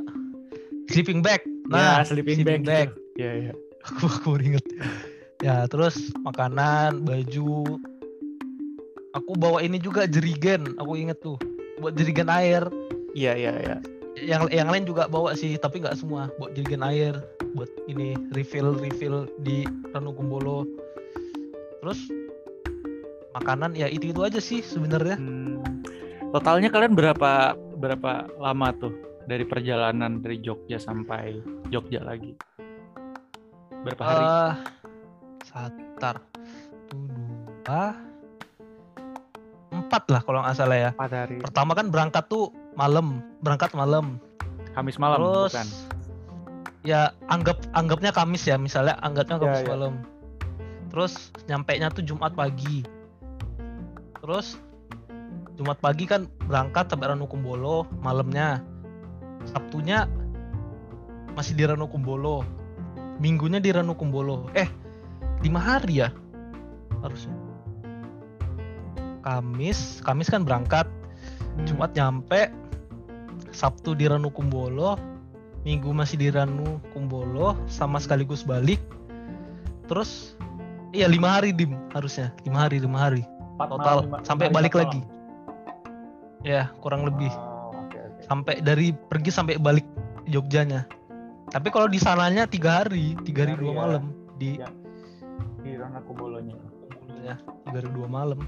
sleeping 0.94 1.20
bag. 1.26 1.42
nah 1.68 2.00
Nah, 2.00 2.06
sleeping, 2.06 2.46
bag, 2.46 2.62
bag. 2.62 2.90
iya 3.18 3.50
iya 3.50 3.54
aku 3.88 4.06
aku 4.08 4.30
inget 4.40 4.64
ya 5.42 5.66
terus 5.68 6.14
makanan 6.24 7.04
baju. 7.04 7.82
Aku 9.14 9.38
bawa 9.38 9.62
ini 9.62 9.78
juga 9.78 10.10
jerigen. 10.10 10.74
Aku 10.82 10.98
inget 10.98 11.22
tuh. 11.22 11.38
Buat 11.78 11.94
jerigen 11.94 12.34
air. 12.34 12.66
Iya 13.14 13.38
iya 13.38 13.54
iya 13.62 13.78
yang 14.18 14.46
yang 14.54 14.70
lain 14.70 14.86
juga 14.86 15.06
bawa 15.10 15.38
sih 15.38 15.54
tapi 15.58 15.82
nggak 15.86 15.98
semua. 15.98 16.34
Buat 16.42 16.58
jerigen 16.58 16.82
air 16.82 17.14
buat 17.54 17.70
ini 17.86 18.18
refill 18.34 18.74
refill 18.82 19.30
di 19.46 19.64
Ranukumbolo 19.94 20.66
terus 21.82 22.00
makanan 23.38 23.78
ya 23.78 23.86
itu 23.90 24.10
itu 24.10 24.22
aja 24.26 24.42
sih 24.42 24.66
sebenarnya. 24.66 25.18
Hmm. 25.18 25.62
totalnya 26.34 26.74
kalian 26.74 26.98
berapa 26.98 27.54
berapa 27.78 28.26
lama 28.42 28.74
tuh 28.82 28.94
dari 29.28 29.46
perjalanan 29.48 30.20
dari 30.20 30.40
Jogja 30.44 30.80
sampai 30.80 31.40
Jogja 31.72 32.04
lagi? 32.04 32.36
Berapa 33.84 34.04
hari? 34.04 34.26
Satar 35.44 36.24
tuh 36.88 37.08
dua 37.64 37.96
empat 39.74 40.04
lah 40.08 40.22
kalau 40.24 40.40
nggak 40.44 40.56
salah 40.56 40.78
ya. 40.78 40.92
Empat 40.96 41.14
hari. 41.14 41.38
Pertama 41.44 41.72
kan 41.76 41.88
berangkat 41.92 42.24
tuh 42.32 42.52
malam 42.76 43.20
berangkat 43.44 43.72
malam. 43.76 44.20
Kamis 44.74 44.98
malam 44.98 45.22
terus 45.22 45.54
bukan? 45.54 45.68
ya 46.84 47.14
anggap 47.30 47.62
anggapnya 47.78 48.10
Kamis 48.10 48.44
ya 48.50 48.58
misalnya 48.58 48.98
anggapnya 49.06 49.38
Ya, 49.38 49.42
Kamis 49.46 49.62
ya. 49.62 49.70
malam. 49.70 49.94
Terus 50.90 51.14
nyampe 51.50 51.74
nya 51.78 51.88
tuh 51.94 52.04
Jumat 52.06 52.34
pagi. 52.34 52.82
Terus 54.24 54.58
Jumat 55.54 55.78
pagi 55.78 56.10
kan 56.10 56.26
berangkat 56.50 56.90
sampai 56.90 57.14
Ranukumbolo 57.14 57.86
malamnya 58.02 58.66
Sabtunya 59.50 60.08
masih 61.36 61.58
di 61.58 61.64
Ranukumbolo. 61.68 62.46
Minggunya 63.20 63.60
di 63.60 63.70
Ranukumbolo. 63.74 64.52
Eh 64.56 64.68
lima 65.44 65.60
hari 65.60 66.06
ya? 66.06 66.10
Harusnya. 67.04 67.36
Kamis 69.24 70.04
Kamis 70.04 70.32
kan 70.32 70.48
berangkat. 70.48 70.88
Hmm. 70.88 71.66
Jumat 71.68 71.92
nyampe. 71.96 72.52
Sabtu 73.54 73.94
di 73.94 74.10
Ranu 74.10 74.34
Kumbolo 74.34 74.98
Minggu 75.64 75.96
masih 75.96 76.20
di 76.20 76.28
Ranu 76.28 76.84
Kumbolo 76.92 77.56
sama 77.72 77.96
sekaligus 77.96 78.44
balik. 78.44 78.84
Terus 79.88 80.36
iya 80.92 81.08
lima 81.08 81.40
hari 81.40 81.56
dim 81.56 81.80
harusnya. 81.96 82.36
Lima 82.44 82.68
hari 82.68 82.84
lima 82.84 83.00
hari. 83.00 83.24
Total. 83.56 84.04
malam, 84.04 84.26
sampai 84.28 84.52
hari, 84.52 84.56
balik 84.60 84.76
lagi. 84.76 85.00
ya 86.44 86.68
kurang 86.84 87.08
malam. 87.08 87.16
lebih. 87.16 87.32
Oke. 87.32 87.53
Sampai 88.28 88.64
dari 88.64 88.92
pergi 88.96 89.30
sampai 89.32 89.60
balik 89.60 89.86
Jogjanya. 90.28 90.88
Tapi 91.52 91.68
kalau 91.70 91.92
di 91.92 92.00
sananya 92.00 92.48
tiga 92.48 92.82
hari 92.84 93.14
tiga 93.28 93.46
hari 93.46 93.60
dua 93.60 93.74
ya. 93.76 93.78
malam. 93.78 94.04
Di 94.40 94.50
Ya. 94.58 94.70
di 95.64 95.72
Rana 95.80 96.00
Kubolonya. 96.04 96.56
Kumbolonya 96.58 97.36
tiga 97.68 97.78
hari 97.84 97.90
dua 97.92 98.08
malam. 98.08 98.40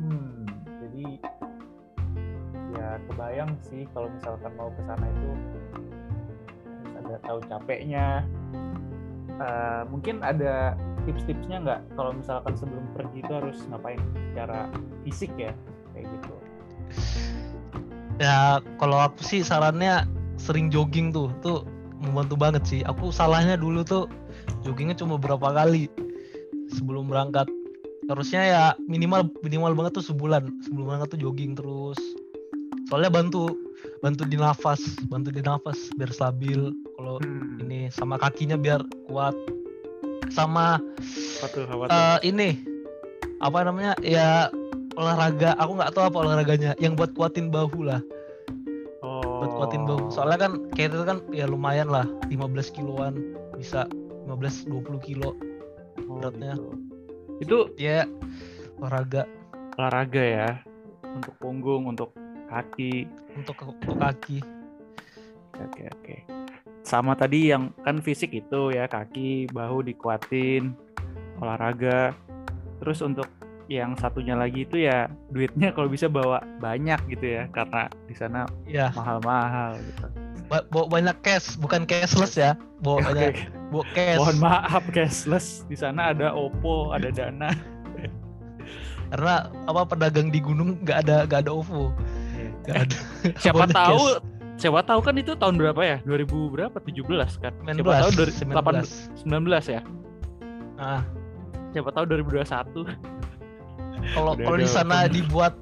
Hmm, 0.00 0.48
jadi 0.64 1.20
ya 2.72 2.88
kebayang 3.10 3.52
sih 3.68 3.84
kalau 3.92 4.08
misalkan 4.08 4.52
mau 4.56 4.72
ke 4.72 4.82
sana 4.88 5.06
itu 5.08 5.30
ada 7.00 7.14
tahu 7.24 7.38
capeknya. 7.48 8.24
Eh, 9.40 9.82
mungkin 9.88 10.20
ada 10.20 10.76
tips-tipsnya 11.08 11.64
nggak? 11.64 11.80
Kalau 11.96 12.12
misalkan 12.12 12.52
sebelum 12.56 12.84
pergi 12.92 13.24
itu 13.24 13.32
harus 13.32 13.58
ngapain? 13.72 14.00
Secara 14.32 14.68
fisik 15.04 15.32
ya 15.40 15.52
Ya 18.20 18.60
kalau 18.76 19.00
aku 19.00 19.24
sih 19.24 19.40
sarannya 19.40 20.04
sering 20.36 20.68
jogging 20.68 21.12
tuh, 21.12 21.32
tuh 21.40 21.64
membantu 22.00 22.34
banget 22.36 22.62
sih. 22.68 22.80
Aku 22.84 23.12
salahnya 23.12 23.56
dulu 23.56 23.84
tuh 23.84 24.04
joggingnya 24.64 24.96
cuma 24.96 25.16
berapa 25.20 25.52
kali 25.52 25.88
sebelum 26.72 27.08
berangkat. 27.08 27.48
Harusnya 28.08 28.42
ya 28.42 28.64
minimal 28.90 29.30
minimal 29.44 29.72
banget 29.76 30.02
tuh 30.02 30.06
sebulan 30.12 30.50
sebelum 30.66 30.92
berangkat 30.92 31.16
tuh 31.16 31.20
jogging 31.20 31.52
terus. 31.56 32.00
Soalnya 32.90 33.12
bantu 33.12 33.54
bantu 34.02 34.26
di 34.26 34.36
nafas, 34.36 34.80
bantu 35.06 35.30
di 35.30 35.40
nafas 35.40 35.78
biar 35.94 36.10
stabil. 36.10 36.74
Kalau 36.98 37.22
hmm. 37.22 37.62
ini 37.64 37.80
sama 37.88 38.18
kakinya 38.18 38.58
biar 38.58 38.82
kuat. 39.06 39.32
Sama 40.30 40.78
eh, 41.90 42.18
ini 42.22 42.60
apa 43.40 43.64
namanya 43.64 43.96
ya 44.04 44.52
olahraga. 44.96 45.54
Aku 45.58 45.76
nggak 45.78 45.92
tahu 45.94 46.04
apa 46.10 46.18
olahraganya. 46.22 46.72
Yang 46.78 46.92
buat 46.98 47.10
kuatin 47.14 47.50
bahu 47.50 47.86
lah 47.86 48.00
oh 49.00 49.44
buat 49.44 49.52
kuatin 49.56 49.84
bahu. 49.88 50.12
Soalnya 50.12 50.38
kan 50.48 50.52
kayak 50.76 50.92
itu 50.92 51.04
kan 51.08 51.18
ya 51.32 51.48
lumayan 51.48 51.88
lah 51.88 52.04
15 52.28 52.76
kiloan 52.76 53.16
bisa 53.56 53.88
15-20 54.28 55.00
kilo 55.02 55.32
Oh, 56.08 56.16
beratnya. 56.18 56.56
gitu. 56.56 56.70
itu 57.40 57.58
ya 57.78 58.02
olahraga 58.80 59.28
olahraga 59.78 60.22
ya 60.22 60.48
untuk 61.06 61.34
punggung 61.38 61.86
untuk 61.86 62.10
kaki 62.48 63.06
untuk 63.36 63.54
untuk 63.62 63.94
kaki. 63.94 64.42
oke 65.54 65.82
oke 65.86 66.16
sama 66.82 67.14
tadi 67.14 67.52
yang 67.52 67.70
kan 67.84 68.00
fisik 68.00 68.32
itu 68.32 68.74
ya 68.74 68.88
kaki 68.88 69.46
bahu 69.52 69.84
dikuatin 69.86 70.72
olahraga 71.38 72.16
terus 72.80 73.04
untuk 73.04 73.28
yang 73.70 73.94
satunya 73.94 74.34
lagi 74.34 74.66
itu 74.66 74.82
ya 74.82 75.06
duitnya 75.30 75.70
kalau 75.70 75.86
bisa 75.86 76.10
bawa 76.10 76.42
banyak 76.58 76.98
gitu 77.08 77.22
ya 77.30 77.46
karena 77.48 77.86
di 78.04 78.12
sana 78.12 78.42
Ya, 78.66 78.90
mahal-mahal 78.90 79.78
gitu. 79.78 80.04
ba- 80.50 80.66
bawa 80.66 80.90
banyak 80.90 81.16
cash, 81.22 81.54
bukan 81.54 81.86
cashless 81.86 82.34
ya. 82.34 82.58
Bawa 82.82 82.98
Oke, 82.98 83.06
banyak 83.06 83.34
bawa 83.70 83.84
cash. 83.94 84.18
Mohon 84.18 84.38
maaf 84.42 84.84
cashless 84.90 85.46
di 85.64 85.78
sana 85.78 86.10
ada 86.10 86.34
Oppo, 86.34 86.90
ada 86.90 87.08
Dana. 87.08 87.54
Karena 89.06 89.34
apa 89.64 89.86
pedagang 89.86 90.28
di 90.28 90.38
gunung 90.38 90.82
nggak 90.82 90.98
ada 91.02 91.16
nggak 91.24 91.40
ada 91.42 91.52
OVO. 91.52 91.94
Nggak 92.62 92.76
ada. 92.80 92.98
Siapa 93.38 93.54
Bawanya 93.64 93.74
tahu 93.76 93.98
cash. 93.98 94.18
siapa 94.60 94.80
tahu 94.82 95.00
kan 95.00 95.14
itu 95.14 95.32
tahun 95.34 95.54
berapa 95.56 95.80
ya? 95.80 95.96
2000 96.02 96.26
berapa? 96.50 96.76
17 96.76 97.06
kan? 97.38 97.52
19, 97.64 97.78
Siapa 97.78 97.92
tahu 97.96 98.10
dari 98.12 98.32
19. 98.34 99.22
19 99.22 99.74
ya? 99.74 99.80
Nah, 100.74 101.02
Siapa 101.70 101.90
tahu 101.90 102.04
2021. 102.10 103.19
Kalau 104.16 104.32
kalau 104.36 104.56
di 104.58 104.68
sana 104.68 105.06
dibuat 105.06 105.54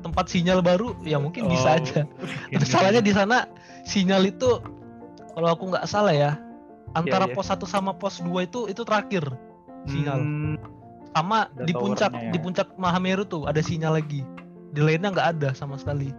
tempat 0.00 0.26
sinyal 0.32 0.64
baru 0.64 0.96
ya 1.04 1.20
mungkin 1.20 1.46
Oh, 1.46 1.50
bisa 1.52 1.76
aja. 1.76 2.08
Tapi 2.52 2.64
ya. 2.64 2.66
salahnya 2.66 3.02
di 3.04 3.12
sana 3.12 3.46
sinyal 3.84 4.26
itu 4.26 4.60
kalau 5.36 5.48
aku 5.54 5.70
nggak 5.70 5.86
salah 5.86 6.12
ya 6.12 6.32
antara 6.98 7.30
iya. 7.30 7.34
pos 7.36 7.46
1 7.46 7.62
sama 7.70 7.94
pos 7.94 8.18
2 8.18 8.48
itu 8.50 8.66
itu 8.66 8.82
terakhir 8.82 9.24
sinyal. 9.86 10.18
Hmm, 10.18 10.56
Sama 11.10 11.50
Ada 11.50 11.66
di 11.66 11.72
puncak 11.74 12.12
ya. 12.14 12.30
di 12.30 12.38
puncak 12.38 12.68
Mahameru 12.78 13.26
tuh 13.26 13.46
ada 13.46 13.58
sinyal 13.58 13.98
lagi. 13.98 14.22
Di 14.70 14.80
lainnya 14.82 15.10
nggak 15.10 15.28
ada 15.38 15.50
sama 15.54 15.74
sekali. 15.74 16.14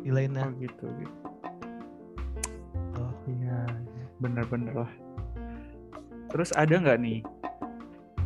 Di 0.00 0.08
oh 0.08 0.14
lainnya. 0.16 0.48
gitu 0.56 0.88
gitu. 0.96 1.16
Oh. 2.96 3.12
Iya, 3.28 3.68
bener-bener 4.16 4.72
lah. 4.86 4.92
Terus 6.32 6.56
ada 6.56 6.72
nggak 6.72 6.98
nih 7.04 7.20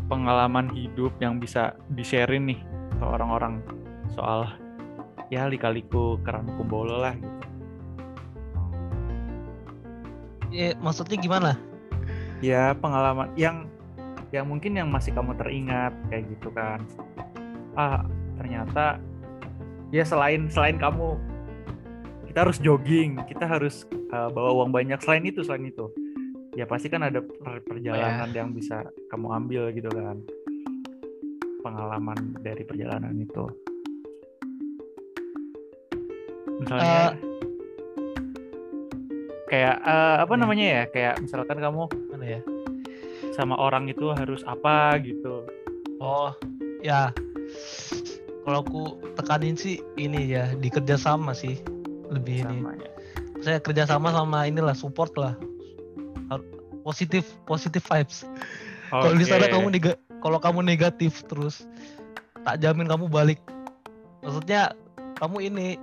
pengalaman 0.07 0.71
hidup 0.71 1.17
yang 1.19 1.41
bisa 1.41 1.75
di-sharein 1.91 2.47
nih 2.47 2.61
ke 2.99 3.05
orang-orang 3.05 3.61
soal 4.13 4.47
ya 5.33 5.49
lika-liku 5.49 6.21
keran 6.23 6.47
kumbolo 6.55 7.01
lah 7.01 7.15
gitu. 7.17 7.33
Eh, 10.55 10.73
maksudnya 10.79 11.19
gimana? 11.19 11.51
Ya 12.39 12.79
pengalaman 12.79 13.35
yang 13.35 13.67
yang 14.31 14.47
mungkin 14.47 14.79
yang 14.79 14.87
masih 14.91 15.11
kamu 15.11 15.35
teringat 15.35 15.91
kayak 16.11 16.31
gitu 16.31 16.55
kan. 16.55 16.79
Ah 17.75 18.07
ternyata 18.39 19.03
ya 19.91 20.07
selain 20.07 20.47
selain 20.47 20.79
kamu 20.79 21.19
kita 22.31 22.47
harus 22.47 22.59
jogging, 22.63 23.19
kita 23.31 23.47
harus 23.47 23.87
uh, 24.15 24.31
bawa 24.31 24.63
uang 24.63 24.71
banyak. 24.71 24.99
Selain 25.03 25.27
itu 25.27 25.43
selain 25.43 25.67
itu 25.67 25.91
ya 26.55 26.71
pasti 26.71 26.87
kan 26.87 27.03
ada 27.03 27.19
per- 27.19 27.67
perjalanan 27.67 28.31
yang 28.31 28.55
bisa 28.55 28.87
kamu 29.11 29.27
ambil 29.35 29.63
gitu 29.75 29.91
kan. 29.91 30.23
Pengalaman 31.65 32.37
dari 32.45 32.61
perjalanan 32.63 33.17
itu. 33.17 33.49
Misalnya 36.61 37.17
kayak 39.49 39.77
eh, 39.81 40.17
apa 40.21 40.33
Ya. 40.35 40.41
namanya 40.41 40.67
ya? 40.67 40.83
Kayak 40.93 41.15
misalkan 41.25 41.59
kamu 41.59 41.89
Mana 42.13 42.27
ya? 42.29 42.41
sama 43.35 43.59
orang 43.59 43.91
itu 43.91 44.13
harus 44.15 44.45
apa 44.47 44.95
gitu. 45.03 45.49
Oh, 45.99 46.31
ya. 46.85 47.11
Kalau 48.45 48.61
aku 48.61 48.83
tekanin 49.17 49.57
sih 49.57 49.81
ini 49.97 50.29
ya 50.31 50.53
di 50.55 50.69
kerjasama 50.69 51.33
sih 51.33 51.59
lebih 52.13 52.45
ini. 52.45 52.61
Sama 52.61 52.73
ya. 52.77 52.91
Saya 53.41 53.59
kerjasama 53.59 54.13
sama 54.13 54.45
inilah 54.47 54.77
support 54.77 55.17
lah. 55.17 55.35
Positif 56.85 57.25
positif 57.49 57.81
vibes. 57.89 58.29
Kalau 58.93 59.17
di 59.17 59.25
sana 59.25 59.49
Oke. 59.49 59.53
kamu 59.57 59.69
kalau 60.25 60.41
kamu 60.41 60.65
negatif 60.65 61.21
terus 61.29 61.69
tak 62.49 62.65
jamin 62.65 62.89
kamu 62.89 63.13
balik. 63.13 63.41
Maksudnya 64.25 64.73
kamu 65.21 65.53
ini 65.53 65.77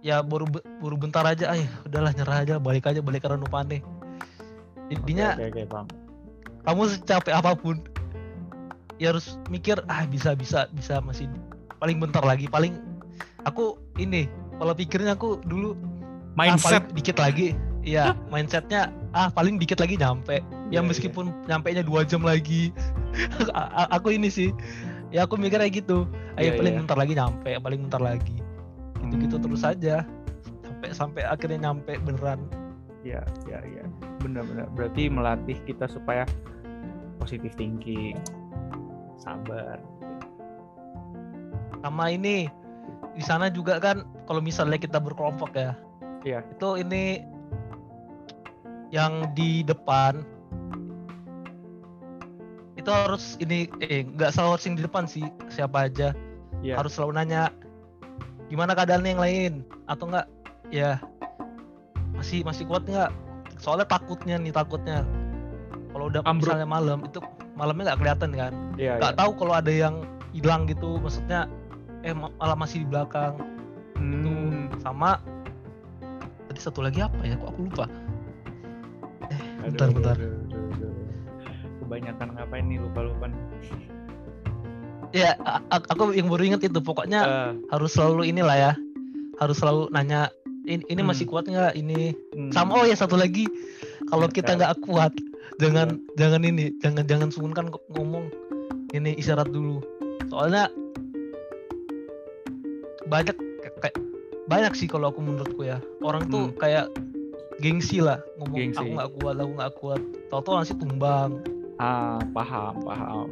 ya 0.00 0.24
baru 0.24 0.48
baru 0.80 0.96
bentar 0.96 1.28
aja, 1.28 1.52
ay 1.52 1.68
udahlah 1.84 2.16
nyerah 2.16 2.38
aja, 2.40 2.54
balik 2.56 2.88
aja 2.88 3.04
balik 3.04 3.28
karena 3.28 3.36
nupane. 3.36 3.84
Intinya 4.88 5.36
Oke, 5.36 5.52
oke, 5.52 5.60
oke, 5.60 5.62
paham. 5.68 5.86
kamu 6.64 6.80
secapek 6.96 7.34
apa 7.36 7.52
pun 7.52 7.76
ya 8.96 9.12
harus 9.12 9.36
mikir 9.52 9.76
ah 9.92 10.08
bisa 10.08 10.32
bisa 10.32 10.64
bisa 10.72 10.98
masih 11.04 11.28
paling 11.78 12.00
bentar 12.00 12.24
lagi 12.24 12.48
paling 12.50 12.80
aku 13.44 13.78
ini 14.00 14.26
kalau 14.58 14.72
pikirnya 14.74 15.14
aku 15.14 15.38
dulu 15.46 15.76
ah, 15.76 15.78
mindset 16.34 16.82
paling 16.88 16.96
dikit 16.96 17.16
lagi 17.20 17.54
iya. 17.88 18.04
Mindsetnya 18.28 18.92
ah 19.16 19.32
paling 19.32 19.56
dikit 19.56 19.80
lagi 19.80 19.96
nyampe. 19.96 20.44
Iya, 20.68 20.80
ya 20.80 20.80
meskipun 20.84 21.32
nyampe 21.48 21.72
nya 21.72 21.80
dua 21.80 22.04
jam 22.04 22.20
lagi. 22.20 22.70
Aku 23.96 24.12
ini 24.12 24.28
sih. 24.28 24.52
Ya 25.08 25.24
aku 25.24 25.40
mikir 25.40 25.56
kayak 25.56 25.80
gitu. 25.80 26.04
Ayo 26.36 26.52
Iya, 26.52 26.58
paling 26.60 26.74
iya. 26.76 26.80
bentar 26.84 26.96
lagi 27.00 27.12
nyampe 27.16 27.50
paling 27.64 27.80
bentar 27.88 28.02
lagi. 28.04 28.36
Gitu 29.00 29.14
gitu 29.24 29.36
Hmm. 29.40 29.44
terus 29.48 29.62
aja. 29.64 30.04
Sampai 30.60 30.88
sampai 30.92 31.22
akhirnya 31.24 31.72
nyampe 31.72 31.96
beneran. 32.04 32.44
Ya 33.00 33.24
ya 33.48 33.64
ya 33.64 33.84
benar-benar 34.20 34.68
berarti 34.76 35.08
melatih 35.08 35.56
kita 35.64 35.88
supaya 35.88 36.28
positif 37.16 37.56
thinking 37.56 38.20
sabar. 39.16 39.80
Sama 41.80 42.12
ini 42.12 42.52
di 43.16 43.22
sana 43.24 43.48
juga 43.48 43.80
kan 43.80 44.04
kalau 44.28 44.44
misalnya 44.44 44.76
kita 44.78 45.00
berkelompok 45.00 45.56
ya 45.56 45.72
Iya. 46.26 46.42
itu 46.44 46.68
ini 46.82 47.22
yang 48.88 49.32
di 49.32 49.60
depan. 49.62 50.24
Itu 52.78 52.88
harus 52.88 53.36
ini 53.42 53.66
eh 53.82 54.06
nggak 54.06 54.32
selalu 54.32 54.50
harus 54.56 54.64
yang 54.66 54.76
di 54.78 54.84
depan 54.86 55.04
sih 55.04 55.26
siapa 55.50 55.90
aja. 55.90 56.14
Ya 56.58 56.74
harus 56.74 56.94
selalu 56.94 57.22
nanya 57.22 57.50
gimana 58.48 58.72
keadaan 58.74 59.04
yang 59.04 59.20
lain? 59.20 59.52
Atau 59.86 60.08
enggak 60.10 60.26
ya. 60.70 60.98
Masih 62.14 62.42
masih 62.42 62.66
kuat 62.66 62.86
nggak? 62.86 63.10
Soalnya 63.58 63.86
takutnya 63.86 64.38
nih 64.38 64.54
takutnya. 64.54 65.02
Kalau 65.92 66.10
udah 66.10 66.22
Ambruk. 66.24 66.54
misalnya 66.54 66.68
malam 66.68 66.98
itu 67.04 67.18
malamnya 67.58 67.92
nggak 67.92 67.98
kelihatan 68.00 68.30
kan? 68.34 68.52
Ya, 68.78 68.98
nggak 69.02 69.14
ya. 69.14 69.18
tahu 69.18 69.30
kalau 69.34 69.54
ada 69.58 69.70
yang 69.70 70.06
hilang 70.30 70.70
gitu 70.70 71.02
maksudnya 71.02 71.50
eh 72.06 72.14
ma- 72.14 72.30
malah 72.38 72.54
masih 72.54 72.86
di 72.86 72.88
belakang. 72.88 73.34
Itu 73.98 74.30
Hmm, 74.30 74.70
sama 74.78 75.18
tadi 76.46 76.60
satu 76.62 76.86
lagi 76.86 77.02
apa 77.02 77.18
ya? 77.26 77.34
Kok 77.34 77.48
aku 77.50 77.60
lupa 77.66 77.84
aduh, 79.58 79.70
bentar 79.74 79.88
bentar. 79.92 80.16
Aduh, 80.16 80.30
aduh, 80.30 80.62
aduh. 80.74 80.92
kebanyakan 81.82 82.28
ngapain 82.36 82.64
nih 82.68 82.78
lupa 82.84 83.00
lupa 83.00 83.26
ya 85.08 85.32
aku 85.72 86.12
yang 86.12 86.28
baru 86.28 86.42
inget 86.52 86.68
itu 86.68 86.80
pokoknya 86.84 87.20
Eh, 87.24 87.50
harus 87.72 87.96
selalu 87.96 88.28
inilah 88.28 88.56
ya. 88.56 88.72
Harus 89.40 89.56
selalu 89.56 89.88
nanya 89.88 90.28
ini, 90.68 90.84
ini 90.84 91.00
masih 91.00 91.24
Hmm. 91.24 91.32
kuat 91.32 91.44
nggak 91.48 91.74
ini? 91.80 92.12
Hmm, 92.36 92.52
sama 92.52 92.76
oh 92.76 92.84
ya 92.84 92.92
satu 92.92 93.16
lagi. 93.16 93.48
Kalau 94.04 94.28
kita 94.28 94.52
nggak 94.52 94.84
kuat 94.84 95.16
jangan 95.56 95.96
Iya. 95.96 96.12
jangan 96.20 96.42
ini 96.44 96.64
jangan 96.84 97.04
jangan 97.08 97.28
sungkan 97.32 97.72
ngomong. 97.88 98.28
Ini 98.92 99.16
isyarat 99.16 99.48
dulu. 99.48 99.80
Soalnya 100.28 100.68
banyak 103.08 103.36
kayak 103.80 103.96
banyak 104.44 104.72
sih 104.76 104.88
kalau 104.88 105.08
aku 105.08 105.24
menurutku 105.24 105.64
ya. 105.64 105.80
Orang 106.04 106.28
tuh 106.28 106.52
Hmm. 106.52 106.58
kayak 106.60 106.92
gengsi 107.58 107.98
lah 107.98 108.18
ngomong 108.38 108.56
Gengsi. 108.56 108.78
aku 108.80 108.90
nggak 108.94 109.10
kuat 109.16 109.36
aku 109.36 109.52
nggak 109.54 109.72
kuat 109.76 110.00
tahu-tahu 110.28 110.54
langsung 110.54 110.78
tumbang 110.78 111.32
Ah, 111.78 112.18
paham, 112.32 112.74
paham. 112.82 113.28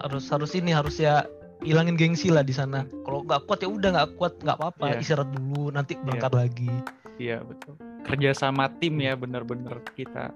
harus 0.00 0.24
harus 0.26 0.52
ini 0.52 0.72
harus 0.72 0.96
ya 0.96 1.28
hilangin 1.60 1.92
gengsi 1.92 2.28
lah 2.28 2.40
di 2.40 2.52
sana 2.52 2.84
kalau 3.02 3.20
nggak 3.20 3.44
kuat 3.44 3.60
ya 3.60 3.68
udah 3.68 3.90
nggak 3.92 4.10
kuat 4.16 4.32
nggak 4.38 4.56
apa-apa 4.56 4.84
Iya. 4.90 5.00
istirahat 5.00 5.28
dulu 5.30 5.68
nanti 5.68 5.96
berangkat 5.98 6.32
lagi 6.32 6.72
Iya, 7.14 7.38
betul. 7.40 7.78
Kerja 8.02 8.34
sama 8.34 8.66
tim 8.74 8.98
ya, 8.98 9.14
bener-bener 9.14 9.78
kita 9.94 10.34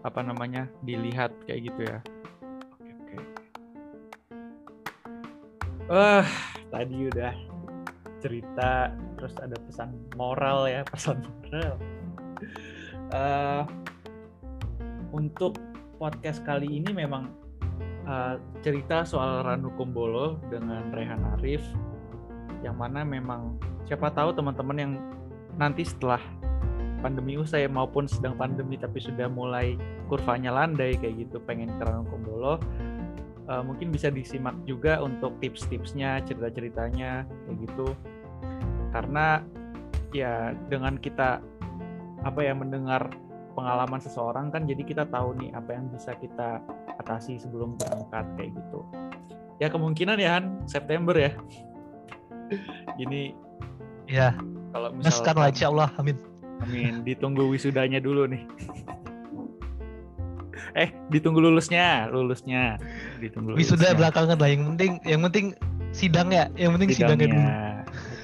apa 0.00 0.20
namanya 0.22 0.70
dilihat 0.80 1.34
kayak 1.42 1.66
gitu 1.66 1.80
ya. 1.82 1.98
Oke, 2.70 2.90
oke. 2.94 3.16
Wah, 5.90 6.22
tadi 6.70 7.10
udah 7.10 7.34
cerita, 8.22 8.88
terus 9.18 9.34
ada 9.36 9.58
pesan 9.58 9.90
moral 10.14 10.64
ya, 10.64 10.86
pesan 10.86 11.18
moral. 11.18 11.82
Eh, 13.14 13.62
untuk 15.14 15.54
podcast 16.02 16.42
kali 16.42 16.82
ini 16.82 16.90
memang 16.90 17.30
eh, 18.08 18.34
cerita 18.66 19.06
soal 19.06 19.46
Ranu 19.46 19.70
Kumbolo 19.78 20.42
dengan 20.50 20.90
Rehan 20.90 21.22
Arif, 21.38 21.62
yang 22.66 22.74
mana 22.74 23.06
memang 23.06 23.60
siapa 23.84 24.10
tahu 24.10 24.32
teman-teman 24.34 24.76
yang 24.80 24.92
nanti 25.54 25.86
setelah 25.86 26.18
pandemi 27.04 27.36
usai 27.36 27.68
maupun 27.68 28.08
sedang 28.08 28.32
pandemi 28.34 28.80
tapi 28.80 28.96
sudah 28.96 29.28
mulai 29.28 29.76
kurvanya 30.08 30.48
landai 30.50 30.96
kayak 30.96 31.28
gitu 31.28 31.36
pengen 31.44 31.68
ke 31.76 31.84
Ranu 31.84 32.08
Kumbolo 32.08 32.56
eh, 33.46 33.62
mungkin 33.62 33.92
bisa 33.92 34.08
disimak 34.08 34.56
juga 34.64 34.98
untuk 35.04 35.36
tips-tipsnya 35.38 36.24
cerita-ceritanya 36.24 37.28
kayak 37.28 37.56
gitu. 37.68 37.92
Karena 38.90 39.44
ya 40.14 40.54
dengan 40.70 40.96
kita 40.96 41.42
apa 42.24 42.40
ya 42.40 42.56
mendengar 42.56 43.12
pengalaman 43.54 44.02
seseorang 44.02 44.50
kan 44.50 44.66
jadi 44.66 44.82
kita 44.82 45.04
tahu 45.12 45.38
nih 45.38 45.54
apa 45.54 45.70
yang 45.78 45.86
bisa 45.92 46.16
kita 46.18 46.58
atasi 46.98 47.38
sebelum 47.38 47.78
berangkat 47.78 48.26
kayak 48.34 48.50
gitu 48.56 48.80
ya 49.62 49.70
kemungkinan 49.70 50.18
ya 50.18 50.40
Han 50.40 50.66
September 50.66 51.14
ya 51.14 51.30
gini 52.98 53.36
ya 54.10 54.34
kalau 54.74 54.90
gaskan 54.98 55.36
lah 55.38 55.48
insya 55.54 55.70
Allah 55.70 55.92
amin 56.00 56.18
Amin. 56.62 57.02
Ditunggu 57.02 57.50
wisudanya 57.50 57.98
dulu 57.98 58.30
nih. 58.30 58.42
eh, 60.80 60.88
ditunggu 61.10 61.42
lulusnya, 61.42 62.06
lulusnya. 62.08 62.78
Ditunggu 63.18 63.58
wisuda 63.58 63.92
lulusnya. 63.92 63.98
belakangan 63.98 64.36
lah 64.38 64.48
yang 64.48 64.62
penting 64.74 64.92
yang 65.04 65.20
penting 65.26 65.46
sidang 65.94 66.28
ya 66.30 66.50
yang 66.58 66.74
penting 66.74 66.90
sidangnya, 66.90 67.26
dulu 67.30 67.38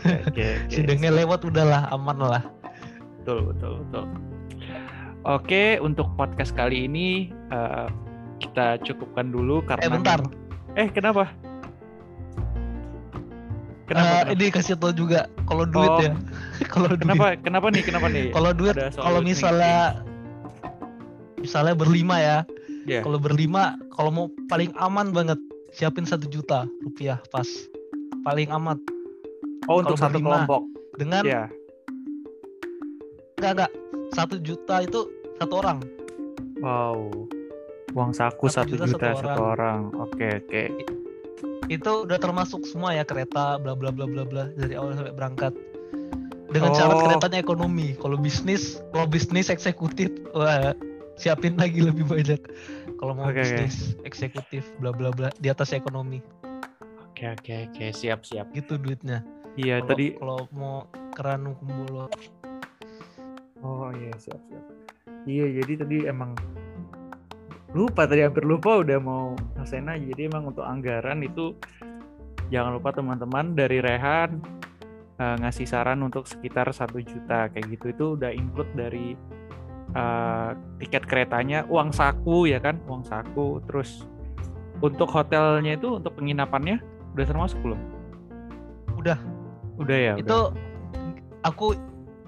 Oke, 0.01 0.11
oke, 0.11 0.25
oke. 0.27 0.47
sidangnya 0.75 1.11
lewat 1.13 1.41
udahlah 1.47 1.87
aman 1.93 2.19
lah 2.19 2.43
Betul, 3.21 3.39
betul, 3.47 3.73
betul. 3.83 4.05
Oke, 5.23 5.77
untuk 5.79 6.09
podcast 6.15 6.51
kali 6.51 6.87
ini 6.87 7.09
eh, 7.49 7.87
kita 8.39 8.81
cukupkan 8.81 9.29
dulu 9.29 9.61
karena 9.63 9.85
eh 9.85 9.91
bentar 9.91 10.21
Eh, 10.73 10.89
kenapa? 10.89 11.29
Kenapa? 13.85 14.09
Eh, 14.09 14.23
kenapa? 14.23 14.33
ini 14.33 14.45
kasih 14.49 14.75
tau 14.75 14.91
juga 14.91 15.27
kalau 15.45 15.67
duit 15.67 15.91
Oh. 15.91 16.01
ya 16.01 16.13
kalau 16.73 16.89
duit 16.89 17.03
Kenapa? 17.03 17.27
Kenapa 17.37 17.67
nih? 17.69 17.83
Kenapa 17.83 18.07
nih? 18.09 18.25
kalau 18.31 18.51
duit 18.51 18.75
kalau 18.95 19.19
nih. 19.19 19.27
misalnya 19.29 19.77
misalnya 21.37 21.75
berlima 21.75 22.17
ya 22.17 22.39
Iya. 22.83 23.03
kalau 23.03 23.19
berlima 23.19 23.77
kalau 23.91 24.09
mau 24.09 24.27
paling 24.47 24.73
aman 24.75 25.11
banget 25.11 25.37
siapin 25.71 26.03
satu 26.03 26.25
juta 26.27 26.65
rupiah 26.81 27.21
pas 27.29 27.47
paling 28.23 28.49
aman 28.49 28.81
Oh, 29.67 29.79
untuk 29.79 29.95
satu 29.95 30.17
berlima, 30.17 30.43
kelompok. 30.43 30.63
dengan 30.97 31.23
Iya. 31.23 31.43
Enggak 33.41 33.53
enggak 33.57 33.73
satu 34.11 34.37
juta 34.39 34.77
itu 34.81 35.01
satu 35.37 35.55
orang 35.57 35.79
Wow. 36.61 37.09
Uang 37.91 38.13
saku 38.13 38.47
Satu 38.47 38.77
juta 38.77 38.85
juta, 38.85 39.17
satu 39.17 39.25
satu 39.25 39.43
orang. 39.49 39.91
Oke, 39.99 40.29
oke. 40.39 40.63
itu 41.67 41.93
udah 42.03 42.19
termasuk 42.19 42.63
semua 42.65 42.93
ya 42.93 43.01
kereta 43.01 43.55
bla 43.57 43.73
bla 43.73 43.89
bla 43.89 44.03
bla 44.03 44.23
bla 44.23 44.51
dari 44.53 44.75
awal 44.75 44.93
sampai 44.93 45.11
berangkat 45.11 45.55
dengan 46.49 46.69
Oh. 46.69 46.77
syarat 46.77 46.99
keretanya 47.01 47.39
ekonomi 47.39 47.95
kalau 47.95 48.19
bisnis 48.19 48.83
kalau 48.91 49.07
bisnis 49.07 49.47
eksekutif 49.47 50.11
wah 50.31 50.75
siapin 51.15 51.55
lagi 51.55 51.79
lebih 51.81 52.03
banyak 52.05 52.43
kalau 52.97 53.15
mau 53.15 53.31
oke. 53.31 53.39
bisnis 53.39 53.95
eksekutif 54.03 54.67
bla 54.77 54.91
bla 54.91 55.09
bla 55.09 55.31
di 55.33 55.47
atas 55.47 55.71
ekonomi 55.71 56.19
Oke, 57.07 57.31
oke, 57.31 57.55
oke. 57.69 57.87
Siap, 57.93 58.25
siap. 58.25 58.51
gitu 58.51 58.75
duitnya 58.75 59.23
Iya, 59.55 59.79
Kalau- 59.79 59.89
tadi 59.89 60.07
kalau 60.13 60.41
mau 60.51 60.77
keranu 61.13 61.55
kumbolo 61.55 62.11
Oh 63.61 63.93
iya 63.93 64.13
siap 64.17 64.41
siap. 64.49 64.65
Iya 65.29 65.61
jadi 65.61 65.73
tadi 65.85 65.97
emang 66.09 66.33
lupa 67.71 68.09
tadi 68.09 68.27
hampir 68.27 68.43
lupa 68.43 68.83
udah 68.83 68.99
mau 68.99 69.37
aja. 69.61 69.79
Jadi 69.79 70.21
emang 70.27 70.51
untuk 70.51 70.65
anggaran 70.67 71.23
itu 71.23 71.55
jangan 72.51 72.75
lupa 72.75 72.91
teman-teman 72.91 73.55
dari 73.55 73.79
Rehan 73.79 74.43
eh, 75.21 75.37
ngasih 75.39 75.69
saran 75.69 76.03
untuk 76.03 76.27
sekitar 76.27 76.67
satu 76.75 76.99
juta 76.99 77.47
kayak 77.53 77.67
gitu 77.79 77.87
itu 77.93 78.05
udah 78.19 78.33
include 78.35 78.73
dari 78.75 79.15
eh, 79.95 80.51
tiket 80.83 81.05
keretanya, 81.07 81.69
uang 81.69 81.95
saku 81.95 82.51
ya 82.51 82.59
kan, 82.59 82.81
uang 82.89 83.07
saku. 83.07 83.63
Terus 83.69 84.09
untuk 84.81 85.13
hotelnya 85.13 85.77
itu 85.77 86.01
untuk 86.01 86.17
penginapannya 86.17 86.81
udah 87.15 87.27
termasuk 87.29 87.61
belum? 87.61 87.81
Udah. 88.97 89.21
Udah 89.81 89.97
ya. 89.97 90.15
itu 90.21 90.39
aku 91.41 91.73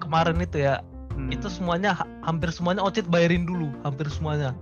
kemarin 0.01 0.41
itu 0.41 0.65
ya 0.65 0.81
Hmm, 1.13 1.29
itu 1.29 1.45
semuanya 1.45 1.93
ha- 1.93 2.09
hampir 2.21 2.49
semuanya 2.49 2.81
Ocit 2.81 3.05
bayarin 3.05 3.43
dulu 3.43 3.69
hampir 3.81 4.09
semuanya 4.09 4.57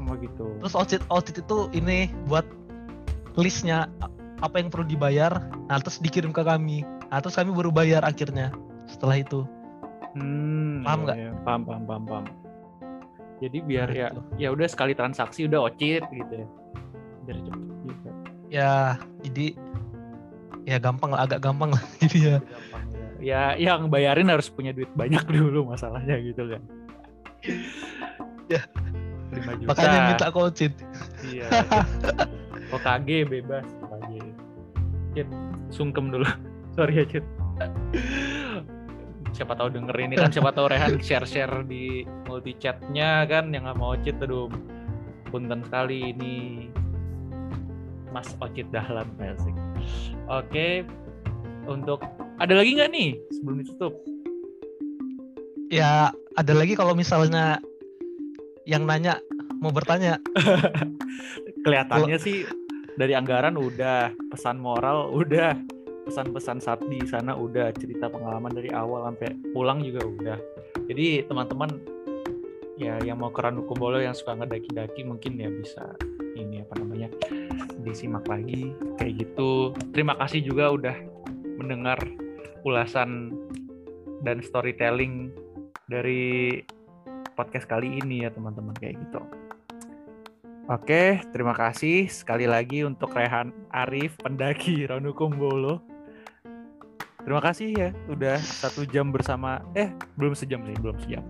oh 0.00 0.14
gitu. 0.16 0.58
terus 0.58 0.74
Ocit 0.74 1.02
Ocit 1.06 1.38
itu 1.38 1.70
ini 1.70 2.10
buat 2.24 2.42
listnya 3.34 3.86
apa 4.38 4.58
yang 4.58 4.68
perlu 4.68 4.82
dibayar 4.84 5.30
nah 5.66 5.78
terus 5.78 5.98
dikirim 5.98 6.30
ke 6.30 6.42
kami 6.42 6.82
nah 7.06 7.18
terus 7.18 7.34
kami 7.34 7.50
baru 7.50 7.70
bayar 7.70 8.02
akhirnya 8.02 8.50
setelah 8.84 9.16
itu 9.16 9.46
Hmm, 10.08 10.82
Paham 10.82 10.98
iya, 10.98 11.04
nggak? 11.04 11.16
iya. 11.16 11.30
Paham, 11.44 11.60
paham, 11.62 11.82
paham, 11.84 12.04
paham. 12.06 12.24
Jadi 13.38 13.58
biar 13.60 13.86
Nah, 13.86 13.94
ya, 13.94 14.08
itu. 14.08 14.20
ya 14.40 14.48
udah 14.50 14.66
sekali 14.66 14.92
transaksi 14.92 15.46
udah 15.46 15.60
ocit 15.62 16.02
gitu 16.02 16.32
ya. 16.34 16.46
Biar 17.22 17.38
cepet 17.38 17.60
juga. 17.84 18.10
ya 18.48 18.72
jadi 19.20 19.46
ya 20.64 20.76
gampang 20.76 21.12
lah 21.12 21.22
agak 21.22 21.38
gampang 21.38 21.70
lah 21.70 21.82
jadi 22.02 22.18
ya 22.18 22.36
Gampang 22.40 22.77
ya. 23.18 23.54
Ya, 23.58 23.74
yang 23.74 23.90
bayarin 23.90 24.30
harus 24.30 24.48
punya 24.50 24.70
duit 24.70 24.90
banyak 24.94 25.22
dulu 25.34 25.70
masalahnya 25.74 26.18
gitu 26.22 26.46
kan. 26.46 26.62
Ya. 28.48 28.62
5 29.28 29.60
juta. 29.60 29.68
makanya 29.68 30.00
minta 30.08 30.26
ke 30.32 30.38
Ocit 30.40 30.72
Iya. 31.20 31.46
OKG 32.72 33.08
bebas 33.28 33.66
OKG. 33.84 34.12
Cit, 35.12 35.28
sungkem 35.68 36.08
dulu. 36.08 36.24
Sorry 36.76 36.96
ya, 36.96 37.04
Cit. 37.04 37.24
Siapa 39.36 39.54
tahu 39.54 39.68
denger 39.70 39.94
ini 40.00 40.14
kan 40.18 40.32
siapa 40.32 40.50
tahu 40.50 40.72
Rehan 40.72 40.98
share-share 40.98 41.62
di 41.68 42.02
multi 42.26 42.56
chatnya 42.58 43.22
kan 43.28 43.52
yang 43.54 43.68
nggak 43.68 43.78
mau 43.78 43.94
Ocit 43.94 44.16
aduh 44.18 44.50
punten 45.28 45.62
sekali 45.62 46.10
ini 46.10 46.66
Mas 48.10 48.32
Ocit 48.40 48.66
Dahlan. 48.72 49.06
Oke, 50.26 50.82
untuk 51.68 52.00
ada 52.38 52.54
lagi 52.54 52.70
nggak 52.78 52.90
nih 52.90 53.10
sebelum 53.34 53.62
ditutup? 53.62 53.94
ya 55.68 56.08
ada 56.32 56.52
lagi 56.56 56.72
kalau 56.72 56.96
misalnya 56.96 57.60
yang 58.64 58.88
nanya 58.88 59.20
mau 59.60 59.68
bertanya 59.68 60.16
Kelihatannya 61.64 62.16
sih 62.16 62.46
dari 62.94 63.12
anggaran 63.12 63.58
udah, 63.58 64.14
pesan 64.30 64.56
moral 64.62 65.10
udah, 65.10 65.58
pesan-pesan 66.06 66.62
saat 66.62 66.80
di 66.86 67.02
sana 67.04 67.34
udah, 67.34 67.74
cerita 67.74 68.08
pengalaman 68.08 68.54
dari 68.54 68.70
awal 68.72 69.10
sampai 69.10 69.34
pulang 69.52 69.82
juga 69.82 70.00
udah. 70.06 70.38
Jadi 70.88 71.26
teman-teman 71.26 71.76
ya 72.78 72.96
yang 73.02 73.18
mau 73.18 73.34
ke 73.34 73.42
Ranukumbolo 73.42 73.98
yang 73.98 74.14
suka 74.14 74.38
ngedaki-daki 74.38 75.02
mungkin 75.02 75.34
ya 75.36 75.50
bisa 75.50 75.98
ini 76.38 76.62
apa 76.62 76.78
namanya 76.78 77.10
disimak 77.82 78.24
lagi 78.30 78.70
kayak 78.96 79.26
gitu. 79.26 79.74
Terima 79.90 80.14
kasih 80.14 80.46
juga 80.46 80.70
udah 80.72 80.96
mendengar 81.58 81.98
ulasan 82.68 83.32
dan 84.22 84.44
storytelling 84.44 85.32
dari 85.88 86.60
podcast 87.38 87.70
kali 87.70 88.02
ini 88.02 88.26
ya 88.26 88.30
teman-teman 88.34 88.74
kayak 88.76 88.98
gitu. 88.98 89.22
Oke, 90.68 91.24
terima 91.32 91.56
kasih 91.56 92.12
sekali 92.12 92.44
lagi 92.44 92.84
untuk 92.84 93.16
Rehan 93.16 93.56
Arif, 93.72 94.20
pendaki 94.20 94.84
Ranukumbolo. 94.90 95.80
Terima 97.24 97.40
kasih 97.40 97.68
ya, 97.72 97.88
udah 98.08 98.36
satu 98.36 98.84
jam 98.84 99.08
bersama. 99.08 99.64
Eh, 99.72 99.88
belum 100.20 100.36
sejam 100.36 100.60
sih, 100.68 100.76
belum 100.76 100.96
sejam. 101.00 101.24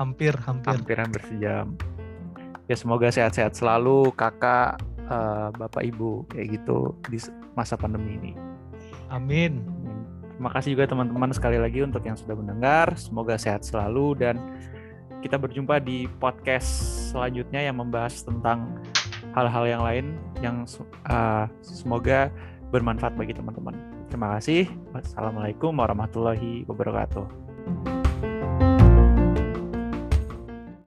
hampir 0.00 0.32
hampir 0.48 0.72
Hampir 0.72 0.96
hampir 0.98 1.22
sejam. 1.28 1.76
Ya 2.64 2.76
semoga 2.80 3.12
sehat-sehat 3.12 3.52
selalu, 3.52 4.08
kakak, 4.16 4.80
eh, 5.04 5.48
bapak, 5.52 5.84
ibu, 5.84 6.24
kayak 6.32 6.56
gitu 6.56 6.96
di 7.12 7.20
masa 7.52 7.76
pandemi 7.76 8.16
ini. 8.16 8.32
amin 9.12 9.60
Terima 10.42 10.58
kasih 10.58 10.74
juga 10.74 10.90
teman-teman 10.90 11.30
sekali 11.30 11.54
lagi 11.54 11.86
untuk 11.86 12.02
yang 12.02 12.18
sudah 12.18 12.34
mendengar. 12.34 12.98
Semoga 12.98 13.38
sehat 13.38 13.62
selalu 13.62 14.18
dan 14.18 14.42
kita 15.22 15.38
berjumpa 15.38 15.78
di 15.78 16.10
podcast 16.18 16.66
selanjutnya 17.14 17.62
yang 17.62 17.78
membahas 17.78 18.26
tentang 18.26 18.82
hal-hal 19.38 19.70
yang 19.70 19.82
lain 19.86 20.18
yang 20.42 20.66
uh, 21.06 21.46
semoga 21.62 22.26
bermanfaat 22.74 23.14
bagi 23.14 23.38
teman-teman. 23.38 23.78
Terima 24.10 24.34
kasih. 24.34 24.66
Wassalamualaikum 24.90 25.78
warahmatullahi 25.78 26.66
wabarakatuh. 26.66 28.10